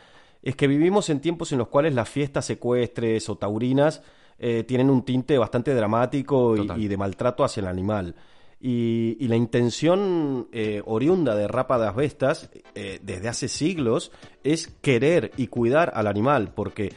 es 0.42 0.56
que 0.56 0.66
vivimos 0.66 1.08
en 1.08 1.20
tiempos 1.20 1.52
en 1.52 1.58
los 1.58 1.68
cuales 1.68 1.94
las 1.94 2.08
fiestas 2.08 2.48
ecuestres 2.50 3.28
o 3.30 3.36
taurinas 3.36 4.02
eh, 4.38 4.64
tienen 4.64 4.90
un 4.90 5.04
tinte 5.04 5.38
bastante 5.38 5.74
dramático 5.74 6.56
y, 6.56 6.70
y 6.84 6.88
de 6.88 6.96
maltrato 6.96 7.44
hacia 7.44 7.62
el 7.62 7.68
animal. 7.68 8.14
Y, 8.62 9.26
la 9.26 9.36
intención 9.36 10.48
eh, 10.52 10.82
oriunda 10.84 11.34
de 11.34 11.48
Rapa 11.48 11.78
das 11.78 11.96
Vestas 11.96 12.50
eh, 12.74 13.00
desde 13.02 13.28
hace 13.28 13.48
siglos 13.48 14.12
es 14.44 14.68
querer 14.82 15.32
y 15.38 15.46
cuidar 15.46 15.92
al 15.94 16.06
animal, 16.06 16.52
porque 16.54 16.92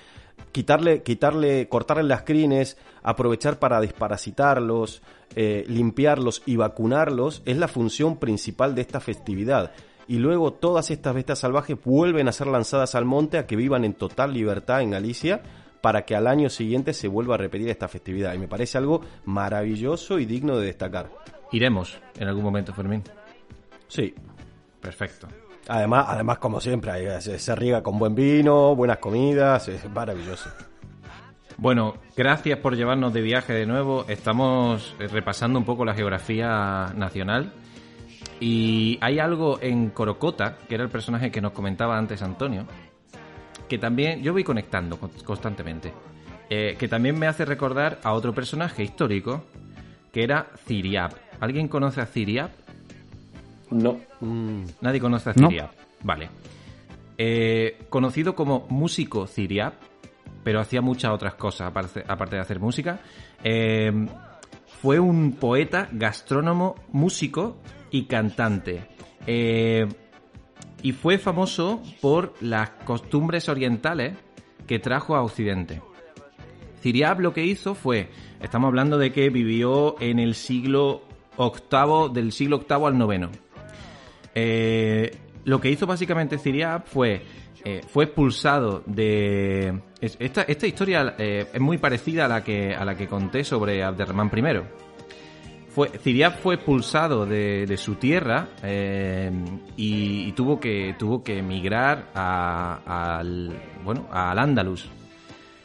quitarle, 0.51 1.03
quitarle, 1.03 1.69
cortarle 1.69 2.03
las 2.03 2.23
crines, 2.23 2.77
aprovechar 3.01 3.59
para 3.59 3.79
desparasitarlos, 3.79 5.01
eh, 5.35 5.63
limpiarlos 5.67 6.43
y 6.45 6.57
vacunarlos 6.57 7.41
es 7.45 7.57
la 7.57 7.69
función 7.69 8.17
principal 8.17 8.75
de 8.75 8.81
esta 8.81 8.99
festividad. 8.99 9.71
Y 10.05 10.17
luego 10.17 10.51
todas 10.51 10.91
estas 10.91 11.15
bestias 11.15 11.39
salvajes 11.39 11.77
vuelven 11.81 12.27
a 12.27 12.33
ser 12.33 12.47
lanzadas 12.47 12.93
al 12.93 13.05
monte 13.05 13.37
a 13.37 13.47
que 13.47 13.55
vivan 13.55 13.85
en 13.85 13.93
total 13.93 14.33
libertad 14.33 14.81
en 14.81 14.91
Galicia 14.91 15.41
para 15.81 16.03
que 16.03 16.15
al 16.15 16.27
año 16.27 16.49
siguiente 16.49 16.93
se 16.93 17.07
vuelva 17.07 17.35
a 17.35 17.37
repetir 17.37 17.69
esta 17.69 17.87
festividad. 17.87 18.33
Y 18.33 18.37
me 18.37 18.47
parece 18.47 18.77
algo 18.77 19.01
maravilloso 19.25 20.19
y 20.19 20.25
digno 20.25 20.57
de 20.57 20.67
destacar. 20.67 21.09
Iremos 21.53 21.97
en 22.19 22.27
algún 22.27 22.43
momento, 22.43 22.73
Fermín. 22.73 23.03
Sí. 23.87 24.13
Perfecto. 24.81 25.27
Además, 25.69 26.07
además 26.09 26.39
como 26.39 26.59
siempre, 26.59 26.91
ahí 26.91 27.05
se, 27.21 27.39
se 27.39 27.55
riega 27.55 27.81
con 27.81 27.97
buen 27.97 28.13
vino, 28.15 28.75
buenas 28.75 28.97
comidas, 28.97 29.69
es 29.69 29.89
maravilloso. 29.89 30.49
Bueno, 31.55 31.93
gracias 32.17 32.59
por 32.59 32.75
llevarnos 32.75 33.13
de 33.13 33.21
viaje 33.21 33.53
de 33.53 33.65
nuevo. 33.65 34.03
Estamos 34.09 34.93
eh, 34.99 35.07
repasando 35.07 35.57
un 35.59 35.63
poco 35.63 35.85
la 35.85 35.93
geografía 35.93 36.91
nacional. 36.95 37.53
Y 38.39 38.97
hay 38.99 39.19
algo 39.19 39.59
en 39.61 39.91
Corocota, 39.91 40.57
que 40.67 40.75
era 40.75 40.83
el 40.83 40.89
personaje 40.89 41.31
que 41.31 41.39
nos 41.39 41.53
comentaba 41.53 41.97
antes 41.97 42.21
Antonio, 42.21 42.65
que 43.69 43.77
también 43.77 44.21
yo 44.21 44.33
voy 44.33 44.43
conectando 44.43 44.97
con- 44.99 45.11
constantemente, 45.23 45.93
eh, 46.49 46.75
que 46.77 46.89
también 46.89 47.17
me 47.17 47.27
hace 47.27 47.45
recordar 47.45 47.99
a 48.03 48.11
otro 48.11 48.33
personaje 48.33 48.83
histórico, 48.83 49.45
que 50.11 50.23
era 50.23 50.47
Ciriap. 50.65 51.13
¿Alguien 51.39 51.67
conoce 51.67 52.01
a 52.01 52.05
Ciriap? 52.05 52.51
No. 53.71 53.97
Nadie 54.81 54.99
conoce 54.99 55.31
a 55.31 55.33
No. 55.35 55.49
Ciriap. 55.49 55.71
Vale. 56.03 56.29
Eh, 57.17 57.85
conocido 57.89 58.35
como 58.35 58.65
músico 58.69 59.27
Ciriap, 59.27 59.75
pero 60.43 60.59
hacía 60.59 60.81
muchas 60.81 61.11
otras 61.11 61.35
cosas 61.35 61.67
aparte, 61.67 62.03
aparte 62.07 62.35
de 62.35 62.41
hacer 62.41 62.59
música. 62.59 62.99
eh, 63.43 63.91
fue 64.81 64.99
un 64.99 65.33
poeta, 65.33 65.87
gastrónomo, 65.93 66.75
músico 66.91 67.55
y 67.89 68.03
cantante. 68.03 68.89
Eh, 69.25 69.87
y 70.81 70.91
fue 70.91 71.17
famoso 71.17 71.81
por 72.01 72.33
las 72.41 72.71
costumbres 72.83 73.47
orientales 73.47 74.17
que 74.67 74.79
trajo 74.79 75.15
a 75.15 75.23
Occidente. 75.23 75.81
Ciriab 76.81 77.21
lo 77.21 77.33
que 77.33 77.45
hizo 77.45 77.75
fue, 77.75 78.09
estamos 78.41 78.67
hablando 78.67 78.97
de 78.97 79.13
que 79.13 79.29
vivió 79.29 79.95
en 80.01 80.19
el 80.19 80.35
siglo 80.35 81.03
octavo, 81.37 82.09
del 82.09 82.31
siglo 82.31 82.57
octavo 82.57 82.87
al 82.87 82.97
noveno. 82.97 83.29
Eh, 84.35 85.15
lo 85.45 85.59
que 85.59 85.69
hizo 85.69 85.85
básicamente 85.85 86.37
Ciriab 86.37 86.85
fue, 86.85 87.21
eh, 87.63 87.81
fue 87.87 88.05
expulsado 88.05 88.81
de... 88.85 89.79
es- 89.99 90.17
Esta, 90.19 90.43
esta 90.43 90.67
historia 90.67 91.15
eh, 91.17 91.47
es 91.53 91.61
muy 91.61 91.77
parecida 91.77 92.25
a 92.25 92.27
la 92.27 92.43
que, 92.43 92.73
a 92.73 92.83
la 92.85 92.95
que 92.95 93.07
conté 93.07 93.43
sobre 93.43 93.83
Abderramán 93.83 94.31
I. 94.35 94.61
Fue, 95.69 95.89
Ciriab 95.89 96.37
fue 96.37 96.55
expulsado 96.55 97.25
de, 97.25 97.65
de 97.65 97.77
su 97.77 97.95
tierra 97.95 98.49
y, 99.75 100.31
tuvo 100.33 100.59
que 100.59 100.95
tuvo 100.99 101.23
que 101.23 101.39
emigrar 101.39 102.11
al 102.13 103.51
bueno 103.83 104.07
al 104.11 104.37
Andalus. 104.37 104.87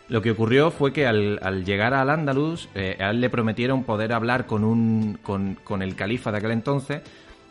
Lo 0.08 0.22
que 0.22 0.30
ocurrió 0.30 0.70
fue 0.70 0.92
que 0.92 1.06
al, 1.06 1.38
al 1.42 1.64
llegar 1.64 1.92
al 1.92 2.08
Andalus, 2.08 2.68
eh, 2.74 2.96
a 2.98 3.10
él 3.10 3.20
le 3.20 3.28
prometieron 3.28 3.84
poder 3.84 4.12
hablar 4.12 4.46
con 4.46 4.64
un 4.64 5.18
con, 5.22 5.54
con 5.56 5.82
el 5.82 5.96
califa 5.96 6.32
de 6.32 6.38
aquel 6.38 6.52
entonces, 6.52 7.02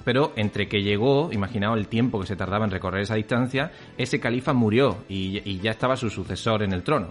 pero 0.04 0.34
entre 0.36 0.68
que 0.68 0.82
llegó, 0.82 1.32
imaginaos 1.32 1.78
el 1.78 1.88
tiempo 1.88 2.20
que 2.20 2.26
se 2.26 2.36
tardaba 2.36 2.66
en 2.66 2.72
recorrer 2.72 3.02
esa 3.02 3.16
distancia, 3.16 3.72
ese 3.98 4.20
califa 4.20 4.54
murió 4.54 4.98
y, 5.08 5.42
y 5.50 5.60
ya 5.60 5.72
estaba 5.72 5.96
su 5.96 6.10
sucesor 6.10 6.64
en 6.64 6.74
el 6.74 6.82
trono. 6.82 7.10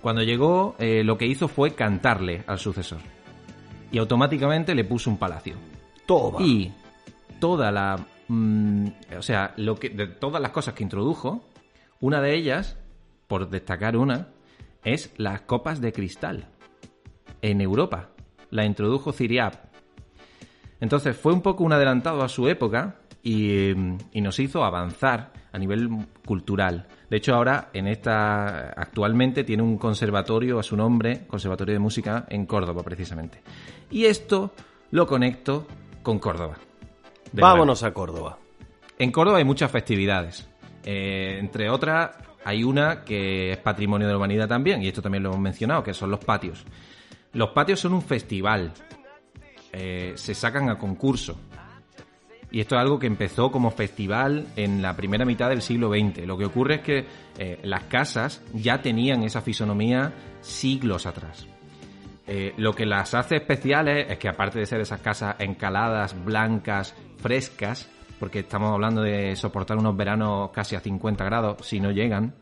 Cuando 0.00 0.22
llegó, 0.22 0.76
eh, 0.78 1.02
lo 1.04 1.18
que 1.18 1.26
hizo 1.26 1.48
fue 1.48 1.72
cantarle 1.72 2.44
al 2.46 2.58
sucesor. 2.58 3.00
y 3.90 3.98
automáticamente 3.98 4.74
le 4.74 4.84
puso 4.84 5.10
un 5.10 5.18
palacio. 5.18 5.56
Toma. 6.06 6.38
Y 6.40 6.72
toda 7.40 7.70
la. 7.72 7.98
mm, 8.28 8.86
o 9.18 9.22
sea, 9.22 9.52
lo 9.56 9.76
que, 9.76 9.90
de 9.90 10.06
todas 10.06 10.40
las 10.40 10.52
cosas 10.52 10.74
que 10.74 10.82
introdujo, 10.82 11.44
una 12.00 12.20
de 12.20 12.34
ellas, 12.34 12.76
por 13.26 13.50
destacar 13.50 13.96
una, 13.96 14.28
es 14.84 15.12
las 15.16 15.42
copas 15.42 15.80
de 15.80 15.92
cristal. 15.92 16.48
En 17.42 17.60
Europa. 17.60 18.10
La 18.50 18.64
introdujo 18.64 19.12
Ciriab. 19.12 19.52
Entonces 20.80 21.16
fue 21.16 21.32
un 21.32 21.42
poco 21.42 21.64
un 21.64 21.72
adelantado 21.72 22.22
a 22.22 22.28
su 22.28 22.48
época 22.48 22.96
y, 23.22 23.50
eh, 23.50 23.96
y 24.12 24.20
nos 24.20 24.38
hizo 24.38 24.64
avanzar 24.64 25.32
a 25.52 25.58
nivel 25.58 25.88
cultural. 26.24 26.86
De 27.10 27.16
hecho, 27.16 27.34
ahora 27.34 27.70
en 27.72 27.86
esta 27.86 28.70
actualmente 28.70 29.44
tiene 29.44 29.62
un 29.62 29.78
conservatorio 29.78 30.58
a 30.58 30.62
su 30.62 30.76
nombre, 30.76 31.26
Conservatorio 31.26 31.74
de 31.74 31.80
Música 31.80 32.26
en 32.28 32.46
Córdoba 32.46 32.82
precisamente. 32.82 33.40
Y 33.90 34.04
esto 34.04 34.52
lo 34.90 35.06
conecto 35.06 35.66
con 36.02 36.18
Córdoba. 36.18 36.58
Vámonos 37.32 37.82
a 37.82 37.92
Córdoba. 37.92 38.38
en 38.98 39.12
Córdoba 39.12 39.38
hay 39.38 39.44
muchas 39.44 39.70
festividades. 39.70 40.48
Eh, 40.84 41.36
entre 41.38 41.68
otras, 41.70 42.10
hay 42.44 42.64
una 42.64 43.04
que 43.04 43.52
es 43.52 43.58
patrimonio 43.58 44.06
de 44.06 44.12
la 44.12 44.18
humanidad 44.18 44.48
también, 44.48 44.82
y 44.82 44.88
esto 44.88 45.02
también 45.02 45.22
lo 45.22 45.30
hemos 45.30 45.40
mencionado, 45.40 45.82
que 45.82 45.94
son 45.94 46.10
los 46.10 46.24
patios. 46.24 46.64
Los 47.32 47.50
patios 47.50 47.80
son 47.80 47.94
un 47.94 48.02
festival. 48.02 48.72
Eh, 49.72 50.12
se 50.16 50.34
sacan 50.34 50.70
a 50.70 50.78
concurso. 50.78 51.38
Y 52.50 52.60
esto 52.60 52.76
es 52.76 52.80
algo 52.80 52.98
que 52.98 53.06
empezó 53.06 53.50
como 53.50 53.70
festival 53.70 54.46
en 54.56 54.80
la 54.80 54.96
primera 54.96 55.26
mitad 55.26 55.50
del 55.50 55.60
siglo 55.60 55.90
XX. 55.90 56.26
Lo 56.26 56.38
que 56.38 56.46
ocurre 56.46 56.76
es 56.76 56.80
que 56.80 57.06
eh, 57.38 57.58
las 57.62 57.84
casas 57.84 58.42
ya 58.54 58.80
tenían 58.80 59.22
esa 59.22 59.42
fisonomía 59.42 60.14
siglos 60.40 61.04
atrás. 61.04 61.46
Eh, 62.26 62.54
lo 62.56 62.74
que 62.74 62.86
las 62.86 63.14
hace 63.14 63.36
especiales 63.36 64.06
es 64.10 64.18
que 64.18 64.28
aparte 64.28 64.58
de 64.58 64.66
ser 64.66 64.80
esas 64.80 65.00
casas 65.00 65.36
encaladas, 65.38 66.24
blancas, 66.24 66.94
frescas, 67.18 67.88
porque 68.18 68.40
estamos 68.40 68.72
hablando 68.72 69.02
de 69.02 69.36
soportar 69.36 69.76
unos 69.78 69.96
veranos 69.96 70.50
casi 70.50 70.76
a 70.76 70.80
50 70.80 71.24
grados, 71.24 71.66
si 71.66 71.80
no 71.80 71.90
llegan, 71.90 72.34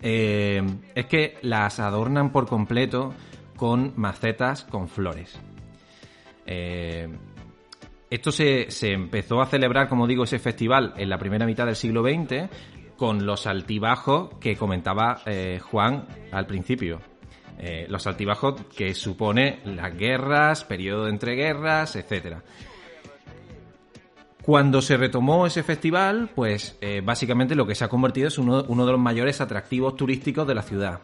eh, 0.00 0.62
es 0.94 1.06
que 1.06 1.38
las 1.42 1.80
adornan 1.80 2.30
por 2.30 2.46
completo 2.46 3.14
con 3.56 3.92
macetas 3.96 4.64
con 4.64 4.88
flores. 4.88 5.38
Eh, 6.46 7.08
esto 8.10 8.32
se, 8.32 8.70
se 8.70 8.92
empezó 8.92 9.40
a 9.40 9.46
celebrar, 9.46 9.88
como 9.88 10.06
digo, 10.06 10.24
ese 10.24 10.38
festival 10.38 10.94
en 10.96 11.10
la 11.10 11.18
primera 11.18 11.46
mitad 11.46 11.66
del 11.66 11.76
siglo 11.76 12.02
XX 12.02 12.48
con 12.96 13.26
los 13.26 13.46
altibajos 13.46 14.30
que 14.40 14.56
comentaba 14.56 15.20
eh, 15.26 15.60
Juan 15.60 16.06
al 16.32 16.46
principio. 16.46 17.00
Los 17.88 18.06
altibajos 18.06 18.66
que 18.76 18.94
supone 18.94 19.58
las 19.64 19.92
guerras, 19.98 20.62
periodo 20.62 21.06
de 21.06 21.10
entreguerras, 21.10 21.96
etcétera. 21.96 22.44
Cuando 24.48 24.80
se 24.80 24.96
retomó 24.96 25.44
ese 25.44 25.62
festival, 25.62 26.30
pues 26.34 26.78
eh, 26.80 27.02
básicamente 27.04 27.54
lo 27.54 27.66
que 27.66 27.74
se 27.74 27.84
ha 27.84 27.88
convertido 27.88 28.28
es 28.28 28.38
uno, 28.38 28.62
de 28.62 28.92
los 28.92 28.98
mayores 28.98 29.42
atractivos 29.42 29.94
turísticos 29.94 30.48
de 30.48 30.54
la 30.54 30.62
ciudad. 30.62 31.00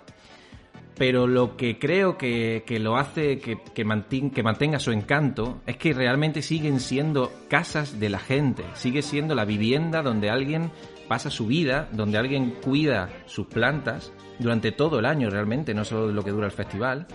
Pero 0.97 1.27
lo 1.27 1.55
que 1.55 1.79
creo 1.79 2.17
que, 2.17 2.65
que 2.67 2.79
lo 2.79 2.97
hace 2.97 3.39
que, 3.41 3.59
que, 3.75 3.85
mantin- 3.85 4.33
que 4.33 4.43
mantenga 4.43 4.79
su 4.79 4.93
encanto 4.93 5.61
es 5.67 5.77
que 5.77 5.93
realmente 5.93 6.41
siguen 6.41 6.81
siendo 6.81 7.31
casas 7.51 8.01
de 8.01 8.09
la 8.09 8.19
gente, 8.19 8.65
sigue 8.73 9.03
siendo 9.03 9.35
la 9.35 9.45
vivienda 9.45 10.01
donde 10.01 10.31
alguien 10.31 10.71
pasa 11.07 11.29
su 11.29 11.47
vida, 11.47 11.91
donde 11.93 12.17
alguien 12.17 12.55
cuida 12.65 13.11
sus 13.27 13.47
plantas 13.49 14.11
durante 14.39 14.73
todo 14.73 15.01
el 15.01 15.05
año 15.05 15.29
realmente, 15.29 15.75
no 15.75 15.85
solo 15.85 16.11
lo 16.11 16.25
que 16.25 16.31
dura 16.31 16.47
el 16.47 16.53
festival, 16.53 17.07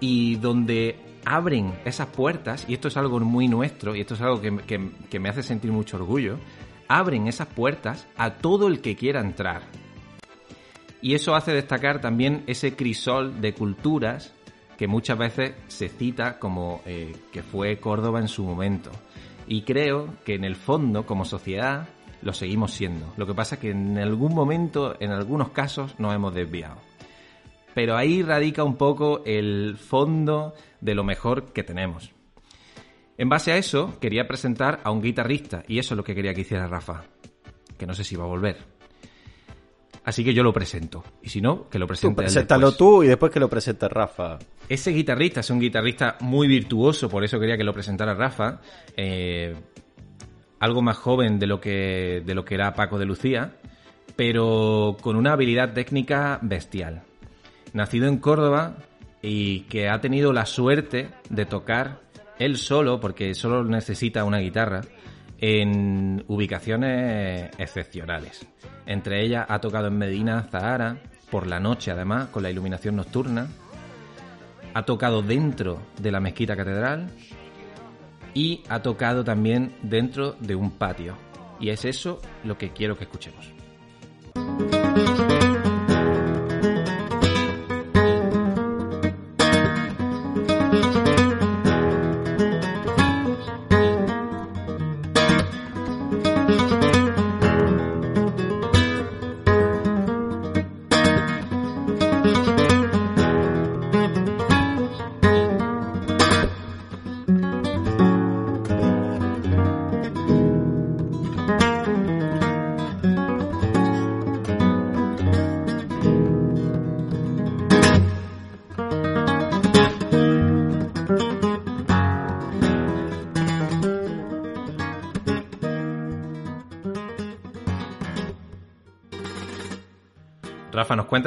y 0.00 0.34
donde 0.38 0.96
abren 1.24 1.74
esas 1.84 2.06
puertas, 2.08 2.64
y 2.68 2.74
esto 2.74 2.88
es 2.88 2.96
algo 2.96 3.18
muy 3.20 3.48
nuestro, 3.48 3.94
y 3.94 4.00
esto 4.00 4.14
es 4.14 4.20
algo 4.20 4.40
que, 4.40 4.56
que- 5.10 5.18
me 5.18 5.28
hace 5.28 5.42
sentir 5.42 5.72
mucho 5.72 5.96
orgullo, 5.96 6.38
abren 6.88 7.26
esas 7.28 7.48
puertas 7.48 8.06
a 8.16 8.34
todo 8.34 8.68
el 8.68 8.80
que 8.80 8.96
quiera 8.96 9.20
entrar. 9.20 9.62
Y 11.00 11.14
eso 11.14 11.34
hace 11.34 11.52
destacar 11.52 12.00
también 12.00 12.42
ese 12.46 12.74
crisol 12.74 13.40
de 13.40 13.54
culturas 13.54 14.32
que 14.76 14.88
muchas 14.88 15.18
veces 15.18 15.54
se 15.68 15.88
cita 15.88 16.38
como 16.38 16.82
eh, 16.86 17.14
que 17.32 17.42
fue 17.42 17.78
Córdoba 17.78 18.20
en 18.20 18.28
su 18.28 18.42
momento. 18.44 18.90
Y 19.46 19.62
creo 19.62 20.14
que 20.24 20.34
en 20.34 20.44
el 20.44 20.56
fondo, 20.56 21.06
como 21.06 21.24
sociedad, 21.24 21.88
lo 22.22 22.32
seguimos 22.32 22.72
siendo. 22.72 23.12
Lo 23.16 23.26
que 23.26 23.34
pasa 23.34 23.54
es 23.56 23.60
que 23.60 23.70
en 23.70 23.96
algún 23.98 24.34
momento, 24.34 24.96
en 25.00 25.10
algunos 25.12 25.50
casos, 25.50 25.94
nos 25.98 26.14
hemos 26.14 26.34
desviado. 26.34 26.76
Pero 27.74 27.96
ahí 27.96 28.22
radica 28.22 28.64
un 28.64 28.76
poco 28.76 29.22
el 29.24 29.76
fondo 29.78 30.54
de 30.80 30.94
lo 30.94 31.04
mejor 31.04 31.52
que 31.52 31.62
tenemos. 31.62 32.12
En 33.16 33.28
base 33.28 33.52
a 33.52 33.56
eso, 33.56 33.98
quería 34.00 34.28
presentar 34.28 34.80
a 34.84 34.90
un 34.90 35.02
guitarrista, 35.02 35.64
y 35.66 35.78
eso 35.78 35.94
es 35.94 35.96
lo 35.96 36.04
que 36.04 36.14
quería 36.14 36.34
que 36.34 36.42
hiciera 36.42 36.68
Rafa, 36.68 37.04
que 37.76 37.86
no 37.86 37.94
sé 37.94 38.04
si 38.04 38.14
va 38.14 38.24
a 38.24 38.28
volver. 38.28 38.56
Así 40.04 40.24
que 40.24 40.32
yo 40.32 40.42
lo 40.42 40.54
presento. 40.54 41.04
Y 41.20 41.28
si 41.28 41.40
no, 41.42 41.68
que 41.68 41.78
lo 41.78 41.84
Tú 41.84 41.88
presente 41.88 42.22
él 42.22 42.26
preséntalo 42.26 42.72
tú 42.72 43.02
y 43.02 43.08
después 43.08 43.30
que 43.30 43.40
lo 43.40 43.50
presente 43.50 43.88
Rafa. 43.88 44.38
Ese 44.66 44.90
guitarrista 44.90 45.40
es 45.40 45.50
un 45.50 45.60
guitarrista 45.60 46.16
muy 46.20 46.48
virtuoso, 46.48 47.10
por 47.10 47.24
eso 47.24 47.38
quería 47.38 47.58
que 47.58 47.64
lo 47.64 47.74
presentara 47.74 48.14
Rafa. 48.14 48.60
Eh, 48.96 49.54
algo 50.60 50.80
más 50.80 50.96
joven 50.96 51.38
de 51.38 51.46
lo 51.46 51.60
que 51.60 52.22
de 52.24 52.34
lo 52.34 52.44
que 52.44 52.54
era 52.54 52.72
Paco 52.72 52.98
de 52.98 53.04
Lucía, 53.04 53.56
pero 54.16 54.96
con 55.00 55.16
una 55.16 55.32
habilidad 55.32 55.74
técnica 55.74 56.38
bestial. 56.40 57.02
Nacido 57.74 58.08
en 58.08 58.16
Córdoba 58.16 58.76
y 59.22 59.60
que 59.62 59.88
ha 59.88 60.00
tenido 60.00 60.32
la 60.32 60.46
suerte 60.46 61.10
de 61.28 61.46
tocar 61.46 62.00
él 62.38 62.56
solo, 62.56 63.00
porque 63.00 63.34
solo 63.34 63.64
necesita 63.64 64.24
una 64.24 64.38
guitarra, 64.38 64.82
en 65.40 66.24
ubicaciones 66.26 67.50
excepcionales. 67.58 68.46
Entre 68.86 69.24
ellas 69.24 69.46
ha 69.48 69.60
tocado 69.60 69.88
en 69.88 69.98
Medina, 69.98 70.46
Zahara, 70.50 70.98
por 71.30 71.46
la 71.46 71.60
noche 71.60 71.90
además, 71.90 72.28
con 72.28 72.42
la 72.42 72.50
iluminación 72.50 72.96
nocturna. 72.96 73.46
Ha 74.74 74.84
tocado 74.84 75.22
dentro 75.22 75.80
de 76.00 76.12
la 76.12 76.20
mezquita 76.20 76.56
catedral 76.56 77.08
y 78.34 78.62
ha 78.68 78.82
tocado 78.82 79.24
también 79.24 79.76
dentro 79.82 80.32
de 80.40 80.54
un 80.54 80.72
patio. 80.72 81.16
Y 81.60 81.70
es 81.70 81.84
eso 81.84 82.20
lo 82.44 82.56
que 82.56 82.72
quiero 82.72 82.96
que 82.96 83.04
escuchemos. 83.04 83.57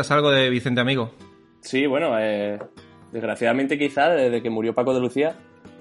Cuentas 0.02 0.12
algo 0.12 0.32
de 0.32 0.50
Vicente 0.50 0.82
Amigo? 0.82 1.12
Sí, 1.60 1.86
bueno, 1.86 2.18
eh, 2.18 2.58
desgraciadamente 3.12 3.78
quizá 3.78 4.10
desde 4.10 4.42
que 4.42 4.50
murió 4.50 4.74
Paco 4.74 4.96
de 4.96 5.00
Lucía, 5.00 5.36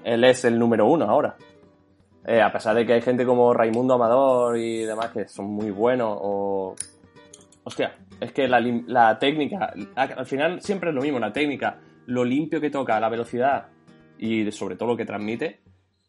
él 0.05 0.25
es 0.25 0.45
el 0.45 0.59
número 0.59 0.87
uno 0.87 1.07
ahora. 1.07 1.37
Eh, 2.27 2.43
a 2.43 2.53
pesar 2.53 2.77
de 2.77 2.85
que 2.85 2.93
hay 2.93 3.01
gente 3.01 3.25
como 3.25 3.55
Raimundo 3.55 3.95
Amador 3.95 4.59
y 4.59 4.85
demás 4.85 5.11
que 5.12 5.27
son 5.27 5.47
muy 5.47 5.71
buenos 5.71 6.18
o... 6.21 6.77
Hostia, 7.64 7.97
es 8.21 8.33
que 8.33 8.47
la, 8.47 8.61
la 8.61 9.18
técnica, 9.18 9.73
al 9.95 10.27
final 10.27 10.61
siempre 10.61 10.91
es 10.91 10.95
lo 10.95 11.01
mismo, 11.01 11.18
la 11.18 11.33
técnica, 11.33 11.79
lo 12.07 12.23
limpio 12.23 12.61
que 12.61 12.68
toca, 12.68 13.01
la 13.01 13.09
velocidad 13.09 13.68
y 14.18 14.51
sobre 14.53 14.77
todo 14.77 14.91
lo 14.91 14.97
que 14.99 15.07
transmite, 15.07 15.61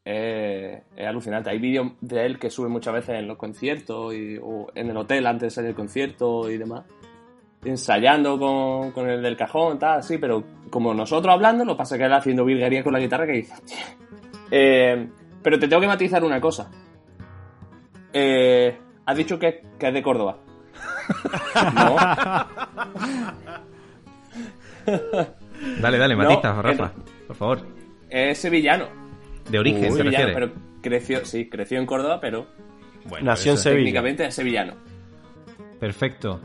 eh, 0.04 0.84
es 0.98 1.08
alucinante. 1.08 1.50
Hay 1.50 1.60
vídeos 1.60 1.94
de 2.02 2.26
él 2.26 2.40
que 2.40 2.50
suben 2.50 2.74
muchas 2.74 2.94
veces 2.94 3.20
en 3.20 3.28
los 3.28 3.38
conciertos 3.38 4.14
y, 4.14 4.38
o 4.42 4.68
en 4.76 4.90
el 4.90 4.98
hotel 4.98 5.28
antes 5.28 5.48
de 5.48 5.50
salir 5.52 5.68
del 5.70 5.76
concierto 5.76 6.50
y 6.50 6.58
demás 6.58 6.84
ensayando 7.64 8.38
con, 8.40 8.92
con 8.92 9.10
el 9.10 9.22
del 9.22 9.38
cajón, 9.38 9.78
tal, 9.80 10.02
sí, 10.04 10.18
pero 10.18 10.44
como 10.70 10.94
nosotros 10.94 11.34
hablando, 11.34 11.64
lo 11.66 11.74
que 11.74 11.78
pasa 11.80 11.96
es 11.96 12.00
que 12.00 12.06
él 12.06 12.14
haciendo 12.14 12.44
virguería 12.46 12.84
con 12.84 12.94
la 12.94 13.00
guitarra 13.00 13.26
que 13.26 13.34
dice. 13.34 13.54
Eh, 14.50 15.08
pero 15.44 15.60
te 15.60 15.68
tengo 15.68 15.82
que 15.82 15.88
matizar 15.88 16.24
una 16.24 16.40
cosa. 16.42 16.70
Eh, 18.14 18.78
has 19.06 19.16
dicho 19.18 19.38
que, 19.40 19.62
que 19.80 19.88
es 19.88 19.94
de 19.94 20.02
Córdoba. 20.04 20.38
No. 21.76 21.96
Dale, 25.82 25.98
dale, 25.98 26.16
No, 26.16 26.24
matiza, 26.24 26.56
que 26.56 26.62
Rafa, 26.62 26.92
por 27.28 27.36
favor. 27.36 27.60
es 28.10 28.38
sevillano. 28.38 28.88
De 29.50 29.60
origen, 29.60 29.86
Es 29.86 29.92
¿se 29.94 29.98
sevillano, 29.98 30.26
refiere? 30.28 30.48
pero 30.50 30.62
creció, 30.82 31.26
sí, 31.26 31.50
creció 31.50 31.80
en 31.80 31.86
Córdoba, 31.86 32.20
pero 32.20 32.48
Bueno, 33.06 33.26
Nació 33.26 33.52
en 33.54 33.58
Sevilla. 33.58 33.80
técnicamente 33.80 34.26
es 34.26 34.36
sevillano. 34.36 34.74
Perfecto. 35.80 36.40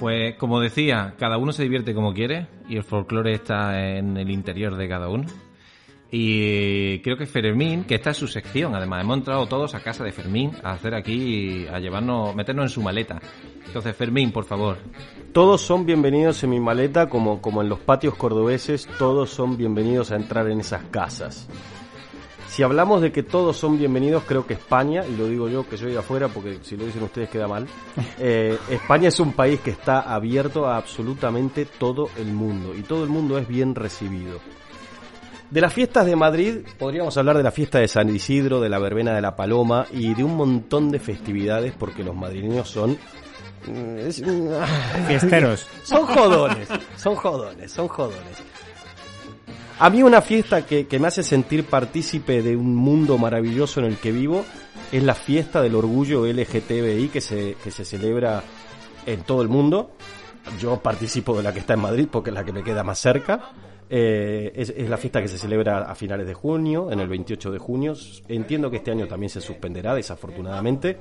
Pues 0.00 0.36
como 0.36 0.60
decía, 0.60 1.14
cada 1.18 1.36
uno 1.36 1.52
se 1.52 1.62
divierte 1.62 1.94
como 1.94 2.14
quiere 2.14 2.46
y 2.70 2.76
el 2.76 2.84
folclore 2.84 3.34
está 3.34 3.98
en 3.98 4.16
el 4.16 4.30
interior 4.30 4.74
de 4.76 4.88
cada 4.88 5.10
uno. 5.10 5.26
Y 6.10 7.00
creo 7.00 7.18
que 7.18 7.26
Fermín, 7.26 7.84
que 7.84 7.96
esta 7.96 8.10
es 8.10 8.16
su 8.16 8.26
sección, 8.26 8.74
además, 8.74 9.02
hemos 9.04 9.18
entrado 9.18 9.46
todos 9.46 9.74
a 9.74 9.80
casa 9.80 10.02
de 10.02 10.10
Fermín 10.10 10.52
a 10.64 10.72
hacer 10.72 10.94
aquí, 10.94 11.66
a 11.70 11.78
llevarnos, 11.78 12.34
meternos 12.34 12.64
en 12.64 12.68
su 12.70 12.82
maleta. 12.82 13.20
Entonces, 13.66 13.94
Fermín, 13.94 14.32
por 14.32 14.44
favor. 14.44 14.78
Todos 15.34 15.60
son 15.60 15.84
bienvenidos 15.84 16.42
en 16.42 16.50
mi 16.50 16.60
maleta, 16.60 17.10
como, 17.10 17.42
como 17.42 17.60
en 17.60 17.68
los 17.68 17.80
patios 17.80 18.14
cordobeses, 18.14 18.88
todos 18.98 19.28
son 19.28 19.58
bienvenidos 19.58 20.10
a 20.12 20.16
entrar 20.16 20.48
en 20.50 20.60
esas 20.60 20.82
casas. 20.84 21.46
Si 22.60 22.64
hablamos 22.64 23.00
de 23.00 23.10
que 23.10 23.22
todos 23.22 23.56
son 23.56 23.78
bienvenidos, 23.78 24.22
creo 24.28 24.46
que 24.46 24.52
España, 24.52 25.02
y 25.08 25.16
lo 25.16 25.26
digo 25.28 25.48
yo 25.48 25.66
que 25.66 25.78
soy 25.78 25.92
de 25.92 25.98
afuera 25.98 26.28
porque 26.28 26.58
si 26.60 26.76
lo 26.76 26.84
dicen 26.84 27.02
ustedes 27.04 27.30
queda 27.30 27.48
mal, 27.48 27.66
eh, 28.18 28.58
España 28.68 29.08
es 29.08 29.18
un 29.18 29.32
país 29.32 29.60
que 29.60 29.70
está 29.70 30.00
abierto 30.00 30.66
a 30.66 30.76
absolutamente 30.76 31.64
todo 31.64 32.10
el 32.18 32.26
mundo 32.26 32.74
y 32.76 32.82
todo 32.82 33.02
el 33.02 33.08
mundo 33.08 33.38
es 33.38 33.48
bien 33.48 33.74
recibido. 33.74 34.40
De 35.50 35.58
las 35.62 35.72
fiestas 35.72 36.04
de 36.04 36.14
Madrid, 36.16 36.58
podríamos 36.78 37.16
hablar 37.16 37.38
de 37.38 37.44
la 37.44 37.50
fiesta 37.50 37.78
de 37.78 37.88
San 37.88 38.14
Isidro, 38.14 38.60
de 38.60 38.68
la 38.68 38.78
verbena 38.78 39.14
de 39.14 39.22
la 39.22 39.34
Paloma 39.34 39.86
y 39.90 40.12
de 40.12 40.22
un 40.22 40.36
montón 40.36 40.90
de 40.90 40.98
festividades 41.00 41.72
porque 41.78 42.04
los 42.04 42.14
madrileños 42.14 42.68
son... 42.68 42.90
mm, 43.68 43.98
es- 44.00 44.22
Fiesteros. 45.08 45.66
son 45.82 46.04
jodones, 46.04 46.68
son 46.96 47.14
jodones, 47.14 47.72
son 47.72 47.88
jodones. 47.88 48.42
A 49.82 49.88
mí 49.88 50.02
una 50.02 50.20
fiesta 50.20 50.66
que, 50.66 50.86
que 50.86 50.98
me 50.98 51.08
hace 51.08 51.22
sentir 51.22 51.64
partícipe 51.64 52.42
de 52.42 52.54
un 52.54 52.76
mundo 52.76 53.16
maravilloso 53.16 53.80
en 53.80 53.86
el 53.86 53.96
que 53.96 54.12
vivo 54.12 54.44
es 54.92 55.02
la 55.02 55.14
fiesta 55.14 55.62
del 55.62 55.74
orgullo 55.74 56.26
LGTBI 56.26 57.08
que 57.08 57.22
se, 57.22 57.56
que 57.64 57.70
se 57.70 57.86
celebra 57.86 58.42
en 59.06 59.22
todo 59.22 59.40
el 59.40 59.48
mundo. 59.48 59.92
Yo 60.60 60.80
participo 60.80 61.34
de 61.34 61.42
la 61.42 61.54
que 61.54 61.60
está 61.60 61.72
en 61.72 61.80
Madrid 61.80 62.08
porque 62.12 62.28
es 62.28 62.34
la 62.34 62.44
que 62.44 62.52
me 62.52 62.62
queda 62.62 62.84
más 62.84 62.98
cerca. 62.98 63.52
Eh, 63.88 64.52
es, 64.54 64.68
es 64.76 64.90
la 64.90 64.98
fiesta 64.98 65.22
que 65.22 65.28
se 65.28 65.38
celebra 65.38 65.78
a 65.78 65.94
finales 65.94 66.26
de 66.26 66.34
junio, 66.34 66.92
en 66.92 67.00
el 67.00 67.08
28 67.08 67.50
de 67.50 67.58
junio. 67.58 67.94
Entiendo 68.28 68.70
que 68.70 68.76
este 68.76 68.90
año 68.90 69.08
también 69.08 69.30
se 69.30 69.40
suspenderá, 69.40 69.94
desafortunadamente. 69.94 70.98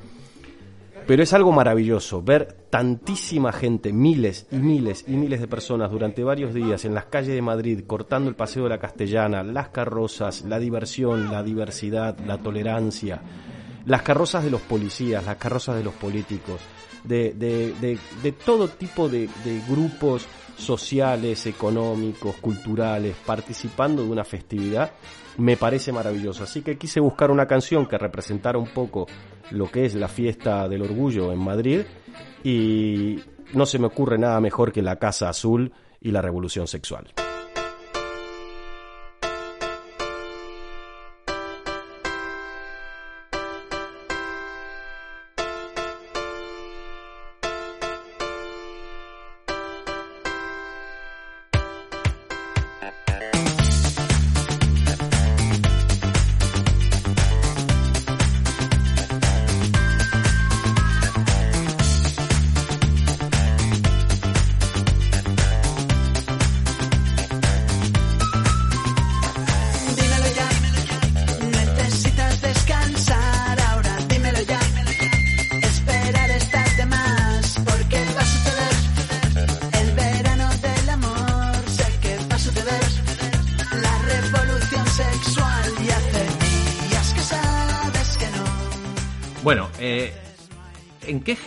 Pero 1.08 1.24
es 1.24 1.34
algo 1.34 1.52
maravilloso 1.52 2.22
ver 2.22 2.68
tantísima 2.70 3.52
gente, 3.52 3.92
miles 3.92 4.46
y 4.52 4.58
miles 4.58 5.06
y 5.08 5.14
miles 5.14 5.42
de 5.42 5.48
personas 5.48 5.90
durante 5.92 6.24
varios 6.24 6.54
días 6.54 6.86
en 6.86 6.94
las 6.94 7.06
calles 7.06 7.34
de 7.34 7.42
Madrid, 7.42 7.84
cortando 7.88 8.30
el 8.30 8.36
paseo 8.36 8.64
de 8.64 8.70
la 8.70 8.80
Castellana, 8.80 9.44
las 9.44 9.70
carrozas, 9.70 10.44
la 10.44 10.60
diversión, 10.60 11.32
la 11.32 11.42
diversidad, 11.42 12.18
la 12.26 12.38
tolerancia, 12.38 13.22
las 13.86 14.04
carrozas 14.04 14.44
de 14.44 14.52
los 14.52 14.62
policías, 14.62 15.26
las 15.26 15.38
carrozas 15.38 15.78
de 15.78 15.84
los 15.84 15.96
políticos, 15.96 16.62
de, 17.04 17.34
de, 17.34 17.74
de, 17.82 17.98
de 18.22 18.32
todo 18.32 18.68
tipo 18.68 19.10
de, 19.10 19.30
de 19.44 19.62
grupos 19.68 20.28
sociales, 20.60 21.46
económicos, 21.46 22.36
culturales, 22.36 23.16
participando 23.26 24.04
de 24.04 24.10
una 24.10 24.24
festividad, 24.24 24.92
me 25.38 25.58
parece 25.58 25.92
maravilloso. 25.92 26.44
Así 26.44 26.62
que 26.62 26.78
quise 26.78 27.00
buscar 27.00 27.32
una 27.32 27.48
canción 27.48 27.86
que 27.88 27.98
representara 27.98 28.58
un 28.58 28.70
poco 28.74 29.08
lo 29.52 29.72
que 29.72 29.86
es 29.86 29.96
la 29.96 30.08
fiesta 30.08 30.68
del 30.68 30.84
orgullo 30.84 31.32
en 31.32 31.40
Madrid 31.40 31.82
y 32.44 33.20
no 33.54 33.66
se 33.66 33.80
me 33.80 33.88
ocurre 33.88 34.18
nada 34.18 34.40
mejor 34.40 34.72
que 34.72 34.82
la 34.82 34.98
Casa 34.98 35.30
Azul 35.30 35.72
y 36.02 36.12
la 36.12 36.22
Revolución 36.22 36.68
Sexual. 36.68 37.14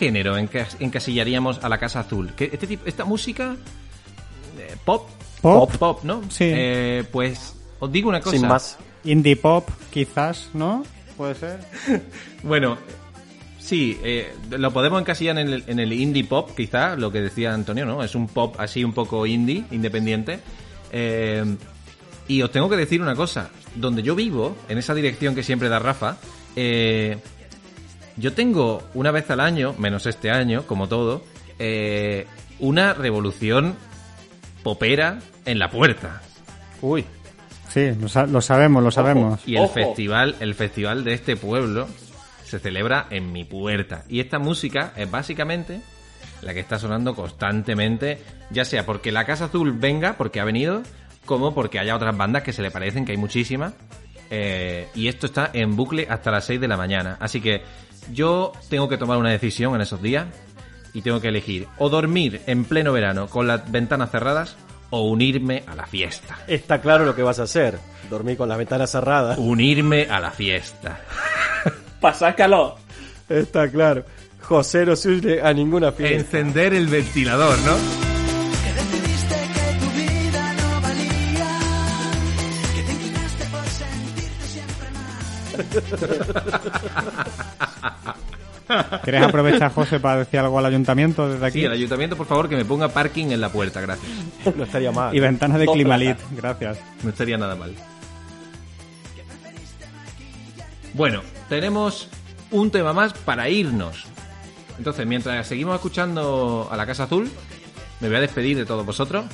Género 0.05 0.37
encas- 0.37 0.75
encasillaríamos 0.79 1.63
a 1.63 1.69
la 1.69 1.77
Casa 1.77 2.01
Azul? 2.01 2.31
¿Qué- 2.35 2.49
este 2.51 2.67
tipo, 2.67 2.85
¿Esta 2.85 3.05
música? 3.05 3.55
eh, 4.59 4.75
¿Pop? 4.85 5.09
Pop. 5.41 5.75
Pop, 5.77 6.03
¿no? 6.03 6.21
Sí. 6.29 6.45
Eh, 6.47 7.03
pues 7.11 7.55
os 7.79 7.91
digo 7.91 8.09
una 8.09 8.21
cosa. 8.21 8.37
Sin 8.37 8.47
más. 8.47 8.77
Indie 9.03 9.35
pop, 9.35 9.67
quizás, 9.91 10.49
¿no? 10.53 10.83
Puede 11.17 11.35
ser. 11.35 11.59
Bueno, 12.43 12.77
sí, 13.59 13.97
eh, 14.03 14.33
lo 14.49 14.71
podemos 14.71 14.99
encasillar 15.01 15.37
en 15.37 15.47
el, 15.49 15.63
en 15.67 15.79
el 15.79 15.91
indie 15.93 16.23
pop, 16.25 16.51
quizá, 16.55 16.95
lo 16.95 17.11
que 17.11 17.21
decía 17.21 17.53
Antonio, 17.53 17.85
¿no? 17.85 18.03
Es 18.03 18.15
un 18.15 18.27
pop 18.27 18.55
así 18.59 18.83
un 18.83 18.93
poco 18.93 19.25
indie, 19.25 19.63
independiente. 19.71 20.39
Eh, 20.91 21.43
y 22.27 22.41
os 22.41 22.51
tengo 22.51 22.69
que 22.69 22.77
decir 22.77 23.01
una 23.01 23.15
cosa. 23.15 23.49
Donde 23.75 24.01
yo 24.03 24.15
vivo, 24.15 24.55
en 24.69 24.77
esa 24.77 24.93
dirección 24.93 25.35
que 25.35 25.43
siempre 25.43 25.67
da 25.69 25.79
Rafa, 25.79 26.17
eh, 26.55 27.17
yo 28.17 28.33
tengo 28.33 28.83
una 28.93 29.11
vez 29.11 29.29
al 29.31 29.39
año, 29.39 29.73
menos 29.77 30.05
este 30.05 30.29
año, 30.31 30.63
como 30.67 30.87
todo, 30.87 31.23
eh, 31.59 32.27
una 32.59 32.93
revolución 32.93 33.75
popera 34.63 35.19
en 35.45 35.59
la 35.59 35.69
puerta. 35.69 36.21
Uy, 36.81 37.05
Sí, 37.69 37.91
lo, 37.99 38.07
sa- 38.07 38.27
lo 38.27 38.39
sabemos, 38.39 38.83
lo 38.83 38.91
sabemos. 38.91 39.39
Y 39.47 39.55
el 39.55 39.63
Ojo. 39.63 39.73
festival, 39.73 40.35
el 40.41 40.53
festival 40.53 41.03
de 41.03 41.13
este 41.15 41.35
pueblo 41.35 41.87
se 42.45 42.59
celebra 42.59 43.07
en 43.09 43.31
mi 43.31 43.45
puerta. 43.45 44.03
Y 44.07 44.19
esta 44.19 44.37
música 44.37 44.93
es 44.95 45.09
básicamente 45.09 45.81
la 46.43 46.53
que 46.53 46.59
está 46.59 46.77
sonando 46.77 47.15
constantemente, 47.15 48.21
ya 48.51 48.63
sea 48.63 48.85
porque 48.85 49.11
la 49.11 49.25
Casa 49.25 49.45
Azul 49.45 49.71
venga, 49.71 50.13
porque 50.19 50.39
ha 50.39 50.43
venido, 50.45 50.83
como 51.25 51.55
porque 51.55 51.79
haya 51.79 51.95
otras 51.95 52.15
bandas 52.15 52.43
que 52.43 52.53
se 52.53 52.61
le 52.61 52.69
parecen, 52.69 53.05
que 53.05 53.13
hay 53.13 53.17
muchísimas. 53.17 53.73
Eh, 54.35 54.87
y 54.95 55.09
esto 55.09 55.27
está 55.27 55.51
en 55.53 55.75
bucle 55.75 56.07
hasta 56.09 56.31
las 56.31 56.45
6 56.45 56.59
de 56.59 56.67
la 56.67 56.75
mañana. 56.75 57.17
Así 57.19 57.39
que 57.39 57.61
yo 58.11 58.51
tengo 58.67 58.89
que 58.89 58.97
tomar 58.97 59.19
una 59.19 59.29
decisión 59.29 59.75
en 59.75 59.81
esos 59.81 60.01
días 60.01 60.25
y 60.91 61.03
tengo 61.03 61.21
que 61.21 61.27
elegir 61.27 61.67
o 61.77 61.87
dormir 61.87 62.41
en 62.47 62.65
pleno 62.65 62.91
verano 62.91 63.27
con 63.27 63.45
las 63.45 63.71
ventanas 63.71 64.09
cerradas 64.09 64.57
o 64.89 65.01
unirme 65.01 65.63
a 65.67 65.75
la 65.75 65.85
fiesta. 65.85 66.39
está 66.47 66.81
claro 66.81 67.05
lo 67.05 67.15
que 67.15 67.21
vas 67.21 67.39
a 67.39 67.43
hacer. 67.43 67.77
Dormir 68.09 68.35
con 68.35 68.49
las 68.49 68.57
ventanas 68.57 68.89
cerradas. 68.89 69.37
Unirme 69.37 70.07
a 70.09 70.19
la 70.19 70.31
fiesta. 70.31 70.99
Pasar 72.01 72.35
calor. 72.35 72.77
Está 73.29 73.69
claro. 73.69 74.03
José 74.41 74.83
no 74.83 74.95
se 74.95 75.09
une 75.09 75.41
a 75.41 75.53
ninguna 75.53 75.91
fiesta. 75.91 76.15
Encender 76.15 76.73
el 76.73 76.87
ventilador, 76.87 77.59
¿no? 77.59 78.02
¿Quieres 89.03 89.23
aprovechar, 89.23 89.71
José, 89.73 89.99
para 89.99 90.19
decir 90.19 90.39
algo 90.39 90.57
al 90.57 90.65
ayuntamiento 90.65 91.29
desde 91.29 91.45
aquí? 91.45 91.59
Sí, 91.59 91.65
el 91.65 91.71
ayuntamiento, 91.73 92.15
por 92.15 92.27
favor, 92.27 92.49
que 92.49 92.55
me 92.55 92.65
ponga 92.65 92.89
parking 92.89 93.27
en 93.27 93.41
la 93.41 93.49
puerta, 93.49 93.81
gracias. 93.81 94.09
No 94.55 94.63
estaría 94.63 94.91
mal. 94.91 95.15
Y 95.15 95.19
ventanas 95.19 95.59
de 95.59 95.67
Climalit, 95.67 96.17
gracias. 96.31 96.77
No 97.03 97.09
estaría 97.09 97.37
nada 97.37 97.55
mal. 97.55 97.73
Bueno, 100.93 101.21
tenemos 101.49 102.09
un 102.51 102.71
tema 102.71 102.93
más 102.93 103.13
para 103.13 103.49
irnos. 103.49 104.05
Entonces, 104.77 105.05
mientras 105.05 105.47
seguimos 105.47 105.75
escuchando 105.75 106.67
a 106.71 106.77
la 106.77 106.85
Casa 106.85 107.03
Azul, 107.03 107.29
me 107.99 108.07
voy 108.07 108.17
a 108.17 108.21
despedir 108.21 108.57
de 108.57 108.65
todos 108.65 108.85
vosotros. 108.85 109.25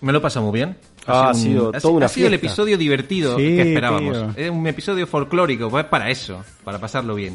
Me 0.00 0.12
lo 0.12 0.18
he 0.18 0.20
pasado 0.20 0.44
muy 0.46 0.54
bien. 0.54 0.76
Ah, 1.06 1.30
ha 1.30 1.34
sido 1.34 1.70
ha 1.74 1.80
toda 1.80 1.94
una 1.94 2.06
ha 2.06 2.08
sido 2.08 2.28
el 2.28 2.34
episodio 2.34 2.78
divertido 2.78 3.36
Sí, 3.36 3.42
que 3.42 3.62
esperábamos. 3.62 4.34
tío. 4.34 4.44
Es 4.44 4.50
un 4.50 4.66
episodio 4.66 5.06
folclórico, 5.06 5.68
pues 5.70 5.84
para 5.86 6.10
eso, 6.10 6.42
para 6.64 6.78
pasarlo 6.78 7.14
bien. 7.14 7.34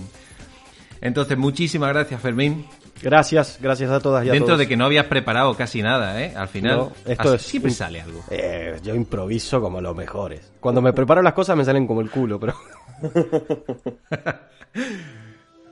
Entonces, 1.01 1.37
muchísimas 1.37 1.89
gracias, 1.89 2.19
Fermín. 2.21 2.65
Gracias, 3.01 3.57
gracias 3.61 3.89
a 3.91 4.01
todas 4.01 4.25
y 4.25 4.29
a 4.29 4.33
Dentro 4.33 4.47
todos. 4.47 4.59
de 4.59 4.67
que 4.67 4.75
no 4.75 4.83
habías 4.85 5.05
preparado 5.05 5.55
casi 5.55 5.81
nada, 5.81 6.21
¿eh? 6.21 6.33
Al 6.35 6.49
final, 6.49 6.77
No, 6.77 6.91
esto 7.05 7.33
es 7.35 7.41
siempre 7.43 7.71
un- 7.71 7.75
sale 7.75 8.01
algo. 8.01 8.21
Eh, 8.29 8.77
yo 8.83 8.93
improviso 8.93 9.61
como 9.61 9.79
los 9.79 9.95
mejores. 9.95 10.51
Cuando 10.59 10.81
me 10.81 10.91
preparo 10.91 11.21
las 11.21 11.31
cosas 11.33 11.55
me 11.55 11.63
salen 11.63 11.87
como 11.87 12.01
el 12.01 12.09
culo, 12.09 12.37
pero... 12.39 12.55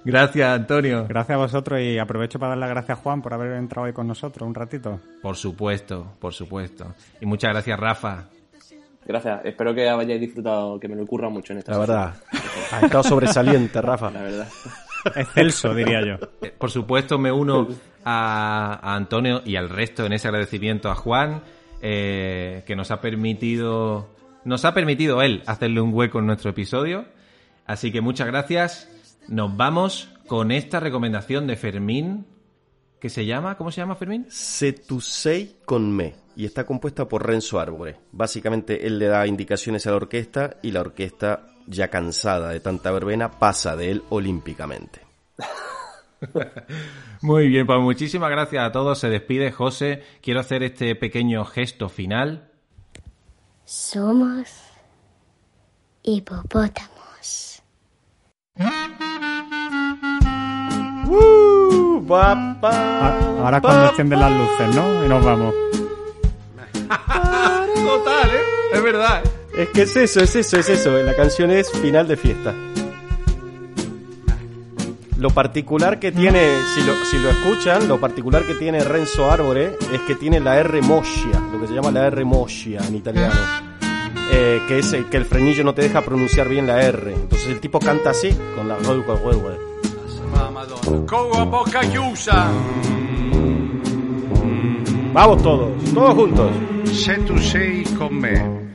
Gracias, 0.07 0.47
Antonio. 0.49 1.05
Gracias 1.07 1.35
a 1.35 1.37
vosotros 1.37 1.81
y 1.81 1.99
aprovecho 1.99 2.39
para 2.39 2.51
dar 2.51 2.57
las 2.59 2.69
gracias 2.69 2.97
a 2.97 3.01
Juan 3.01 3.21
por 3.21 3.33
haber 3.33 3.51
entrado 3.57 3.87
hoy 3.87 3.93
con 3.93 4.07
nosotros 4.07 4.47
un 4.47 4.55
ratito. 4.55 5.01
Por 5.21 5.35
supuesto, 5.35 6.13
por 6.19 6.33
supuesto. 6.33 6.95
Y 7.19 7.25
muchas 7.25 7.51
gracias, 7.51 7.77
Rafa. 7.77 8.25
Gracias. 9.05 9.41
Espero 9.43 9.75
que 9.75 9.89
hayáis 9.89 10.21
disfrutado, 10.21 10.79
que 10.79 10.87
me 10.87 10.95
lo 10.95 11.03
ocurra 11.03 11.29
mucho 11.29 11.51
en 11.53 11.59
esta 11.59 11.73
La 11.73 11.77
sesión. 11.79 11.97
verdad, 11.97 12.15
ha 12.71 12.79
estado 12.85 13.03
sobresaliente, 13.03 13.81
Rafa. 13.81 14.09
La 14.11 14.21
verdad. 14.21 14.47
Excelso, 15.15 15.73
diría 15.73 15.99
yo. 16.05 16.15
Eh, 16.41 16.53
Por 16.57 16.71
supuesto, 16.71 17.17
me 17.17 17.31
uno 17.31 17.67
a, 18.05 18.79
a 18.81 18.95
Antonio 18.95 19.41
y 19.45 19.57
al 19.57 19.69
resto 19.69 20.05
en 20.05 20.13
ese 20.13 20.27
agradecimiento 20.29 20.89
a 20.89 20.95
Juan, 20.95 21.41
eh, 21.81 22.63
que 22.65 22.75
nos 22.77 22.91
ha 22.91 23.01
permitido, 23.01 24.07
nos 24.45 24.63
ha 24.63 24.73
permitido 24.73 25.21
él 25.21 25.43
hacerle 25.47 25.81
un 25.81 25.93
hueco 25.93 26.19
en 26.19 26.27
nuestro 26.27 26.49
episodio. 26.49 27.05
Así 27.65 27.91
que 27.91 27.99
muchas 27.99 28.27
gracias. 28.27 28.89
Nos 29.27 29.55
vamos 29.57 30.09
con 30.27 30.51
esta 30.51 30.79
recomendación 30.79 31.47
de 31.47 31.55
Fermín, 31.57 32.25
que 32.99 33.09
se 33.09 33.25
llama, 33.25 33.57
¿cómo 33.57 33.71
se 33.71 33.81
llama 33.81 33.95
Fermín? 33.95 34.25
Setusei 34.29 35.57
con 35.65 35.91
me 35.91 36.15
y 36.35 36.45
está 36.45 36.65
compuesta 36.65 37.07
por 37.07 37.25
Renzo 37.25 37.59
Árbore. 37.59 37.97
Básicamente 38.11 38.87
él 38.87 38.99
le 38.99 39.07
da 39.07 39.27
indicaciones 39.27 39.85
a 39.85 39.91
la 39.91 39.97
orquesta 39.97 40.57
y 40.61 40.71
la 40.71 40.81
orquesta, 40.81 41.47
ya 41.65 41.89
cansada 41.89 42.49
de 42.49 42.59
tanta 42.59 42.91
verbena, 42.91 43.31
pasa 43.31 43.75
de 43.75 43.91
él 43.91 44.03
olímpicamente. 44.09 45.01
Muy 47.21 47.47
bien, 47.47 47.67
pues 47.67 47.79
muchísimas 47.79 48.29
gracias 48.29 48.63
a 48.63 48.71
todos. 48.71 48.99
Se 48.99 49.09
despide 49.09 49.51
José. 49.51 50.03
Quiero 50.21 50.39
hacer 50.39 50.63
este 50.63 50.95
pequeño 50.95 51.45
gesto 51.45 51.89
final. 51.89 52.51
Somos 53.65 54.49
hipopótamos. 56.03 57.61
¡Uh! 61.07 62.03
Pa, 62.07 62.57
pa, 62.61 62.69
A- 62.69 63.17
Ahora 63.43 63.57
es 63.57 63.63
cuando 63.63 63.89
encienden 63.89 64.19
las 64.19 64.31
luces, 64.31 64.75
¿no? 64.75 65.05
Y 65.05 65.09
nos 65.09 65.23
vamos. 65.23 65.53
Total, 66.87 68.29
¿eh? 68.29 68.41
Es 68.73 68.83
verdad. 68.83 69.23
Es 69.57 69.69
que 69.69 69.81
es 69.83 69.95
eso, 69.95 70.21
es 70.21 70.35
eso, 70.35 70.57
es 70.57 70.69
eso. 70.69 70.91
La 71.03 71.15
canción 71.15 71.51
es 71.51 71.71
final 71.71 72.07
de 72.07 72.15
fiesta. 72.17 72.53
Lo 75.17 75.31
particular 75.31 75.99
que 75.99 76.11
tiene, 76.11 76.59
si 76.75 76.83
lo, 76.83 76.93
si 77.05 77.17
lo 77.17 77.29
escuchan, 77.31 77.87
lo 77.87 77.99
particular 77.99 78.43
que 78.43 78.53
tiene 78.53 78.83
Renzo 78.83 79.31
Árbore 79.31 79.75
es 79.91 80.01
que 80.01 80.13
tiene 80.15 80.39
la 80.39 80.59
R 80.59 80.79
moscia, 80.83 81.39
lo 81.51 81.59
que 81.59 81.67
se 81.67 81.73
llama 81.73 81.89
la 81.89 82.05
R 82.07 82.23
moscia 82.23 82.81
en 82.87 82.95
italiano. 82.95 83.33
Eh, 84.31 84.61
que 84.67 84.79
es 84.79 84.93
el, 84.93 85.05
que 85.05 85.17
el 85.17 85.25
frenillo 85.25 85.63
no 85.63 85.73
te 85.73 85.81
deja 85.81 86.01
pronunciar 86.01 86.47
bien 86.49 86.67
la 86.67 86.83
R. 86.83 87.13
Entonces 87.13 87.47
el 87.47 87.59
tipo 87.59 87.79
canta 87.79 88.11
así, 88.11 88.29
con 88.55 88.67
la... 88.67 88.75
Con 90.57 91.39
a 91.39 91.45
boca 91.45 91.81
chiusa. 91.81 92.47
Vamos 95.13 95.43
todos, 95.43 95.69
todos 95.93 96.15
juntos. 96.15 96.51
Se 96.85 97.15
tu 97.17 97.37
sei 97.37 97.83
con 97.95 98.15
me. 98.15 98.65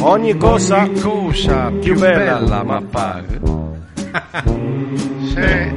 Ogni 0.00 0.34
cosa 0.38 0.88
Ogni 0.88 1.00
cosa 1.02 1.70
più 1.70 1.82
più 1.82 1.98
bella, 1.98 2.40
bella 2.40 2.62
ma 2.64 2.80
m'appare. 2.80 3.40
Se 5.34 5.74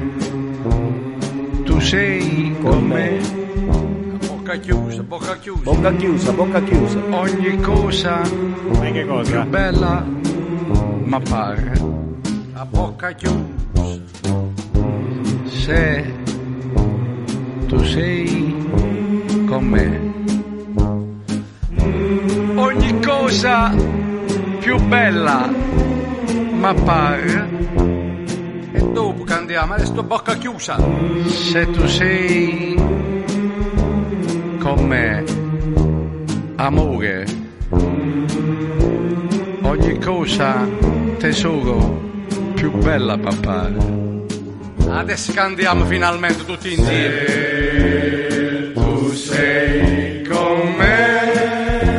tu 1.65 1.81
sei 1.81 2.55
con 2.61 2.88
me. 2.88 3.19
Bocca 4.25 4.55
chiusa, 4.55 5.03
bocca 5.03 5.35
chiusa. 5.35 5.63
Bocca 5.63 5.91
chiusa, 5.97 6.31
bocca 6.31 6.61
chiusa. 6.61 6.99
Ogni 7.09 7.59
cosa 7.59 8.21
Ay, 8.81 8.93
qué 8.93 9.05
più 9.05 9.05
cosa. 9.05 10.26
Bella 11.08 11.20
m'appare. 11.20 11.72
A 12.53 12.66
bocca 12.66 13.12
chiusa. 13.14 13.45
Se 15.45 16.14
tu 17.68 17.84
sei 17.84 18.55
con 19.47 19.66
me. 19.66 20.16
Ogni 22.55 22.99
cosa 23.01 23.74
più 24.60 24.78
bella 24.88 25.49
m'appare. 26.53 27.49
E 28.74 28.82
dopo 28.91 29.24
che 29.24 29.34
andiamo, 29.34 29.74
adesso 29.74 30.03
bocca 30.03 30.36
chiusa. 30.36 30.78
Se 31.26 31.70
tu 31.72 31.88
sei 31.88 32.76
con 34.60 34.86
me, 34.86 35.24
amore, 36.58 37.36
ogni 39.78 39.99
cosa 39.99 40.67
tesoro 41.17 42.01
più 42.55 42.71
bella 42.71 43.17
papà. 43.17 43.71
Adesso 44.89 45.34
che 45.34 45.39
andiamo 45.39 45.86
finalmente 45.86 46.43
tutti 46.45 46.73
insieme. 46.73 48.71
tu 48.73 49.11
sei 49.11 50.23
con 50.23 50.73
me, 50.78 51.95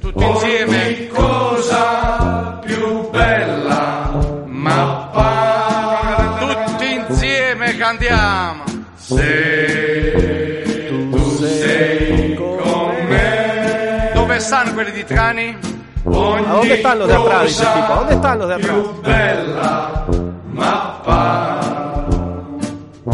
tutti 0.00 0.24
insieme. 0.24 1.06
cosa 1.08 2.60
più 2.64 3.08
bella 3.10 4.44
mappa. 4.46 6.36
Tutti 6.38 6.92
insieme 6.92 7.76
cantiamo. 7.76 8.64
Se 8.96 10.62
tu 10.88 11.36
sei 11.36 12.34
con 12.34 12.94
me. 13.08 14.10
Dove 14.14 14.38
stanno 14.40 14.72
quelli 14.74 14.92
di 14.92 15.04
Trani? 15.04 15.71
¿A 16.14 16.52
dónde 16.52 16.74
están 16.74 16.98
los 16.98 17.08
de 17.08 17.14
atrás? 17.14 17.42
Dice 17.46 17.62
el 17.62 17.72
tipo. 17.72 17.92
¿A 17.92 17.96
dónde 17.96 18.14
están 18.14 18.38
los 18.38 18.48
de 18.48 18.54
atrás? 18.54 18.76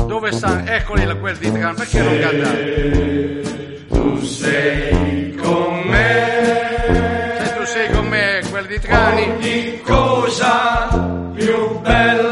Dove 0.08 0.32
stanno? 0.32 0.70
Eccoli 0.70 1.04
là, 1.04 1.14
quelli 1.16 1.38
di 1.38 1.50
Trani, 1.52 1.76
perché 1.76 2.02
non 2.02 2.18
cantate? 2.18 3.42
Tu 3.88 4.20
sei 4.24 5.34
con 5.36 5.80
me. 5.86 6.36
Se 7.44 7.56
tu 7.56 7.64
sei 7.64 7.90
con 7.92 8.06
me, 8.08 8.40
quelli 8.50 8.68
di 8.68 8.80
Trani. 8.80 9.22
Ogni 9.22 9.80
cosa 9.82 10.88
più 11.34 11.78
bella 11.80 12.27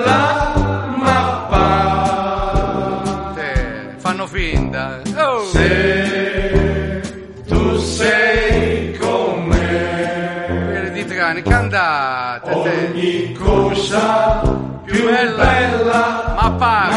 Trani, 11.87 12.41
cantate. 12.43 12.51
Ogni 12.53 13.33
cosa 13.33 14.43
più 14.85 15.05
bella 15.05 16.35
mappa. 16.37 16.89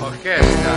Orchestra. 0.00 0.72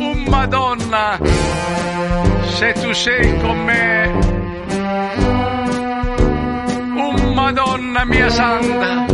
Oh 0.00 0.14
Madonna, 0.28 1.18
se 2.56 2.72
tu 2.72 2.92
sei 2.92 3.38
con 3.40 3.64
me, 3.64 3.87
mia 8.08 8.30
santa. 8.30 9.06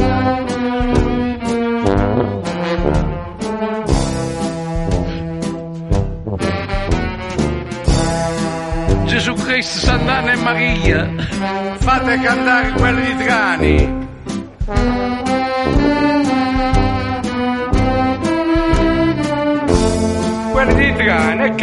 Gesù 9.07 9.35
Cristo, 9.35 9.79
Sant'Anna 9.87 10.33
e 10.33 10.37
Maria, 10.37 11.11
fate 11.79 12.21
cantare 12.21 12.71
quelli 12.73 13.15
di 13.15 13.25
Trani. 13.25 14.03
Quelli 20.53 20.75
di 20.75 20.93
Trani, 20.95 21.49
è 21.49 21.55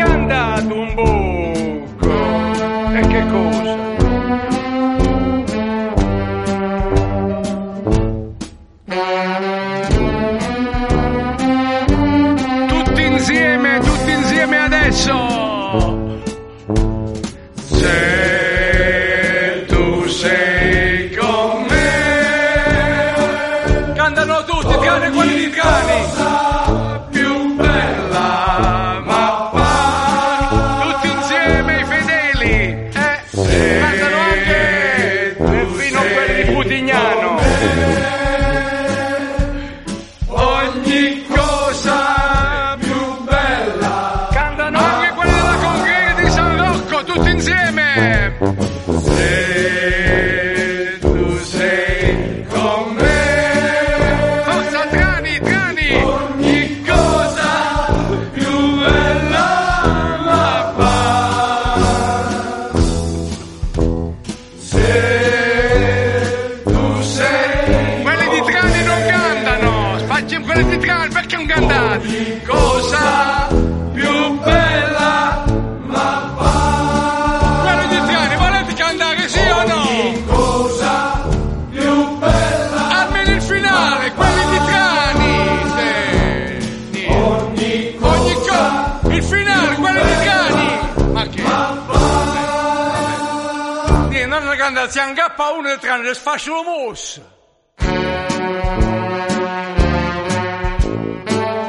cagano 95.91 96.03
nel 96.03 96.15
sfascio 96.15 96.53
lo 96.53 96.63
mossa. 96.63 97.21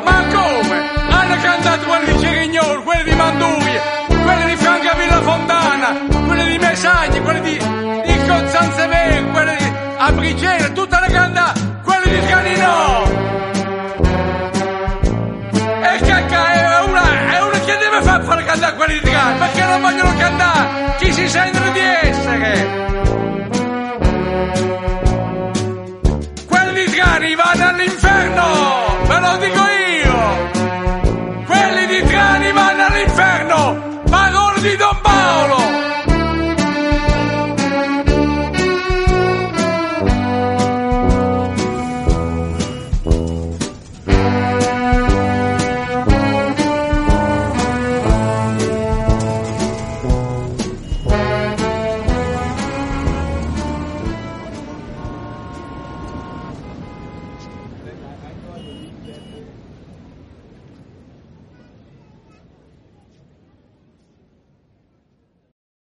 Ma 0.05 0.27
come? 0.33 0.77
Hanno 1.09 1.37
cantato 1.43 1.87
quelli 1.87 2.12
di 2.12 2.18
Cerignol, 2.20 2.85
quelli 2.85 3.03
di 3.03 3.14
Manduia, 3.16 3.83
quelli 4.07 4.45
di 4.47 4.57
Franca 4.57 4.95
Villa 4.95 5.20
Fontana, 5.23 5.89
quelli 6.25 6.51
di 6.51 6.59
Mesagni, 6.59 7.20
quelli 7.20 7.41
di, 7.41 7.59
di 7.59 8.27
Cozzansever, 8.27 9.31
quelli 9.33 9.57
di 9.57 9.73
Abrigena, 9.97 10.68
tutta 10.68 11.01